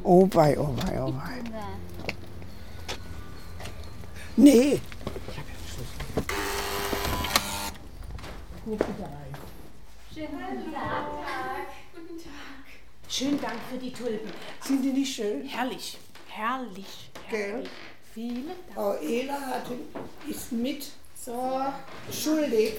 Oh 0.03 0.27
wei, 0.33 0.59
oh 0.59 0.75
wei, 0.75 1.03
oh 1.03 1.13
wei. 1.13 1.43
Nee. 4.37 4.81
Schönen 13.07 13.41
Dank 13.43 13.55
für 13.71 13.77
die 13.77 13.93
Tulpen. 13.93 14.33
Sind 14.63 14.83
die 14.83 14.89
nicht 14.89 15.15
schön? 15.15 15.45
Herrlich, 15.47 15.99
herrlich, 16.29 17.11
Gell? 17.29 17.51
herrlich. 17.51 17.71
Vielen 18.15 18.47
Dank. 18.47 18.59
Frau 18.73 18.97
Ehler 18.97 19.41
hat, 19.47 19.67
ist 20.27 20.53
mit 20.53 20.91
schuldig, 22.13 22.75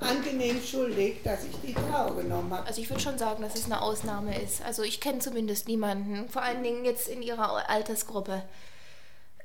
angenehm 0.00 0.60
schuldig, 0.62 1.18
dass 1.24 1.44
ich 1.44 1.56
die 1.64 1.74
Trau 1.74 2.12
genommen 2.12 2.52
habe. 2.52 2.66
Also 2.66 2.80
ich 2.80 2.88
würde 2.88 3.02
schon 3.02 3.18
sagen, 3.18 3.42
dass 3.42 3.54
es 3.54 3.64
eine 3.66 3.82
Ausnahme 3.82 4.40
ist. 4.40 4.62
Also 4.64 4.82
ich 4.82 5.00
kenne 5.00 5.18
zumindest 5.18 5.68
niemanden, 5.68 6.28
vor 6.28 6.42
allen 6.42 6.62
Dingen 6.62 6.84
jetzt 6.84 7.08
in 7.08 7.22
ihrer 7.22 7.68
Altersgruppe. 7.68 8.42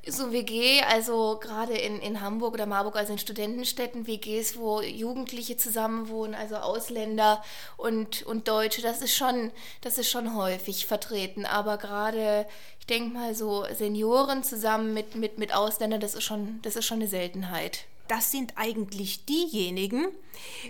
So 0.08 0.32
WG, 0.32 0.82
also 0.82 1.40
gerade 1.40 1.74
in, 1.74 2.00
in 2.00 2.22
Hamburg 2.22 2.56
oder 2.56 2.66
Marburg, 2.66 2.96
also 2.96 3.14
in 3.14 3.20
Studentenstädten, 3.20 4.08
WGs, 4.08 4.58
wo 4.58 4.82
Jugendliche 4.82 5.58
zusammenwohnen, 5.58 6.34
also 6.34 6.56
Ausländer 6.56 7.44
und, 7.78 8.24
und 8.24 8.48
Deutsche, 8.48 8.82
das 8.82 9.04
ist 9.04 9.16
schon, 9.16 9.52
das 9.82 10.00
ist 10.00 10.10
schon 10.10 10.36
häufig 10.36 10.88
vertreten. 10.88 11.46
Aber 11.46 11.78
gerade, 11.78 12.48
ich 12.80 12.88
denke 12.88 13.14
mal, 13.14 13.36
so 13.36 13.66
Senioren 13.76 14.44
zusammen 14.44 14.96
mit, 14.96 15.16
mit, 15.16 15.38
mit 15.38 15.54
Ausländern, 15.54 16.02
das 16.02 16.16
ist 16.16 16.24
schon, 16.24 16.60
das 16.64 16.76
ist 16.76 16.86
schon 16.86 16.98
eine 16.98 17.08
Seltenheit 17.08 17.86
das 18.12 18.30
sind 18.30 18.58
eigentlich 18.58 19.26
diejenigen, 19.26 20.06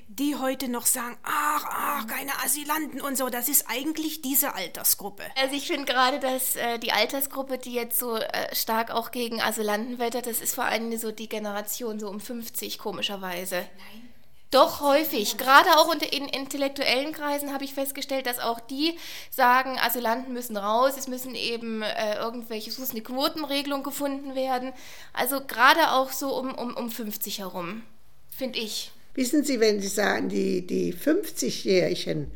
die 0.07 0.35
heute 0.35 0.67
noch 0.67 0.85
sagen, 0.85 1.17
ach, 1.23 1.65
ach, 1.67 2.05
keine 2.05 2.31
Asylanten 2.45 3.01
und 3.01 3.17
so. 3.17 3.29
Das 3.29 3.49
ist 3.49 3.65
eigentlich 3.67 4.21
diese 4.21 4.53
Altersgruppe. 4.53 5.23
Also 5.35 5.55
ich 5.55 5.65
finde 5.65 5.91
gerade, 5.91 6.19
dass 6.19 6.55
äh, 6.55 6.77
die 6.77 6.91
Altersgruppe, 6.91 7.57
die 7.57 7.73
jetzt 7.73 7.97
so 7.97 8.15
äh, 8.15 8.53
stark 8.53 8.91
auch 8.91 9.09
gegen 9.09 9.41
Asylanten 9.41 9.97
wettert, 9.97 10.27
das 10.27 10.39
ist 10.39 10.53
vor 10.53 10.65
allem 10.65 10.95
so 10.99 11.11
die 11.11 11.29
Generation 11.29 11.99
so 11.99 12.09
um 12.09 12.19
50 12.19 12.77
komischerweise. 12.77 13.55
Nein. 13.55 14.10
Doch 14.51 14.81
häufig. 14.81 15.37
Gerade 15.37 15.69
auch 15.77 15.91
unter 15.91 16.11
in 16.11 16.27
intellektuellen 16.27 17.13
Kreisen 17.13 17.53
habe 17.53 17.63
ich 17.63 17.73
festgestellt, 17.73 18.25
dass 18.25 18.39
auch 18.39 18.59
die 18.59 18.97
sagen, 19.29 19.79
Asylanten 19.79 20.33
müssen 20.33 20.57
raus, 20.57 20.93
es 20.97 21.07
müssen 21.07 21.35
eben 21.35 21.81
äh, 21.81 22.15
irgendwelche, 22.15 22.69
es 22.69 22.77
muss 22.77 22.91
eine 22.91 23.01
Quotenregelung 23.01 23.81
gefunden 23.81 24.35
werden. 24.35 24.73
Also 25.13 25.39
gerade 25.39 25.91
auch 25.91 26.11
so 26.11 26.37
um, 26.37 26.53
um, 26.53 26.75
um 26.75 26.91
50 26.91 27.39
herum, 27.39 27.83
finde 28.29 28.59
ich. 28.59 28.91
Wissen 29.13 29.43
Sie, 29.43 29.59
wenn 29.61 29.81
Sie 29.81 29.87
sagen, 29.87 30.27
die, 30.27 30.67
die 30.67 30.93
50-Jährigen, 30.93 32.31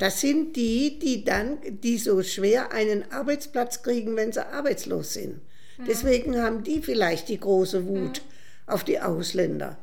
das 0.00 0.22
sind 0.22 0.56
die, 0.56 0.98
die 0.98 1.24
dann, 1.24 1.58
die 1.62 1.98
so 1.98 2.22
schwer 2.22 2.72
einen 2.72 3.12
Arbeitsplatz 3.12 3.82
kriegen, 3.82 4.16
wenn 4.16 4.32
sie 4.32 4.44
arbeitslos 4.44 5.12
sind. 5.12 5.42
Mhm. 5.76 5.84
Deswegen 5.86 6.40
haben 6.40 6.64
die 6.64 6.80
vielleicht 6.80 7.28
die 7.28 7.38
große 7.38 7.86
Wut 7.86 8.22
mhm. 8.22 8.72
auf 8.72 8.82
die 8.82 8.98
Ausländer. 8.98 9.76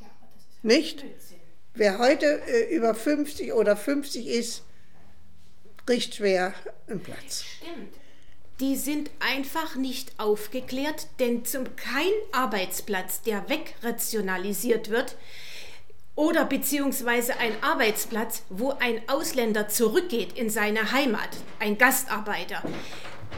Ja, 0.00 0.06
Nicht? 0.62 1.04
Wer 1.76 1.98
heute 1.98 2.40
äh, 2.48 2.74
über 2.74 2.94
50 2.94 3.52
oder 3.52 3.76
50 3.76 4.26
ist, 4.26 4.62
kriegt 5.84 6.14
schwer 6.14 6.54
einen 6.88 7.00
Platz. 7.00 7.44
Stimmt. 7.44 7.92
Die 8.60 8.76
sind 8.76 9.10
einfach 9.20 9.76
nicht 9.76 10.18
aufgeklärt, 10.18 11.08
denn 11.20 11.44
zum 11.44 11.76
kein 11.76 12.12
Arbeitsplatz, 12.32 13.20
der 13.20 13.46
wegrationalisiert 13.50 14.88
wird, 14.88 15.16
oder 16.14 16.46
beziehungsweise 16.46 17.36
ein 17.36 17.62
Arbeitsplatz, 17.62 18.42
wo 18.48 18.70
ein 18.70 19.06
Ausländer 19.06 19.68
zurückgeht 19.68 20.32
in 20.32 20.48
seine 20.48 20.92
Heimat, 20.92 21.28
ein 21.58 21.76
Gastarbeiter, 21.76 22.62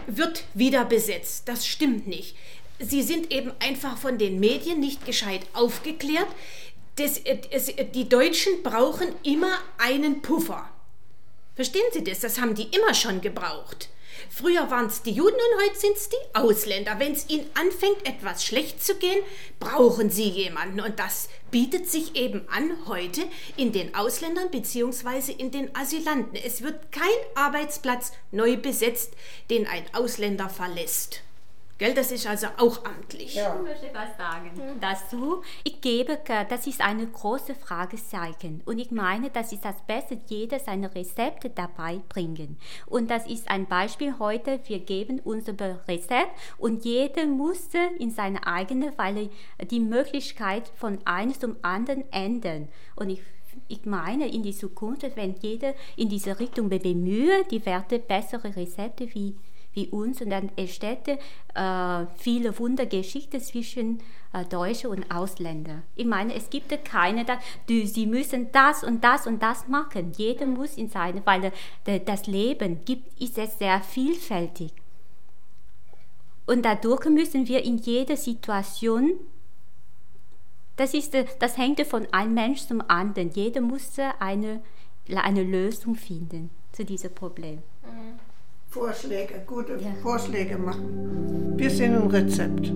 wird 0.07 0.45
wieder 0.55 0.85
besetzt. 0.85 1.49
Das 1.49 1.67
stimmt 1.67 2.07
nicht. 2.07 2.37
Sie 2.79 3.03
sind 3.03 3.33
eben 3.33 3.51
einfach 3.59 3.99
von 3.99 4.19
den 4.19 4.39
Medien 4.39 4.79
nicht 4.79 5.05
gescheit 5.05 5.41
aufgeklärt 5.53 6.29
das, 6.99 7.23
das, 7.51 7.73
die 7.95 8.09
Deutschen 8.09 8.63
brauchen 8.63 9.15
immer 9.23 9.59
einen 9.79 10.23
Puffer. 10.23 10.69
Verstehen 11.55 11.91
Sie 11.93 12.05
das? 12.05 12.21
Das 12.21 12.41
haben 12.41 12.55
die 12.55 12.69
immer 12.69 12.95
schon 12.95 13.21
gebraucht. 13.21 13.89
Früher 14.31 14.71
waren 14.71 14.87
es 14.87 15.03
die 15.03 15.13
Juden 15.13 15.35
und 15.35 15.63
heute 15.65 15.79
sind 15.79 15.97
es 15.97 16.09
die 16.09 16.35
Ausländer. 16.35 16.99
Wenn 16.99 17.13
es 17.13 17.29
ihnen 17.29 17.49
anfängt, 17.55 18.07
etwas 18.07 18.45
schlecht 18.45 18.85
zu 18.85 18.97
gehen, 18.97 19.23
brauchen 19.59 20.11
sie 20.11 20.29
jemanden. 20.29 20.81
Und 20.81 20.99
das 20.99 21.29
bietet 21.51 21.89
sich 21.89 22.17
eben 22.17 22.47
an 22.49 22.87
heute 22.87 23.23
in 23.57 23.73
den 23.73 23.95
Ausländern 23.95 24.51
bzw. 24.51 25.33
in 25.33 25.51
den 25.51 25.75
Asylanten. 25.75 26.37
Es 26.37 26.63
wird 26.63 26.93
kein 26.93 27.09
Arbeitsplatz 27.35 28.13
neu 28.31 28.57
besetzt, 28.57 29.15
den 29.51 29.67
ein 29.67 29.85
Ausländer 29.93 30.49
verlässt. 30.49 31.23
Gell, 31.79 31.95
das 31.95 32.11
ist 32.11 32.27
also 32.27 32.49
auch 32.57 32.85
amtlich. 32.85 33.37
Ja. 33.37 33.55
Ich 33.55 33.63
möchte 33.63 33.87
was 33.95 34.17
sagen 34.19 34.51
mhm. 34.57 34.81
dazu. 34.81 35.43
Ich 35.63 35.81
gebe, 35.81 36.19
das 36.49 36.67
ist 36.67 36.81
eine 36.81 37.07
große 37.07 37.55
Fragezeichen. 37.55 38.63
Und 38.65 38.81
ich 38.81 38.91
meine, 38.91 39.31
das 39.31 39.53
ist 39.53 39.65
das 39.65 39.81
Beste, 39.87 40.19
jeder 40.27 40.59
seine 40.59 40.93
Rezepte 40.93 41.51
dabei 41.51 42.01
bringen. 42.09 42.59
Und 42.87 43.11
das 43.11 43.29
ist 43.29 43.49
ein 43.49 43.67
Beispiel 43.67 44.19
heute. 44.19 44.59
Wir 44.67 44.81
geben 44.81 45.21
unser 45.21 45.55
Rezept 45.87 46.33
und 46.59 46.85
jeder 46.85 47.27
muss 47.27 47.69
in 47.99 48.11
seine 48.11 48.45
eigene, 48.45 48.93
weil 48.97 49.31
die 49.71 49.81
Möglichkeit 49.81 50.73
von 50.75 50.99
eines 51.05 51.39
zum 51.39 51.57
anderen 51.63 52.11
ändern. 52.13 52.69
Und 52.97 53.11
ich 53.11 53.21
ich 53.67 53.85
meine, 53.85 54.29
in 54.29 54.43
die 54.43 54.55
Zukunft, 54.55 55.05
wenn 55.17 55.35
jeder 55.41 55.75
in 55.97 56.09
diese 56.09 56.39
Richtung 56.39 56.69
bemüht, 56.69 57.51
die 57.51 57.65
werden 57.67 58.01
bessere 58.07 58.55
Rezepte 58.55 59.13
wie 59.15 59.35
wie 59.79 59.89
uns 59.89 60.21
und 60.21 60.31
dann 60.31 60.51
entsteht 60.57 61.07
äh, 61.09 62.07
viele 62.17 62.59
Wundergeschichten 62.59 63.41
zwischen 63.41 64.01
äh, 64.33 64.45
Deutschen 64.45 64.91
und 64.91 65.11
Ausländern. 65.11 65.85
Ich 65.95 66.05
meine, 66.05 66.35
es 66.35 66.51
gibt 66.51 66.85
keine, 66.85 67.25
die, 67.69 67.87
sie 67.87 68.07
müssen 68.07 68.51
das 68.51 68.83
und 68.83 69.05
das 69.05 69.27
und 69.27 69.41
das 69.41 69.69
machen. 69.69 70.13
Jeder 70.17 70.47
muss 70.47 70.77
in 70.77 70.89
seine, 70.89 71.25
weil 71.25 71.53
das 71.85 72.27
Leben 72.27 72.85
gibt, 72.85 73.21
ist 73.21 73.39
es 73.39 73.59
sehr 73.59 73.81
vielfältig. 73.81 74.73
Und 76.47 76.65
dadurch 76.65 77.05
müssen 77.07 77.47
wir 77.47 77.65
in 77.65 77.79
jeder 77.79 78.17
Situation 78.17 79.13
das, 80.77 80.95
ist, 80.95 81.15
das 81.39 81.57
hängt 81.57 81.81
von 81.87 82.07
einem 82.13 82.35
Mensch 82.35 82.61
zum 82.61 82.83
anderen. 82.89 83.31
Jeder 83.31 83.61
muss 83.61 83.99
eine, 84.19 84.61
eine 85.15 85.43
Lösung 85.43 85.95
finden 85.95 86.51
zu 86.73 86.85
diesem 86.85 87.15
Problem. 87.15 87.63
Mhm. 87.83 88.28
Vorschläge, 88.71 89.43
gute 89.47 89.79
ja. 89.81 89.95
Vorschläge 90.03 90.59
machen. 90.59 91.55
Wir 91.57 91.71
sind 91.71 91.95
ein 91.95 92.07
Rezept. 92.09 92.71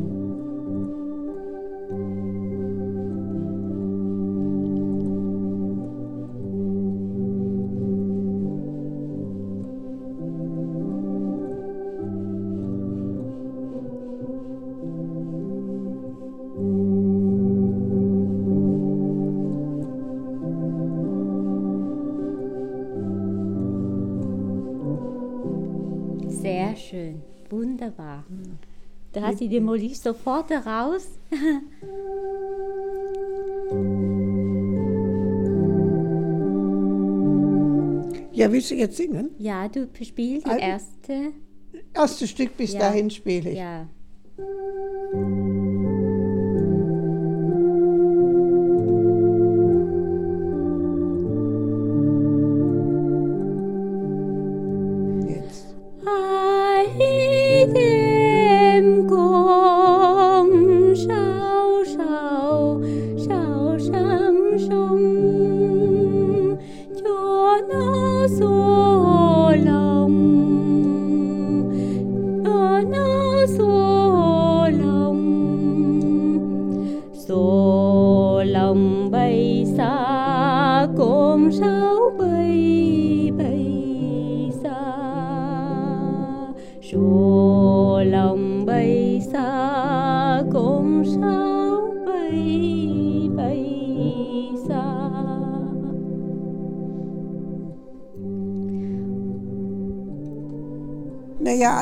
Da 29.13 29.23
hat 29.23 29.39
sie 29.39 29.49
die 29.49 29.61
Molly 29.61 29.95
sofort 29.95 30.51
raus. 30.51 31.07
Ja, 38.35 38.51
willst 38.51 38.71
du 38.71 38.75
jetzt 38.75 38.97
singen? 38.97 39.31
Ja, 39.39 39.69
du 39.69 39.89
spielst 40.03 40.47
die 40.47 40.59
erste. 40.59 41.33
Erste 41.95 42.27
Stück 42.27 42.57
bis 42.57 42.73
ja. 42.73 42.81
dahin 42.81 43.11
spiele 43.11 43.51
ich. 43.51 43.59
Ja. 43.59 43.87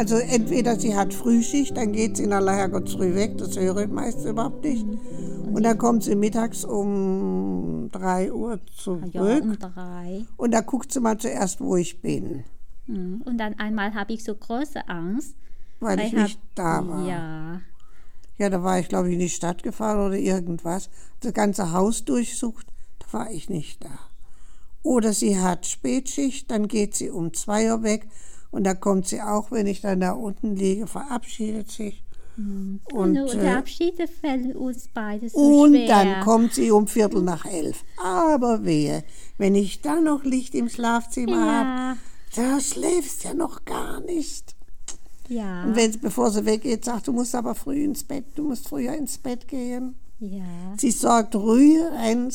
Also 0.00 0.16
entweder 0.16 0.80
sie 0.80 0.96
hat 0.96 1.12
Frühschicht, 1.12 1.76
dann 1.76 1.92
geht 1.92 2.16
sie 2.16 2.24
in 2.24 2.32
aller 2.32 2.54
Herrgott 2.54 2.88
früh 2.88 3.14
weg, 3.14 3.36
das 3.36 3.54
höre 3.58 3.82
ich 3.82 3.88
meist 3.90 4.24
überhaupt 4.24 4.64
nicht. 4.64 4.86
Und 5.52 5.62
dann 5.62 5.76
kommt 5.76 6.04
sie 6.04 6.14
mittags 6.16 6.64
um 6.64 7.90
3 7.92 8.32
Uhr 8.32 8.60
zurück. 8.76 9.04
Ja, 9.12 9.20
um 9.22 9.58
drei. 9.58 10.24
Und 10.38 10.52
da 10.52 10.62
guckt 10.62 10.90
sie 10.90 11.00
mal 11.00 11.18
zuerst, 11.18 11.60
wo 11.60 11.76
ich 11.76 12.00
bin, 12.00 12.44
Mhm. 12.86 13.22
Und 13.24 13.38
dann 13.38 13.54
einmal 13.58 13.94
habe 13.94 14.12
ich 14.14 14.24
so 14.24 14.34
große 14.34 14.88
Angst. 14.88 15.34
weil 15.80 16.00
ich 16.00 16.14
hab- 16.14 16.22
nicht 16.24 16.40
da 16.56 16.86
war. 16.88 17.06
Ja, 17.06 17.60
Ja, 18.38 18.48
da 18.48 18.62
war 18.62 18.78
ich, 18.80 18.88
glaube 18.88 19.08
ich, 19.08 19.14
in 19.14 19.20
die 19.20 19.28
Stadt 19.28 19.62
gefahren 19.62 20.00
oder 20.06 20.16
irgendwas. 20.16 20.88
Das 21.20 21.32
ganze 21.34 21.72
Haus 21.72 22.04
durchsucht, 22.06 22.66
da 23.00 23.06
war 23.18 23.30
ich 23.30 23.48
nicht 23.50 23.84
da. 23.84 23.90
Oder 24.82 25.12
sie 25.12 25.38
hat 25.38 25.66
Spätschicht, 25.66 26.50
dann 26.50 26.66
geht 26.68 26.94
sie 26.94 27.10
um 27.10 27.34
zwei 27.34 27.70
Uhr 27.70 27.82
weg 27.82 28.08
und 28.50 28.64
da 28.64 28.74
kommt 28.74 29.06
sie 29.08 29.20
auch, 29.22 29.50
wenn 29.50 29.66
ich 29.66 29.80
dann 29.80 30.00
da 30.00 30.12
unten 30.12 30.56
liege, 30.56 30.86
verabschiedet 30.86 31.70
sich. 31.70 32.02
und, 32.36 32.80
Und, 32.92 33.18
und 33.18 33.34
äh, 33.34 33.40
der 33.40 33.58
Abschied 33.58 33.94
fällt 34.20 34.56
uns 34.56 34.88
beide 34.92 35.28
so 35.28 35.38
und 35.38 35.74
schwer. 35.74 35.86
dann 35.86 36.20
kommt 36.24 36.54
sie 36.54 36.70
um 36.70 36.86
Viertel 36.86 37.22
nach 37.22 37.44
elf. 37.44 37.84
Aber 38.02 38.64
wehe, 38.64 39.04
wenn 39.38 39.54
ich 39.54 39.80
dann 39.82 40.04
noch 40.04 40.24
Licht 40.24 40.54
im 40.54 40.68
Schlafzimmer 40.68 41.40
habe, 41.52 41.68
ja, 41.68 41.96
da 42.36 42.60
schläfst 42.60 43.24
ja 43.24 43.34
noch 43.34 43.64
gar 43.64 44.00
nicht. 44.00 44.54
ja, 45.28 45.64
Und 45.64 45.76
wenn, 45.76 46.00
bevor 46.00 46.30
sie 46.30 46.46
weggeht, 46.46 46.84
sagt, 46.84 47.08
du 47.08 47.12
musst 47.12 47.34
aber 47.34 47.54
früh 47.54 47.84
ins 47.84 48.04
Bett, 48.04 48.24
du 48.36 48.44
musst 48.48 48.68
früher 48.68 48.94
ins 48.94 49.18
Bett 49.18 49.46
gehen. 49.48 49.96
ja. 50.18 50.42
Sie 50.78 50.90
sorgt 50.92 51.34
rührend 51.34 52.34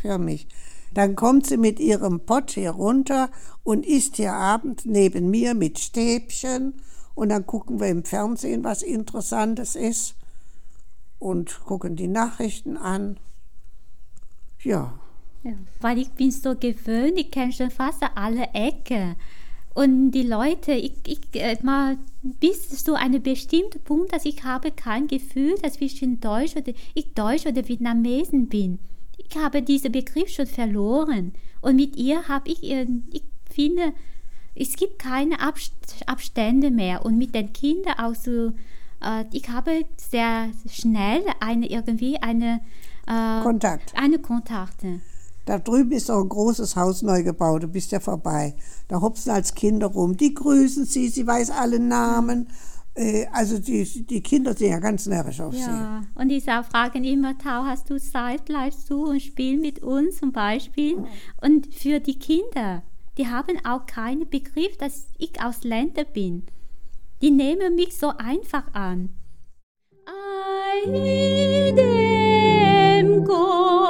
für 0.00 0.18
mich. 0.18 0.46
Dann 0.94 1.16
kommt 1.16 1.46
sie 1.46 1.56
mit 1.56 1.80
ihrem 1.80 2.20
Pott 2.20 2.52
hier 2.52 2.70
runter 2.70 3.30
und 3.62 3.86
isst 3.86 4.16
hier 4.16 4.34
abends 4.34 4.84
neben 4.84 5.30
mir 5.30 5.54
mit 5.54 5.78
Stäbchen. 5.78 6.74
Und 7.14 7.28
dann 7.28 7.46
gucken 7.46 7.80
wir 7.80 7.88
im 7.88 8.04
Fernsehen, 8.04 8.64
was 8.64 8.82
Interessantes 8.82 9.74
ist. 9.76 10.14
Und 11.18 11.60
gucken 11.64 11.96
die 11.96 12.08
Nachrichten 12.08 12.76
an. 12.76 13.18
Ja, 14.60 14.98
Ja, 15.44 15.52
weil 15.80 15.98
ich 15.98 16.10
bin 16.10 16.30
so 16.30 16.54
gewöhnt, 16.54 17.18
ich 17.18 17.30
kenne 17.32 17.52
schon 17.52 17.70
fast 17.70 18.02
alle 18.14 18.48
Ecken. 18.52 19.16
Und 19.74 20.12
die 20.12 20.22
Leute, 20.22 20.72
ich, 20.72 20.94
ich 21.06 21.20
äh, 21.34 21.56
mal 21.62 21.96
bis 22.22 22.84
zu 22.84 22.94
einem 22.94 23.22
bestimmten 23.22 23.80
Punkt, 23.80 24.12
dass 24.12 24.24
ich 24.24 24.44
habe 24.44 24.70
kein 24.70 25.08
Gefühl, 25.08 25.56
dass 25.62 25.80
ich 25.80 25.98
Deutsch 26.20 26.56
oder 26.56 26.72
ich 26.94 27.14
Deutsch 27.14 27.46
oder 27.46 27.66
Vietnamesen 27.66 28.48
bin. 28.48 28.78
Ich 29.28 29.36
habe 29.36 29.62
diesen 29.62 29.92
Begriff 29.92 30.28
schon 30.28 30.46
verloren. 30.46 31.32
Und 31.60 31.76
mit 31.76 31.96
ihr 31.96 32.28
habe 32.28 32.50
ich, 32.50 32.62
ich 32.62 33.22
finde, 33.50 33.92
es 34.54 34.76
gibt 34.76 34.98
keine 34.98 35.40
Abst 35.40 35.72
Abstände 36.06 36.70
mehr. 36.70 37.04
Und 37.04 37.18
mit 37.18 37.34
den 37.34 37.52
Kindern 37.52 37.98
auch 37.98 38.14
so, 38.14 38.52
äh, 39.02 39.24
ich 39.32 39.48
habe 39.48 39.84
sehr 39.96 40.48
schnell 40.70 41.22
eine 41.40 41.70
irgendwie 41.70 42.18
eine 42.18 42.60
äh, 43.06 43.42
Kontakt. 43.42 43.92
eine 43.96 44.18
Kontakte. 44.18 45.00
Da 45.44 45.58
drüben 45.58 45.92
ist 45.92 46.10
auch 46.10 46.22
ein 46.22 46.28
großes 46.28 46.76
Haus 46.76 47.02
neu 47.02 47.24
gebaut, 47.24 47.64
du 47.64 47.68
bist 47.68 47.90
ja 47.90 47.98
vorbei. 47.98 48.54
Da 48.86 49.00
hopsen 49.00 49.30
als 49.30 49.54
Kinder 49.54 49.88
rum, 49.88 50.16
die 50.16 50.34
grüßen 50.34 50.84
sie, 50.84 51.08
sie 51.08 51.26
weiß 51.26 51.50
alle 51.50 51.80
Namen. 51.80 52.46
Äh, 52.46 52.71
Also 53.32 53.58
die, 53.58 53.84
die 54.06 54.20
Kinder 54.22 54.52
sind 54.54 54.68
ja 54.70 54.78
ganz 54.78 55.06
närrisch 55.06 55.40
auf 55.40 55.54
sie. 55.54 55.60
Ja, 55.60 56.02
und 56.14 56.28
die 56.28 56.40
sa- 56.40 56.62
fragen 56.62 57.04
immer, 57.04 57.38
Tau, 57.38 57.64
hast 57.64 57.88
du 57.88 57.98
Zeit, 57.98 58.44
bleibst 58.44 58.90
du 58.90 59.06
und 59.06 59.20
spiel 59.22 59.58
mit 59.58 59.82
uns 59.82 60.18
zum 60.18 60.32
Beispiel. 60.32 61.02
Und 61.40 61.74
für 61.74 62.00
die 62.00 62.18
Kinder, 62.18 62.82
die 63.16 63.28
haben 63.28 63.56
auch 63.64 63.86
keinen 63.86 64.28
Begriff, 64.28 64.76
dass 64.76 65.06
ich 65.16 65.42
Ausländer 65.42 66.04
bin. 66.04 66.44
Die 67.22 67.30
nehmen 67.30 67.76
mich 67.76 67.96
so 67.96 68.08
einfach 68.08 68.74
an. 68.74 69.10
Ai 70.04 71.72
đêm 71.74 73.24
cùng 73.24 73.81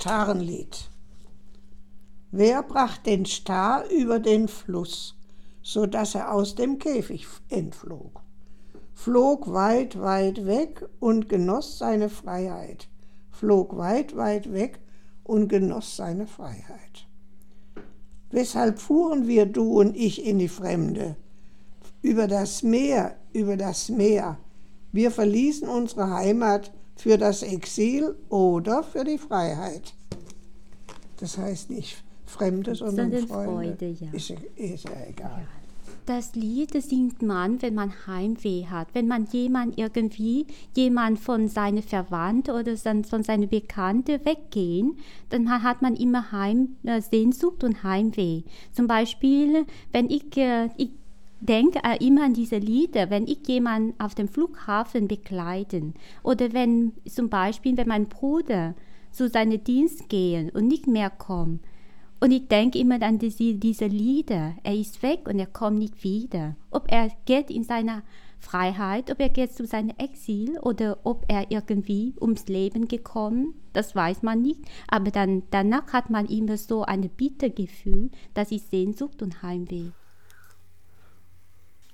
Das 0.00 0.04
Starrenlied. 0.04 0.88
Wer 2.30 2.62
bracht 2.62 3.04
den 3.04 3.26
Star 3.26 3.84
über 3.90 4.18
den 4.18 4.48
Fluss, 4.48 5.14
so 5.60 5.84
dass 5.84 6.14
er 6.14 6.32
aus 6.32 6.54
dem 6.54 6.78
Käfig 6.78 7.26
entflog? 7.50 8.22
Flog 8.94 9.52
weit, 9.52 10.00
weit 10.00 10.46
weg 10.46 10.88
und 11.00 11.28
genoss 11.28 11.76
seine 11.76 12.08
Freiheit. 12.08 12.88
Flog 13.30 13.76
weit, 13.76 14.16
weit 14.16 14.50
weg 14.54 14.80
und 15.22 15.48
genoss 15.48 15.96
seine 15.96 16.26
Freiheit. 16.26 17.06
Weshalb 18.30 18.78
fuhren 18.78 19.28
wir, 19.28 19.44
du 19.44 19.80
und 19.80 19.94
ich, 19.94 20.24
in 20.24 20.38
die 20.38 20.48
Fremde? 20.48 21.16
Über 22.00 22.26
das 22.26 22.62
Meer, 22.62 23.16
über 23.34 23.58
das 23.58 23.90
Meer. 23.90 24.38
Wir 24.92 25.10
verließen 25.10 25.68
unsere 25.68 26.10
Heimat 26.10 26.72
für 27.00 27.16
das 27.18 27.42
Exil 27.42 28.14
oder 28.28 28.82
für 28.82 29.04
die 29.04 29.18
Freiheit. 29.18 29.94
Das 31.18 31.38
heißt 31.38 31.70
nicht 31.70 32.02
Fremde, 32.26 32.74
sondern, 32.74 33.10
Sondern 33.10 33.26
Freunde. 33.28 33.76
Freude, 33.76 33.96
ja. 34.00 34.12
Ist, 34.12 34.30
ist 34.56 34.84
ja 34.84 34.90
egal. 35.08 35.46
Das 36.06 36.34
Lied 36.34 36.72
singt 36.82 37.22
man, 37.22 37.60
wenn 37.62 37.74
man 37.74 37.92
Heimweh 38.06 38.64
hat, 38.66 38.88
wenn 38.94 39.06
man 39.06 39.26
jemand 39.32 39.78
irgendwie, 39.78 40.46
jemand 40.76 41.20
von 41.20 41.48
seinen 41.48 41.82
Verwandten 41.82 42.52
oder 42.54 42.76
von 42.76 43.22
seinen 43.22 43.48
Bekannten 43.48 44.24
weggehen, 44.24 44.96
dann 45.28 45.48
ha- 45.50 45.62
hat 45.62 45.82
man 45.82 45.94
immer 45.94 46.32
Heim, 46.32 46.76
äh, 46.84 47.00
Sehnsucht 47.00 47.62
und 47.64 47.82
Heimweh. 47.84 48.42
Zum 48.72 48.86
Beispiel, 48.86 49.66
wenn 49.92 50.10
ich, 50.10 50.36
äh, 50.36 50.70
ich 50.78 50.90
denke 51.40 51.80
äh, 51.84 52.04
immer 52.04 52.24
an 52.24 52.34
diese 52.34 52.58
Lieder, 52.58 53.10
wenn 53.10 53.26
ich 53.26 53.46
jemanden 53.46 53.98
auf 53.98 54.14
dem 54.14 54.28
Flughafen 54.28 55.08
begleiten 55.08 55.94
oder 56.22 56.52
wenn 56.52 56.92
zum 57.06 57.28
Beispiel, 57.28 57.76
wenn 57.76 57.88
mein 57.88 58.08
Bruder 58.08 58.74
zu 59.10 59.28
seinem 59.28 59.62
Dienst 59.64 60.08
gehen 60.08 60.50
und 60.50 60.68
nicht 60.68 60.86
mehr 60.86 61.10
kommt, 61.10 61.60
und 62.22 62.32
ich 62.32 62.48
denke 62.48 62.78
immer 62.78 63.00
an 63.02 63.18
diese, 63.18 63.54
diese 63.54 63.86
Lieder. 63.86 64.54
Er 64.62 64.74
ist 64.74 65.02
weg 65.02 65.26
und 65.26 65.38
er 65.38 65.46
kommt 65.46 65.78
nicht 65.78 66.04
wieder. 66.04 66.54
Ob 66.70 66.92
er 66.92 67.10
geht 67.24 67.50
in 67.50 67.64
seiner 67.64 68.02
Freiheit, 68.38 69.10
ob 69.10 69.20
er 69.20 69.30
geht 69.30 69.54
zu 69.54 69.66
seinem 69.66 69.94
Exil 69.96 70.58
oder 70.58 70.98
ob 71.04 71.24
er 71.28 71.50
irgendwie 71.50 72.14
ums 72.20 72.46
Leben 72.46 72.88
gekommen, 72.88 73.54
das 73.72 73.94
weiß 73.94 74.22
man 74.22 74.42
nicht. 74.42 74.60
Aber 74.88 75.10
dann, 75.10 75.44
danach 75.50 75.94
hat 75.94 76.10
man 76.10 76.26
immer 76.26 76.58
so 76.58 76.82
ein 76.82 77.08
Bittergefühl, 77.08 78.10
das 78.34 78.52
ist 78.52 78.70
Sehnsucht 78.70 79.22
und 79.22 79.42
Heimweh. 79.42 79.92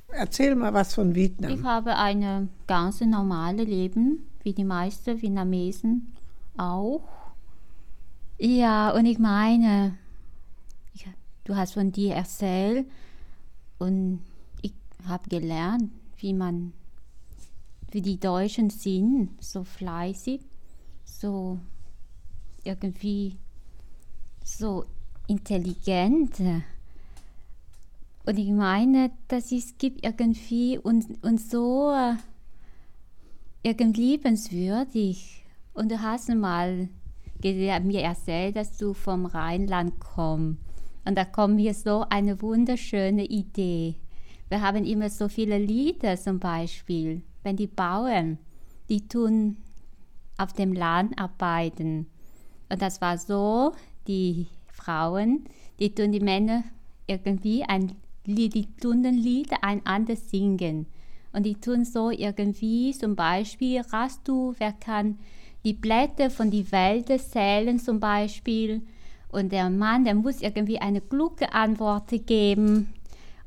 Erzähl 0.09 0.55
mal 0.55 0.73
was 0.73 0.95
von 0.95 1.11
Ich 1.11 1.17
Vietnam. 1.17 1.65
habe 1.65 1.97
ein 1.97 2.49
ganz 2.67 3.01
normales 3.01 3.67
Leben, 3.67 4.27
wie 4.43 4.53
die 4.55 4.65
meisten 4.65 5.21
Vietnamesen 5.21 6.13
auch. 6.57 7.03
Ja, 8.39 8.91
und 8.91 9.07
ich 9.07 9.19
meine, 9.19 9.97
ich, 10.95 11.07
du 11.45 11.57
hast 11.57 11.75
von 11.75 11.93
dir 11.93 12.15
erzählt 12.15 12.87
und 13.79 14.21
ich 14.63 14.73
habe 15.07 15.29
gelernt, 15.29 15.91
wie 16.19 16.33
man, 16.33 16.73
wie 17.91 18.03
die 18.03 18.19
Deutschen 18.21 18.71
sind, 18.71 19.43
so 19.43 19.65
fleißig, 19.65 20.41
so 21.05 21.59
irgendwie 22.65 23.37
so 24.45 24.85
intelligent. 25.27 26.41
Und 28.27 28.39
ich 28.39 28.51
meine, 28.51 29.13
dass 29.29 29.53
es 29.53 29.79
gibt 29.79 30.05
irgendwie 30.05 30.79
und, 30.79 31.23
und 31.23 31.41
so 31.41 31.93
äh, 31.93 32.17
irgendwie 33.63 34.01
liebenswürdig. 34.01 35.45
Und 35.75 35.93
du 35.93 36.03
hast 36.03 36.29
mal 36.29 36.89
mir 37.41 38.01
erzählt, 38.01 38.57
dass 38.57 38.77
du 38.77 38.95
vom 38.95 39.27
Rheinland 39.27 40.01
kommst. 40.01 40.61
Und 41.05 41.17
da 41.17 41.25
kommt 41.25 41.55
mir 41.55 41.73
so 41.73 42.05
eine 42.11 42.43
wunderschöne 42.43 43.25
Idee. 43.27 43.95
Wir 44.49 44.61
haben 44.61 44.85
immer 44.85 45.09
so 45.09 45.29
viele 45.29 45.59
Lieder 45.59 46.17
zum 46.17 46.41
Beispiel. 46.41 47.23
Wenn 47.45 47.57
die 47.57 47.69
Bauern, 47.69 48.39
die 48.89 49.07
tun 49.07 49.59
auf 50.37 50.53
dem 50.53 50.73
Land 50.73 51.17
arbeiten. 51.21 52.07
Und 52.69 52.83
das 52.83 53.01
war 53.01 53.19
so, 53.19 53.73
die 54.09 54.49
Frauen, 54.67 55.45
die 55.79 55.95
tun 55.95 56.11
die 56.11 56.21
Männer 56.21 56.65
irgendwie 57.07 57.63
ein 57.63 57.83
Lied, 57.89 58.06
die 58.27 58.67
tun 58.81 59.05
ein 59.07 59.15
Lied 59.15 59.51
einander 59.63 60.17
singen. 60.17 60.87
Und 61.33 61.45
die 61.45 61.55
tun 61.55 61.85
so 61.85 62.11
irgendwie 62.11 62.93
zum 62.93 63.15
Beispiel, 63.15 63.81
rast 63.81 64.27
du, 64.27 64.55
wer 64.59 64.73
kann 64.73 65.19
die 65.65 65.75
Blätter 65.75 66.31
von 66.31 66.51
die 66.51 66.71
Wälder 66.73 67.19
zählen 67.19 67.79
zum 67.79 68.01
Beispiel. 68.01 68.83
Und 69.29 69.53
der 69.53 69.69
Mann, 69.69 70.05
der 70.05 70.15
muss 70.15 70.41
irgendwie 70.41 70.79
eine 70.79 71.01
kluge 71.01 71.53
Antwort 71.53 72.11
geben. 72.27 72.93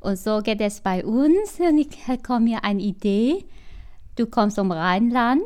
Und 0.00 0.18
so 0.18 0.40
geht 0.40 0.60
es 0.60 0.80
bei 0.80 1.04
uns. 1.04 1.58
Und 1.58 1.78
ich 1.78 2.22
komme 2.22 2.44
mir 2.44 2.64
eine 2.64 2.82
Idee. 2.82 3.44
Du 4.16 4.26
kommst 4.26 4.56
vom 4.56 4.70
Rheinland 4.70 5.42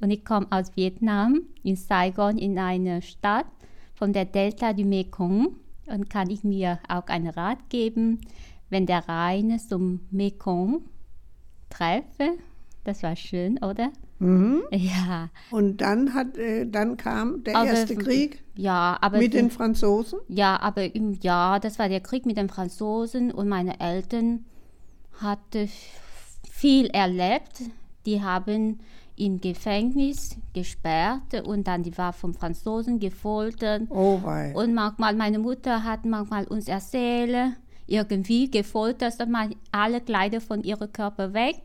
und 0.00 0.10
ich 0.10 0.24
komme 0.24 0.46
aus 0.50 0.76
Vietnam, 0.76 1.42
in 1.62 1.76
Saigon, 1.76 2.38
in 2.38 2.58
eine 2.58 3.02
Stadt 3.02 3.46
von 3.94 4.12
der 4.12 4.26
Delta 4.26 4.72
du 4.72 4.84
Mekong. 4.84 5.56
Und 5.86 6.08
kann 6.10 6.30
ich 6.30 6.44
mir 6.44 6.78
auch 6.88 7.06
einen 7.06 7.28
Rat 7.28 7.68
geben, 7.68 8.20
wenn 8.70 8.86
der 8.86 9.08
Rhein 9.08 9.58
zum 9.58 10.00
Mekong 10.10 10.82
treffe. 11.70 12.38
Das 12.84 13.02
war 13.02 13.16
schön, 13.16 13.58
oder? 13.62 13.90
Mhm. 14.18 14.62
Ja. 14.70 15.28
Und 15.50 15.78
dann, 15.80 16.14
hat, 16.14 16.36
äh, 16.38 16.66
dann 16.66 16.96
kam 16.96 17.42
der 17.44 17.56
Aber- 17.56 17.66
Erste 17.68 17.96
Krieg 17.96 18.42
Ja, 18.56 18.96
aber 19.00 19.18
mit 19.18 19.34
den 19.34 19.50
Franzosen. 19.50 20.20
Ja, 20.28 20.60
aber 20.60 20.94
im 20.94 21.12
Jahr, 21.20 21.60
das 21.60 21.78
war 21.78 21.88
der 21.88 22.00
Krieg 22.00 22.24
mit 22.24 22.36
den 22.36 22.48
Franzosen 22.48 23.32
und 23.32 23.48
meine 23.48 23.80
Eltern 23.80 24.44
hatten 25.20 25.68
viel 26.50 26.86
erlebt. 26.86 27.62
Die 28.06 28.22
haben 28.22 28.80
im 29.16 29.40
Gefängnis 29.40 30.36
gesperrt 30.52 31.46
und 31.46 31.66
dann 31.66 31.82
die 31.82 31.96
war 31.96 32.12
vom 32.12 32.34
Franzosen 32.34 32.98
gefoltert. 32.98 33.82
Oh 33.90 34.20
wei. 34.22 34.52
Und 34.54 34.74
manchmal, 34.74 35.14
meine 35.14 35.38
Mutter 35.38 35.84
hat 35.84 36.04
manchmal 36.04 36.46
uns 36.46 36.68
erzählt, 36.68 37.54
irgendwie 37.86 38.50
gefoltert, 38.50 39.20
dass 39.20 39.28
man 39.28 39.54
alle 39.70 40.00
Kleider 40.00 40.40
von 40.40 40.62
ihrem 40.62 40.92
Körper 40.92 41.32
weg. 41.34 41.56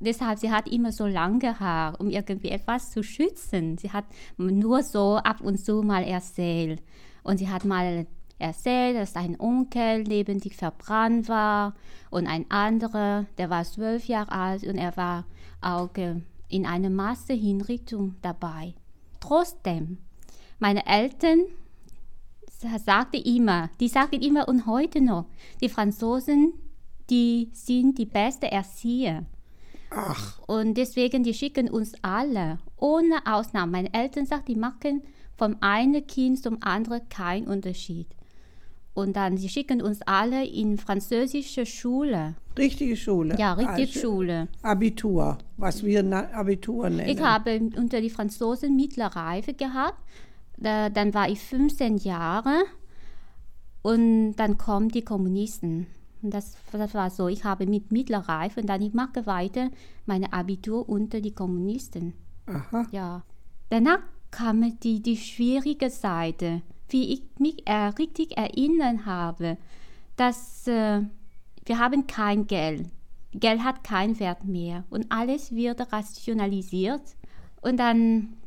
Deshalb, 0.00 0.38
sie 0.38 0.50
hat 0.50 0.68
immer 0.68 0.92
so 0.92 1.06
lange 1.06 1.58
Haar, 1.58 2.00
um 2.00 2.08
irgendwie 2.10 2.50
etwas 2.50 2.90
zu 2.90 3.02
schützen. 3.02 3.78
Sie 3.78 3.90
hat 3.90 4.04
nur 4.36 4.82
so 4.82 5.16
ab 5.16 5.40
und 5.40 5.58
zu 5.58 5.82
mal 5.82 6.04
erzählt. 6.04 6.82
Und 7.24 7.38
sie 7.38 7.48
hat 7.48 7.64
mal 7.64 8.06
erzählt, 8.38 8.96
dass 8.96 9.16
ein 9.16 9.40
Onkel 9.40 10.02
lebendig 10.02 10.54
verbrannt 10.56 11.28
war 11.28 11.74
und 12.10 12.28
ein 12.28 12.48
anderer, 12.50 13.26
der 13.38 13.50
war 13.50 13.64
zwölf 13.64 14.06
Jahre 14.06 14.30
alt 14.30 14.64
und 14.64 14.76
er 14.76 14.96
war 14.96 15.24
auch 15.60 15.92
in 16.48 16.66
einer 16.66 16.90
Massenhinrichtung 16.90 18.16
dabei. 18.22 18.74
Trotzdem, 19.20 19.98
meine 20.58 20.86
Eltern 20.86 21.40
sagte 22.84 23.18
immer, 23.18 23.70
die 23.80 23.88
sagten 23.88 24.20
immer 24.20 24.48
und 24.48 24.66
heute 24.66 25.00
noch, 25.00 25.26
die 25.60 25.68
Franzosen, 25.68 26.52
die 27.10 27.50
sind 27.52 27.98
die 27.98 28.06
beste 28.06 28.50
Erzieher. 28.50 29.24
Ach, 29.90 30.38
Und 30.46 30.74
deswegen, 30.74 31.22
die 31.22 31.32
schicken 31.32 31.70
uns 31.70 31.92
alle, 32.02 32.58
ohne 32.76 33.26
Ausnahme. 33.26 33.72
Meine 33.72 33.94
Eltern 33.94 34.26
sagen, 34.26 34.44
die 34.46 34.56
machen 34.56 35.02
vom 35.36 35.56
einen 35.60 36.06
Kind 36.06 36.42
zum 36.42 36.62
anderen 36.62 37.08
keinen 37.08 37.46
Unterschied. 37.46 38.08
Und 38.98 39.14
dann, 39.14 39.36
sie 39.36 39.48
schicken 39.48 39.80
uns 39.80 40.02
alle 40.02 40.44
in 40.44 40.76
französische 40.76 41.64
Schule. 41.66 42.34
richtige 42.58 42.96
Schule. 42.96 43.36
Ja, 43.38 43.52
richtig 43.52 43.94
Also 43.94 44.00
Schule. 44.00 44.48
Abitur, 44.60 45.38
was 45.56 45.84
wir 45.84 46.04
Abitur 46.34 46.90
nennen. 46.90 47.08
Ich 47.08 47.20
habe 47.20 47.60
unter 47.76 48.00
die 48.00 48.10
Franzosen 48.10 48.74
mittlere 48.74 49.14
Reife 49.14 49.54
gehabt. 49.54 50.02
Da, 50.56 50.90
dann 50.90 51.14
war 51.14 51.28
ich 51.28 51.38
15 51.38 51.98
Jahre 51.98 52.64
und 53.82 54.34
dann 54.34 54.58
kommen 54.58 54.88
die 54.88 55.04
Kommunisten. 55.04 55.86
Und 56.20 56.34
das, 56.34 56.56
das 56.72 56.92
war 56.92 57.10
so, 57.10 57.28
ich 57.28 57.44
habe 57.44 57.66
mit 57.66 57.92
mittlerer 57.92 58.28
Reife 58.28 58.62
und 58.62 58.66
dann 58.66 58.82
ich 58.82 58.94
mache 58.94 59.26
weiter 59.26 59.70
meine 60.06 60.32
Abitur 60.32 60.88
unter 60.88 61.20
die 61.20 61.36
Kommunisten. 61.36 62.14
Aha. 62.46 62.84
Ja. 62.90 63.22
Danach 63.70 64.00
kam 64.32 64.76
die, 64.80 65.00
die 65.00 65.16
schwierige 65.16 65.88
Seite, 65.88 66.62
wie 66.88 67.12
ich 67.12 67.22
mich 67.38 67.66
äh, 67.66 67.88
richtig 67.98 68.36
erinnern 68.36 69.06
habe, 69.06 69.56
dass 70.16 70.66
äh, 70.66 71.02
wir 71.64 71.78
haben 71.78 72.06
kein 72.06 72.46
Geld. 72.46 72.86
Geld 73.32 73.62
hat 73.62 73.84
keinen 73.84 74.18
Wert 74.20 74.44
mehr 74.44 74.84
und 74.90 75.10
alles 75.10 75.54
wird 75.54 75.92
rationalisiert. 75.92 77.02
Und 77.60 77.78
dann 77.78 78.38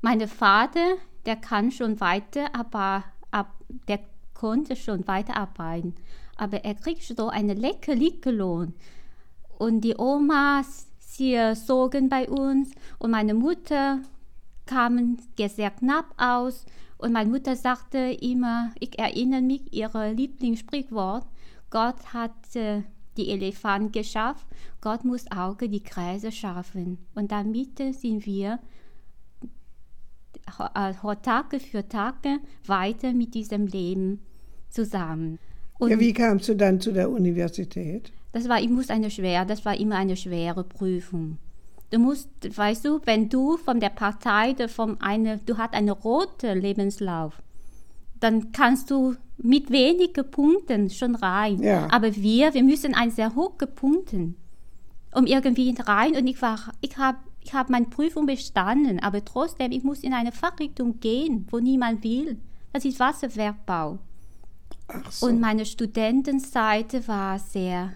mein 0.00 0.26
Vater, 0.26 0.96
der 1.26 1.36
kann 1.36 1.70
schon 1.70 2.00
weiter, 2.00 2.54
aber 2.54 3.04
ab, 3.30 3.54
der 3.86 4.00
konnte 4.34 4.76
schon 4.76 5.06
weiterarbeiten. 5.06 5.94
Aber 6.36 6.64
er 6.64 6.74
kriegt 6.74 7.02
so 7.02 7.28
einen 7.28 7.56
leckerlichen 7.56 8.36
Lohn. 8.36 8.74
Und 9.58 9.82
die 9.82 9.94
Omas, 9.96 10.88
sie 10.98 11.54
sorgen 11.54 12.08
bei 12.08 12.28
uns 12.28 12.70
und 12.98 13.12
meine 13.12 13.34
Mutter 13.34 14.00
kamen 14.66 15.20
sehr 15.36 15.70
knapp 15.70 16.06
aus. 16.16 16.64
Und 17.02 17.12
meine 17.12 17.28
Mutter 17.28 17.56
sagte 17.56 17.98
immer, 18.20 18.70
ich 18.78 18.96
erinnere 18.96 19.42
mich, 19.42 19.72
ihr 19.72 19.90
Lieblingssprichwort, 19.92 21.26
Gott 21.68 22.14
hat 22.14 22.54
äh, 22.54 22.82
die 23.16 23.30
Elefanten 23.30 23.90
geschafft, 23.90 24.46
Gott 24.80 25.04
muss 25.04 25.24
auch 25.34 25.56
die 25.56 25.82
Kreise 25.82 26.30
schaffen. 26.30 26.98
Und 27.16 27.32
damit 27.32 27.78
sind 27.78 28.24
wir 28.24 28.60
äh, 30.76 31.16
Tage 31.22 31.58
für 31.58 31.88
Tage 31.88 32.38
weiter 32.66 33.12
mit 33.12 33.34
diesem 33.34 33.66
Leben 33.66 34.20
zusammen. 34.70 35.40
Und 35.80 35.90
Ja, 35.90 35.98
wie 35.98 36.12
kamst 36.12 36.48
du 36.48 36.54
dann 36.54 36.80
zu 36.80 36.92
der 36.92 37.10
Universität? 37.10 38.12
das 38.30 38.48
war, 38.48 38.60
ich 38.60 38.70
muss 38.70 38.90
eine 38.90 39.10
schwere, 39.10 39.44
das 39.44 39.64
war 39.64 39.76
immer 39.76 39.96
eine 39.96 40.16
schwere 40.16 40.62
Prüfung. 40.62 41.38
Du 41.92 41.98
musst, 41.98 42.30
weißt 42.56 42.86
du, 42.86 43.00
wenn 43.04 43.28
du 43.28 43.58
von 43.58 43.78
der 43.78 43.90
Partei, 43.90 44.56
von 44.66 44.98
eine, 45.02 45.36
du 45.36 45.58
hast 45.58 45.74
einen 45.74 45.90
roten 45.90 46.58
Lebenslauf, 46.58 47.42
dann 48.18 48.50
kannst 48.52 48.90
du 48.90 49.14
mit 49.36 49.70
wenigen 49.70 50.30
Punkten 50.30 50.88
schon 50.88 51.14
rein. 51.16 51.62
Ja. 51.62 51.88
Aber 51.90 52.16
wir, 52.16 52.54
wir 52.54 52.62
müssen 52.62 52.94
ein 52.94 53.10
sehr 53.10 53.34
hohe 53.34 53.66
Punkten, 53.66 54.36
um 55.14 55.26
irgendwie 55.26 55.74
rein. 55.80 56.16
Und 56.16 56.26
ich 56.26 56.40
war, 56.40 56.72
ich 56.80 56.96
habe, 56.96 57.18
ich 57.42 57.52
habe 57.52 57.70
meine 57.70 57.86
Prüfung 57.86 58.24
bestanden, 58.24 58.98
aber 58.98 59.22
trotzdem, 59.22 59.70
ich 59.70 59.84
muss 59.84 60.00
in 60.00 60.14
eine 60.14 60.32
Fachrichtung 60.32 60.98
gehen, 60.98 61.46
wo 61.50 61.58
niemand 61.58 62.02
will. 62.04 62.38
Das 62.72 62.86
ist 62.86 63.00
Wasserwerkbau. 63.00 63.98
So. 65.10 65.26
Und 65.26 65.40
meine 65.40 65.66
Studentenseite 65.66 67.06
war 67.06 67.38
sehr, 67.38 67.92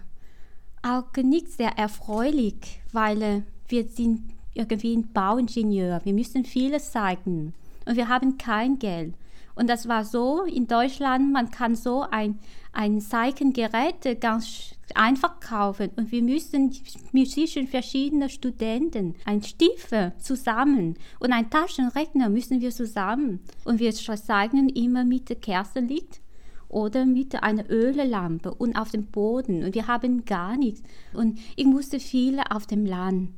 auch 0.83 1.11
nicht 1.15 1.51
sehr 1.51 1.79
erfreulich, 1.79 2.79
weil 2.91 3.21
äh, 3.23 3.41
wir 3.69 3.87
sind 3.87 4.23
irgendwie 4.53 4.95
ein 4.95 5.11
Bauingenieur. 5.13 6.01
Wir 6.03 6.13
müssen 6.13 6.43
vieles 6.43 6.91
zeigen 6.91 7.53
und 7.85 7.95
wir 7.95 8.07
haben 8.07 8.37
kein 8.37 8.79
Geld. 8.79 9.13
Und 9.55 9.67
das 9.67 9.87
war 9.87 10.05
so 10.05 10.43
in 10.43 10.67
Deutschland, 10.67 11.33
man 11.33 11.49
kann 11.49 11.75
so 11.75 12.05
ein, 12.11 12.37
ein 12.73 13.01
Zeichengerät 13.01 14.21
ganz 14.21 14.75
einfach 14.93 15.39
kaufen 15.39 15.89
und 15.95 16.11
wir 16.11 16.21
müssen 16.21 16.71
zwischen 16.71 17.67
verschiedenen 17.67 18.29
Studenten 18.29 19.15
ein 19.25 19.41
Stiefel 19.41 20.13
zusammen 20.19 20.95
und 21.19 21.33
ein 21.33 21.49
Taschenrechner 21.49 22.29
müssen 22.29 22.61
wir 22.61 22.69
zusammen 22.69 23.39
und 23.65 23.79
wir 23.79 23.93
zeichnen 23.93 24.69
immer 24.69 25.03
mit 25.03 25.41
Kerzenlicht 25.41 26.21
oder 26.69 27.05
mit 27.05 27.41
einer 27.41 27.67
Öllampe 27.69 28.53
und 28.53 28.75
auf 28.77 28.91
dem 28.91 29.07
Boden 29.07 29.63
und 29.63 29.73
wir 29.73 29.87
haben 29.87 30.23
gar 30.25 30.55
nichts. 30.55 30.83
Und 31.13 31.39
ich 31.55 31.65
musste 31.65 31.99
viele 31.99 32.51
auf 32.51 32.67
dem 32.67 32.85
Land 32.85 33.29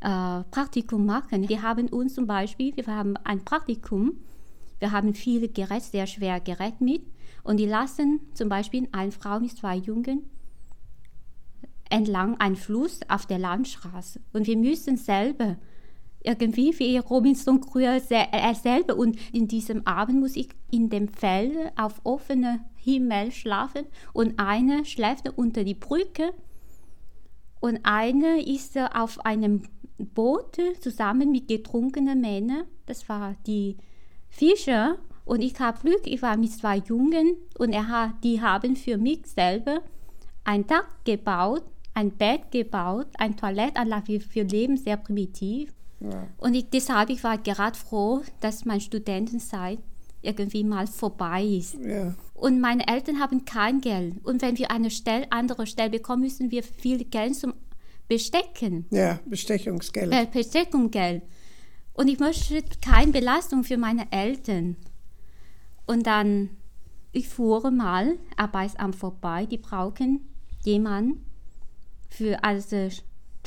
äh, 0.00 0.44
Praktikum 0.50 1.06
machen. 1.06 1.48
Wir 1.48 1.62
haben 1.62 1.88
uns 1.88 2.14
zum 2.14 2.26
Beispiel, 2.26 2.76
wir 2.76 2.86
haben 2.86 3.16
ein 3.24 3.44
Praktikum, 3.44 4.12
wir 4.78 4.92
haben 4.92 5.14
viele 5.14 5.48
Gerät, 5.48 5.82
sehr 5.82 6.06
schwer 6.06 6.40
Gerät 6.40 6.80
mit. 6.80 7.02
Und 7.42 7.56
die 7.58 7.66
lassen 7.66 8.20
zum 8.34 8.48
Beispiel 8.48 8.88
eine 8.92 9.12
Frau 9.12 9.40
mit 9.40 9.56
zwei 9.56 9.76
Jungen 9.76 10.28
entlang 11.90 12.38
einen 12.38 12.56
Fluss 12.56 13.00
auf 13.08 13.26
der 13.26 13.38
Landstraße. 13.38 14.20
Und 14.32 14.46
wir 14.46 14.56
müssen 14.56 14.96
selber 14.96 15.56
irgendwie 16.22 16.78
wie 16.78 16.98
Robinson 16.98 17.60
Crusoe 17.60 18.02
äh, 18.10 18.54
selber. 18.54 18.96
Und 18.96 19.16
in 19.32 19.48
diesem 19.48 19.86
Abend 19.86 20.20
muss 20.20 20.36
ich 20.36 20.48
in 20.70 20.90
dem 20.90 21.08
Feld 21.08 21.56
auf 21.76 22.00
offenem 22.04 22.60
Himmel 22.76 23.32
schlafen. 23.32 23.86
Und 24.12 24.38
eine 24.38 24.84
schläft 24.84 25.28
unter 25.36 25.64
die 25.64 25.74
Brücke. 25.74 26.32
Und 27.60 27.80
eine 27.84 28.42
ist 28.42 28.78
auf 28.78 29.24
einem 29.24 29.62
Boot 29.98 30.56
zusammen 30.80 31.30
mit 31.30 31.48
getrunkenen 31.48 32.20
Männern. 32.20 32.64
Das 32.86 33.08
war 33.08 33.36
die 33.46 33.76
Fischer 34.28 34.96
und 35.24 35.42
ich 35.42 35.58
habe 35.60 35.78
Glück, 35.80 36.06
ich 36.06 36.22
war 36.22 36.36
mit 36.36 36.52
zwei 36.52 36.78
Jungen 36.78 37.36
und 37.58 37.72
er 37.72 37.88
hat, 37.88 38.24
die 38.24 38.40
haben 38.40 38.76
für 38.76 38.96
mich 38.96 39.26
selber 39.26 39.82
ein 40.44 40.66
Dach 40.66 40.88
gebaut, 41.04 41.64
ein 41.94 42.12
Bett 42.12 42.50
gebaut, 42.50 43.08
ein 43.18 43.36
Toilettanlage. 43.36 44.08
Wir, 44.08 44.20
wir 44.30 44.44
leben 44.44 44.76
sehr 44.76 44.96
primitiv. 44.96 45.74
Und 46.38 46.54
ich, 46.54 46.70
deshalb 46.70 47.10
ich 47.10 47.24
war 47.24 47.38
gerade 47.38 47.76
froh, 47.76 48.22
dass 48.40 48.64
meine 48.64 48.80
Studentenzeit 48.80 49.80
irgendwie 50.22 50.64
mal 50.64 50.86
vorbei 50.86 51.44
ist. 51.44 51.74
Ja. 51.74 52.14
Und 52.34 52.60
meine 52.60 52.86
Eltern 52.86 53.20
haben 53.20 53.44
kein 53.44 53.80
Geld. 53.80 54.14
Und 54.24 54.42
wenn 54.42 54.56
wir 54.58 54.70
eine 54.70 54.90
Stelle, 54.90 55.26
andere 55.30 55.66
Stelle 55.66 55.90
bekommen, 55.90 56.22
müssen 56.22 56.50
wir 56.50 56.62
viel 56.62 57.04
Geld 57.04 57.34
zum 57.34 57.54
Bestecken. 58.08 58.86
Ja, 58.90 59.20
Bestechungsgeld. 59.26 60.12
Äh, 60.12 60.26
Besteckungsgeld. 60.26 61.22
Und 61.92 62.08
ich 62.08 62.18
möchte 62.18 62.62
keine 62.80 63.12
Belastung 63.12 63.64
für 63.64 63.76
meine 63.76 64.10
Eltern. 64.10 64.76
Und 65.86 66.06
dann, 66.06 66.50
ich 67.12 67.28
fuhr 67.28 67.70
mal 67.70 68.18
Arbeitsamt 68.36 68.96
vorbei, 68.96 69.46
die 69.46 69.58
brauchen 69.58 70.28
jemanden 70.64 71.24
für, 72.08 72.42
also, 72.42 72.88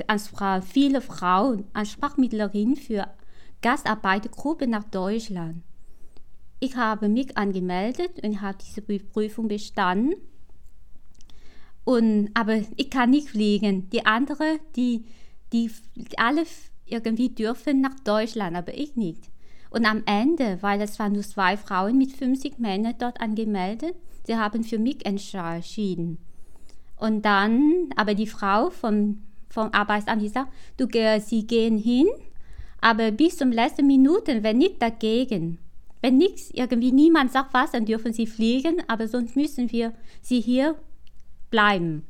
als 0.07 0.27
Frau, 0.27 0.61
viele 0.61 1.01
Frauen, 1.01 1.65
als 1.73 1.91
Sprachmittlerin 1.91 2.75
für 2.75 3.07
Gastarbeitergruppe 3.61 4.67
nach 4.67 4.83
Deutschland. 4.83 5.63
Ich 6.59 6.75
habe 6.75 7.09
mich 7.09 7.37
angemeldet 7.37 8.23
und 8.23 8.41
habe 8.41 8.57
diese 8.63 8.81
Prüfung 8.81 9.47
bestanden. 9.47 10.13
Und, 11.91 12.29
aber 12.35 12.61
ich 12.77 12.89
kann 12.89 13.09
nicht 13.09 13.27
fliegen. 13.27 13.89
Die 13.89 14.05
anderen, 14.05 14.59
die, 14.77 15.03
die 15.51 15.69
alle 16.15 16.43
irgendwie 16.85 17.27
dürfen 17.27 17.81
nach 17.81 17.99
Deutschland, 17.99 18.55
aber 18.55 18.73
ich 18.77 18.95
nicht. 18.95 19.29
Und 19.69 19.85
am 19.85 20.03
Ende, 20.05 20.57
weil 20.61 20.79
es 20.79 20.99
waren 20.99 21.11
nur 21.11 21.23
zwei 21.23 21.57
Frauen 21.57 21.97
mit 21.97 22.13
50 22.13 22.59
Männern 22.59 22.95
dort 22.97 23.19
angemeldet, 23.19 23.95
sie 24.25 24.37
haben 24.37 24.63
für 24.63 24.79
mich 24.79 25.05
entschieden. 25.05 26.17
Und 26.95 27.25
dann, 27.25 27.89
aber 27.97 28.13
die 28.13 28.27
Frau 28.27 28.69
vom, 28.69 29.23
vom 29.49 29.73
Arbeitsamt, 29.73 30.21
die 30.21 30.29
sagt, 30.29 30.53
du, 30.77 30.87
sie 31.19 31.45
gehen 31.45 31.77
hin, 31.77 32.07
aber 32.79 33.11
bis 33.11 33.37
zum 33.37 33.51
letzten 33.51 33.85
Minuten, 33.85 34.43
wenn 34.43 34.59
nicht 34.59 34.81
dagegen. 34.81 35.57
Wenn 36.01 36.17
nichts, 36.17 36.51
irgendwie 36.53 36.93
niemand 36.93 37.33
sagt 37.33 37.53
was, 37.53 37.71
dann 37.71 37.85
dürfen 37.85 38.13
sie 38.13 38.27
fliegen, 38.27 38.81
aber 38.87 39.09
sonst 39.09 39.35
müssen 39.35 39.69
wir 39.73 39.93
sie 40.21 40.39
hier 40.39 40.75
bleiben. 41.51 42.05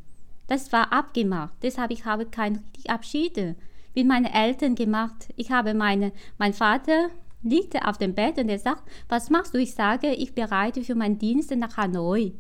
Das 0.48 0.72
war 0.72 0.94
abgemacht. 0.94 1.54
Deshalb 1.62 1.92
ich 1.92 2.06
habe 2.06 2.26
keine 2.26 2.64
Abschiede 2.88 3.56
mit 3.94 4.08
meinen 4.08 4.26
Eltern 4.26 4.76
gemacht. 4.76 5.30
Ich 5.36 5.52
habe 5.52 5.74
meine, 5.74 6.14
mein 6.38 6.54
Vater 6.54 7.10
liegt 7.44 7.76
auf 7.86 7.98
dem 7.98 8.14
Bett 8.14 8.38
und 8.38 8.50
er 8.50 8.60
sagt, 8.60 8.84
was 9.10 9.30
machst 9.30 9.54
du? 9.54 9.58
Ich 9.58 9.74
sage, 9.74 10.14
ich 10.14 10.34
bereite 10.34 10.84
für 10.84 10.96
meinen 10.96 11.18
Dienst 11.18 11.52
nach 11.56 11.78
Hanoi, 11.78 12.34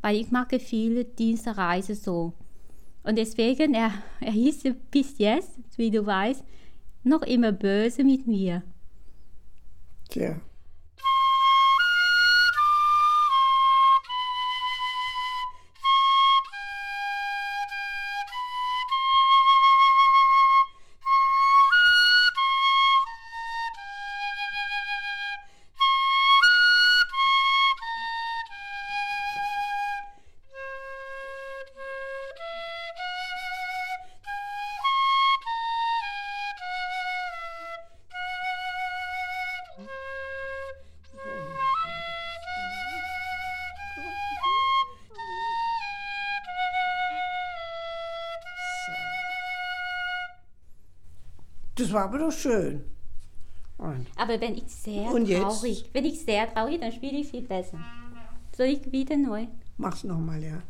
weil 0.00 0.16
ich 0.16 0.30
mache 0.30 0.58
viele 0.58 1.04
Dienstreisen 1.04 1.94
so. 1.94 2.32
Und 3.02 3.18
deswegen, 3.18 3.74
er, 3.74 3.92
er 4.20 4.34
ist 4.34 4.66
bis 4.90 5.18
jetzt, 5.18 5.58
wie 5.76 5.90
du 5.90 6.04
weißt, 6.04 6.42
noch 7.04 7.22
immer 7.22 7.52
böse 7.52 8.02
mit 8.02 8.26
mir. 8.26 8.62
Tja. 10.08 10.40
Das 51.86 51.92
war 51.94 52.04
aber 52.06 52.18
doch 52.18 52.32
schön. 52.32 52.82
Und 53.78 54.06
Aber 54.16 54.40
wenn 54.40 54.56
ich 54.56 54.66
sehr 54.66 55.08
Und 55.12 55.26
jetzt? 55.28 55.40
traurig, 55.40 55.88
wenn 55.92 56.04
ich 56.04 56.20
sehr 56.20 56.52
traurig, 56.52 56.80
dann 56.80 56.90
spiele 56.90 57.18
ich 57.18 57.28
viel 57.28 57.42
besser. 57.42 57.78
Soll 58.56 58.66
ich 58.66 58.90
wieder 58.90 59.16
neu? 59.16 59.46
mach's 59.76 60.02
nochmal, 60.02 60.42
ja. 60.42 60.62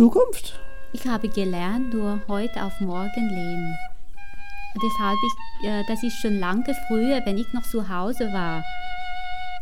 Zukunft? 0.00 0.58
Ich 0.94 1.06
habe 1.06 1.28
gelernt, 1.28 1.92
nur 1.92 2.22
heute 2.26 2.64
auf 2.64 2.80
morgen 2.80 3.28
leben. 3.28 3.76
Deshalb, 4.82 5.18
ich, 5.26 5.68
äh, 5.68 5.84
das 5.88 6.02
ist 6.02 6.18
schon 6.22 6.38
lange 6.40 6.74
früher, 6.88 7.20
wenn 7.26 7.36
ich 7.36 7.52
noch 7.52 7.64
zu 7.64 7.86
Hause 7.86 8.32
war. 8.32 8.64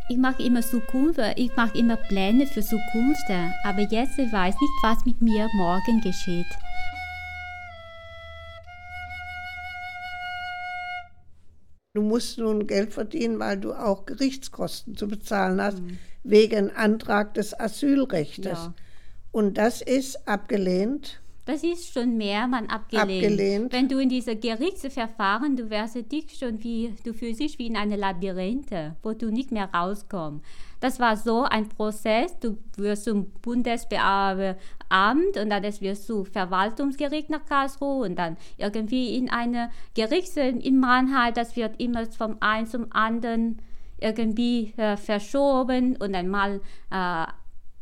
Ich 0.09 0.17
mache 0.17 0.41
immer 0.45 0.63
Zukunft, 0.63 1.19
ich 1.35 1.57
mache 1.57 1.77
immer 1.77 1.97
Pläne 1.97 2.47
für 2.47 2.63
Zukunft, 2.63 3.29
aber 3.65 3.81
jetzt 3.81 4.17
weiß 4.17 4.55
nicht, 4.55 4.73
was 4.81 5.05
mit 5.05 5.21
mir 5.21 5.49
morgen 5.57 6.01
geschieht. 6.03 6.47
Du 11.95 12.03
musst 12.03 12.39
nun 12.39 12.69
Geld 12.69 12.95
verdienen, 12.95 13.41
weil 13.41 13.59
du 13.59 13.73
auch 13.73 14.07
Gerichtskosten 14.07 14.97
zu 14.97 15.09
bezahlen 15.09 15.61
hast, 15.61 15.83
wegen 16.23 16.71
Antrag 16.77 17.35
des 17.35 17.59
Asylrechtes. 17.59 18.53
Ja. 18.53 18.75
Und 19.33 19.59
das 19.59 19.83
ist 19.83 20.27
abgelehnt. 20.27 21.21
Das 21.49 21.65
ist 21.65 21.95
schon 21.95 22.19
mehrmals 22.19 22.69
abgelehnt. 22.69 23.25
Abgelehnt. 23.25 23.73
Wenn 23.73 23.89
du 23.89 23.99
in 23.99 24.11
diese 24.11 24.37
Gerichtsverfahren, 24.37 25.57
du 25.57 25.71
wirst 25.71 25.97
dich 26.13 26.37
schon 26.39 26.63
wie, 26.63 26.95
du 27.05 27.15
fühlst 27.15 27.41
dich 27.41 27.59
wie 27.59 27.69
in 27.69 27.77
eine 27.79 27.97
Labyrinthe, 27.97 28.97
wo 29.03 29.15
du 29.15 29.31
nicht 29.31 29.51
mehr 29.51 29.71
rauskommst. 29.73 30.45
Das 30.81 31.01
war 31.01 31.17
so 31.17 31.45
ein 31.45 31.67
Prozess, 31.71 32.39
du 32.39 32.59
wirst 32.77 33.05
zum 33.05 33.31
Bundesbeamte 33.41 34.57
und 35.43 35.49
dann 35.49 35.63
wirst 35.63 36.07
du 36.11 36.25
Verwaltungsgericht 36.25 37.31
nach 37.31 37.47
Karlsruhe 37.47 38.07
und 38.07 38.17
dann 38.17 38.37
irgendwie 38.59 39.17
in 39.17 39.31
eine 39.31 39.71
Gerichts 39.95 40.37
in 40.37 40.79
Mannheim, 40.79 41.33
das 41.33 41.57
wird 41.57 41.81
immer 41.81 42.05
vom 42.13 42.37
einen 42.41 42.67
zum 42.67 42.93
anderen 42.93 43.63
irgendwie 43.99 44.75
äh, 44.77 44.99
verschoben 44.99 45.97
und 45.97 46.13
dann 46.13 46.29
mal 46.29 46.61
äh, 46.91 47.27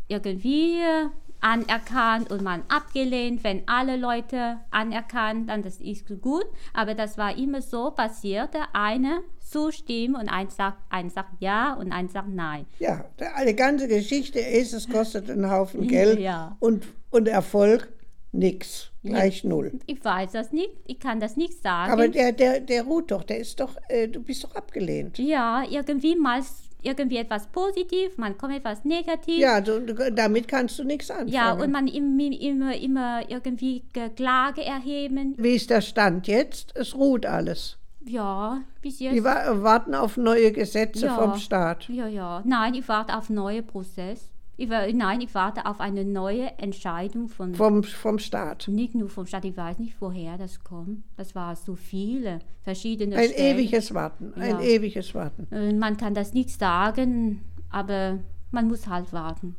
irgendwie 0.09 0.78
äh, 0.78 1.09
anerkannt 1.47 2.30
und 2.32 2.42
man 2.42 2.62
abgelehnt. 2.68 3.44
Wenn 3.44 3.62
alle 3.66 3.97
Leute 3.97 4.59
anerkannt, 4.70 5.49
dann 5.49 5.62
das 5.62 5.80
ist 5.80 6.07
gut. 6.20 6.44
Aber 6.74 6.94
das 6.94 7.16
war 7.16 7.38
immer 7.38 7.62
so 7.62 7.92
passiert, 7.92 8.53
der 8.55 8.66
eine 8.74 9.20
zustimmt 9.38 10.16
und 10.16 10.28
ein 10.28 10.51
sagt, 10.51 10.78
ein 10.90 11.09
sagt 11.09 11.40
ja 11.40 11.74
und 11.74 11.92
ein 11.92 12.09
sagt 12.09 12.28
nein. 12.30 12.66
Ja, 12.80 13.05
die 13.47 13.55
ganze 13.55 13.86
Geschichte 13.86 14.40
ist, 14.40 14.72
es 14.72 14.88
kostet 14.88 15.30
einen 15.30 15.49
Haufen 15.49 15.86
Geld 15.88 16.18
Ja. 16.18 16.57
und, 16.59 16.84
und 17.11 17.28
Erfolg 17.28 17.88
nix, 18.32 18.90
gleich 19.05 19.44
null. 19.44 19.78
Ich 19.86 20.05
weiß 20.05 20.32
das 20.32 20.53
nicht, 20.53 20.72
ich 20.84 20.99
kann 20.99 21.20
das 21.20 21.36
nicht 21.36 21.62
sagen. 21.62 21.92
Aber 21.92 22.09
der, 22.09 22.32
der, 22.32 22.61
der 22.61 22.82
ruht 22.82 23.12
doch, 23.12 23.22
der 23.22 23.38
ist 23.38 23.61
doch, 23.61 23.76
äh, 23.88 24.09
du 24.09 24.20
bist 24.20 24.42
doch 24.42 24.55
abgelehnt. 24.57 25.16
ja, 25.18 25.62
irgendwie 25.70 26.16
mal 26.16 26.42
irgendwie 26.87 27.16
etwas 27.18 27.47
positiv, 27.49 28.16
man 28.16 28.39
kommt 28.39 28.55
etwas 28.55 28.84
negativ. 28.84 29.39
Ja, 29.39 29.61
du, 29.61 29.80
damit 30.12 30.49
kannst 30.49 30.78
du 30.78 30.84
nichts 30.84 31.11
anfangen. 31.11 31.28
Ja, 31.28 31.53
und 31.53 31.70
man 31.72 31.87
im- 31.89 32.18
immer, 32.18 32.74
immer 32.76 33.28
irgendwie 33.30 33.82
Ge- 33.93 34.11
Klage 34.11 34.64
erheben. 34.64 35.34
Wie 35.37 35.55
ist 35.57 35.70
der 35.70 35.80
Stand 35.82 36.26
jetzt? 36.28 36.74
Es 36.76 36.95
ruht 36.95 37.26
alles. 37.26 37.76
Ja, 38.09 38.61
bis 38.82 39.01
jetzt. 39.01 39.14
Die 39.14 39.24
wa 39.24 39.62
warten 39.62 39.95
auf 39.95 40.16
neue 40.16 40.53
Gesetze 40.53 41.07
Ja. 41.07 41.16
vom 41.16 41.37
Staat. 41.39 41.89
Ja, 41.89 42.07
ja. 42.07 42.41
Nein, 42.45 42.74
ich 42.74 42.89
warte 42.89 43.16
auf 43.16 43.28
neue 43.30 43.62
Prozess. 43.62 44.28
Ich, 44.59 44.68
nein, 44.68 45.20
ich 45.20 45.34
warte 45.34 45.66
auf 45.66 45.80
eine 45.80 46.04
neue 46.04 46.46
Entscheidung 46.59 47.28
von 47.28 47.54
Vom, 47.54 47.82
vom 47.84 48.18
Staat. 48.18 48.68
nicht 48.68 48.94
nur 48.94 49.11
vom 49.11 49.26
Staat. 49.26 49.44
Ich 49.44 49.57
weiß 49.57 49.78
nicht, 49.78 49.96
woher 50.00 50.38
das 50.38 50.64
kommt. 50.64 51.04
Das 51.16 51.34
war 51.34 51.54
so 51.57 51.74
viele 51.76 52.38
verschiedene 52.62 53.16
Ein 53.16 53.28
Stellen. 53.28 53.59
ewiges 53.59 53.92
Warten, 53.92 54.32
ein 54.34 54.50
Ja. 54.50 54.61
ewiges 54.62 55.14
Warten. 55.14 55.46
Äh, 55.52 55.74
Man 55.74 55.98
kann 55.98 56.14
das 56.14 56.32
nicht 56.32 56.50
sagen, 56.50 57.42
aber 57.70 58.18
man 58.50 58.66
muss 58.68 58.86
halt 58.88 59.12
warten. 59.12 59.57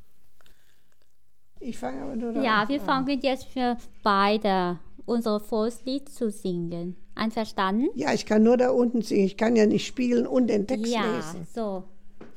Ich 1.60 1.78
fange 1.78 2.02
aber 2.02 2.16
nur 2.16 2.32
Ja, 2.44 2.64
an. 2.64 2.70
wir 2.70 2.80
fangen 2.82 3.20
jetzt 3.22 3.46
für 3.46 3.78
beide 4.04 4.80
unser 5.06 5.40
Volkslied 5.40 6.10
zu 6.10 6.30
singen. 6.32 6.96
Einverstanden? 7.16 7.88
Ja, 7.96 8.14
ich 8.14 8.26
kann 8.26 8.44
nur 8.44 8.58
da 8.58 8.70
unten 8.72 9.02
singen. 9.02 9.26
Ich 9.26 9.38
kann 9.38 9.56
ja 9.56 9.66
nicht 9.66 9.86
spielen 9.88 10.28
und 10.28 10.48
den 10.48 10.68
Text 10.68 10.92
ja, 10.94 11.02
lesen. 11.16 11.48
so. 11.54 11.84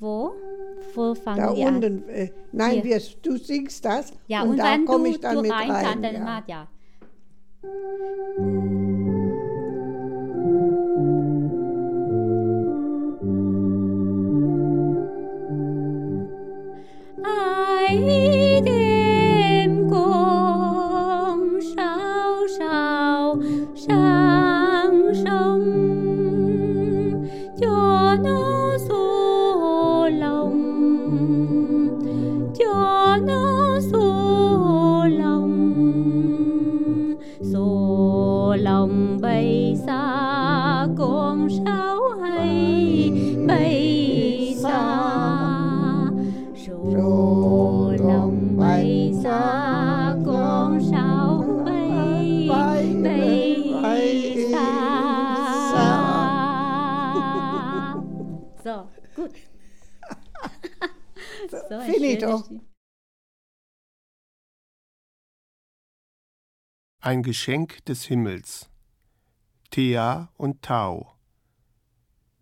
Wo? 0.00 0.32
Wo 0.94 1.14
fangen 1.14 1.36
Da 1.36 1.54
wir 1.54 1.68
an? 1.68 1.74
unten. 1.76 2.08
Äh, 2.08 2.30
nein, 2.52 2.82
wir, 2.82 3.00
du 3.22 3.36
singst 3.36 3.84
das 3.84 4.12
Ja, 4.26 4.42
und, 4.42 4.50
und, 4.52 4.56
da 4.56 4.78
komme 4.86 5.08
ich 5.10 5.20
dann 5.20 5.42
mit 5.42 5.52
rein 5.52 5.70
rein. 5.70 6.02
dann 6.02 6.14
ja. 6.14 6.20
mach 6.20 6.48
ja. 6.48 6.68
Ai 17.22 18.39
Lied. 62.20 62.60
Ein 67.00 67.22
Geschenk 67.22 67.84
des 67.86 68.04
Himmels. 68.04 68.68
Thea 69.70 70.30
und 70.36 70.60
Tao. 70.62 71.14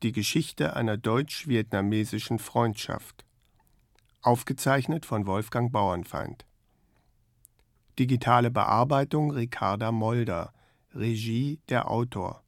Die 0.02 0.12
Geschichte 0.12 0.74
einer 0.74 0.96
deutsch-vietnamesischen 0.96 2.38
Freundschaft. 2.40 3.24
Aufgezeichnet 4.20 5.06
von 5.06 5.26
Wolfgang 5.26 5.70
Bauernfeind. 5.70 6.44
Digitale 7.98 8.50
Bearbeitung 8.50 9.30
Ricarda 9.30 9.92
Molder. 9.92 10.52
Regie 10.92 11.60
der 11.68 11.88
Autor. 11.90 12.42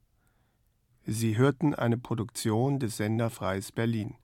Sie 1.05 1.37
hörten 1.37 1.75
eine 1.75 1.99
Produktion 1.99 2.81
des 2.81 2.97
Sender 2.97 3.31
Freies 3.31 3.71
Berlin. 3.71 4.17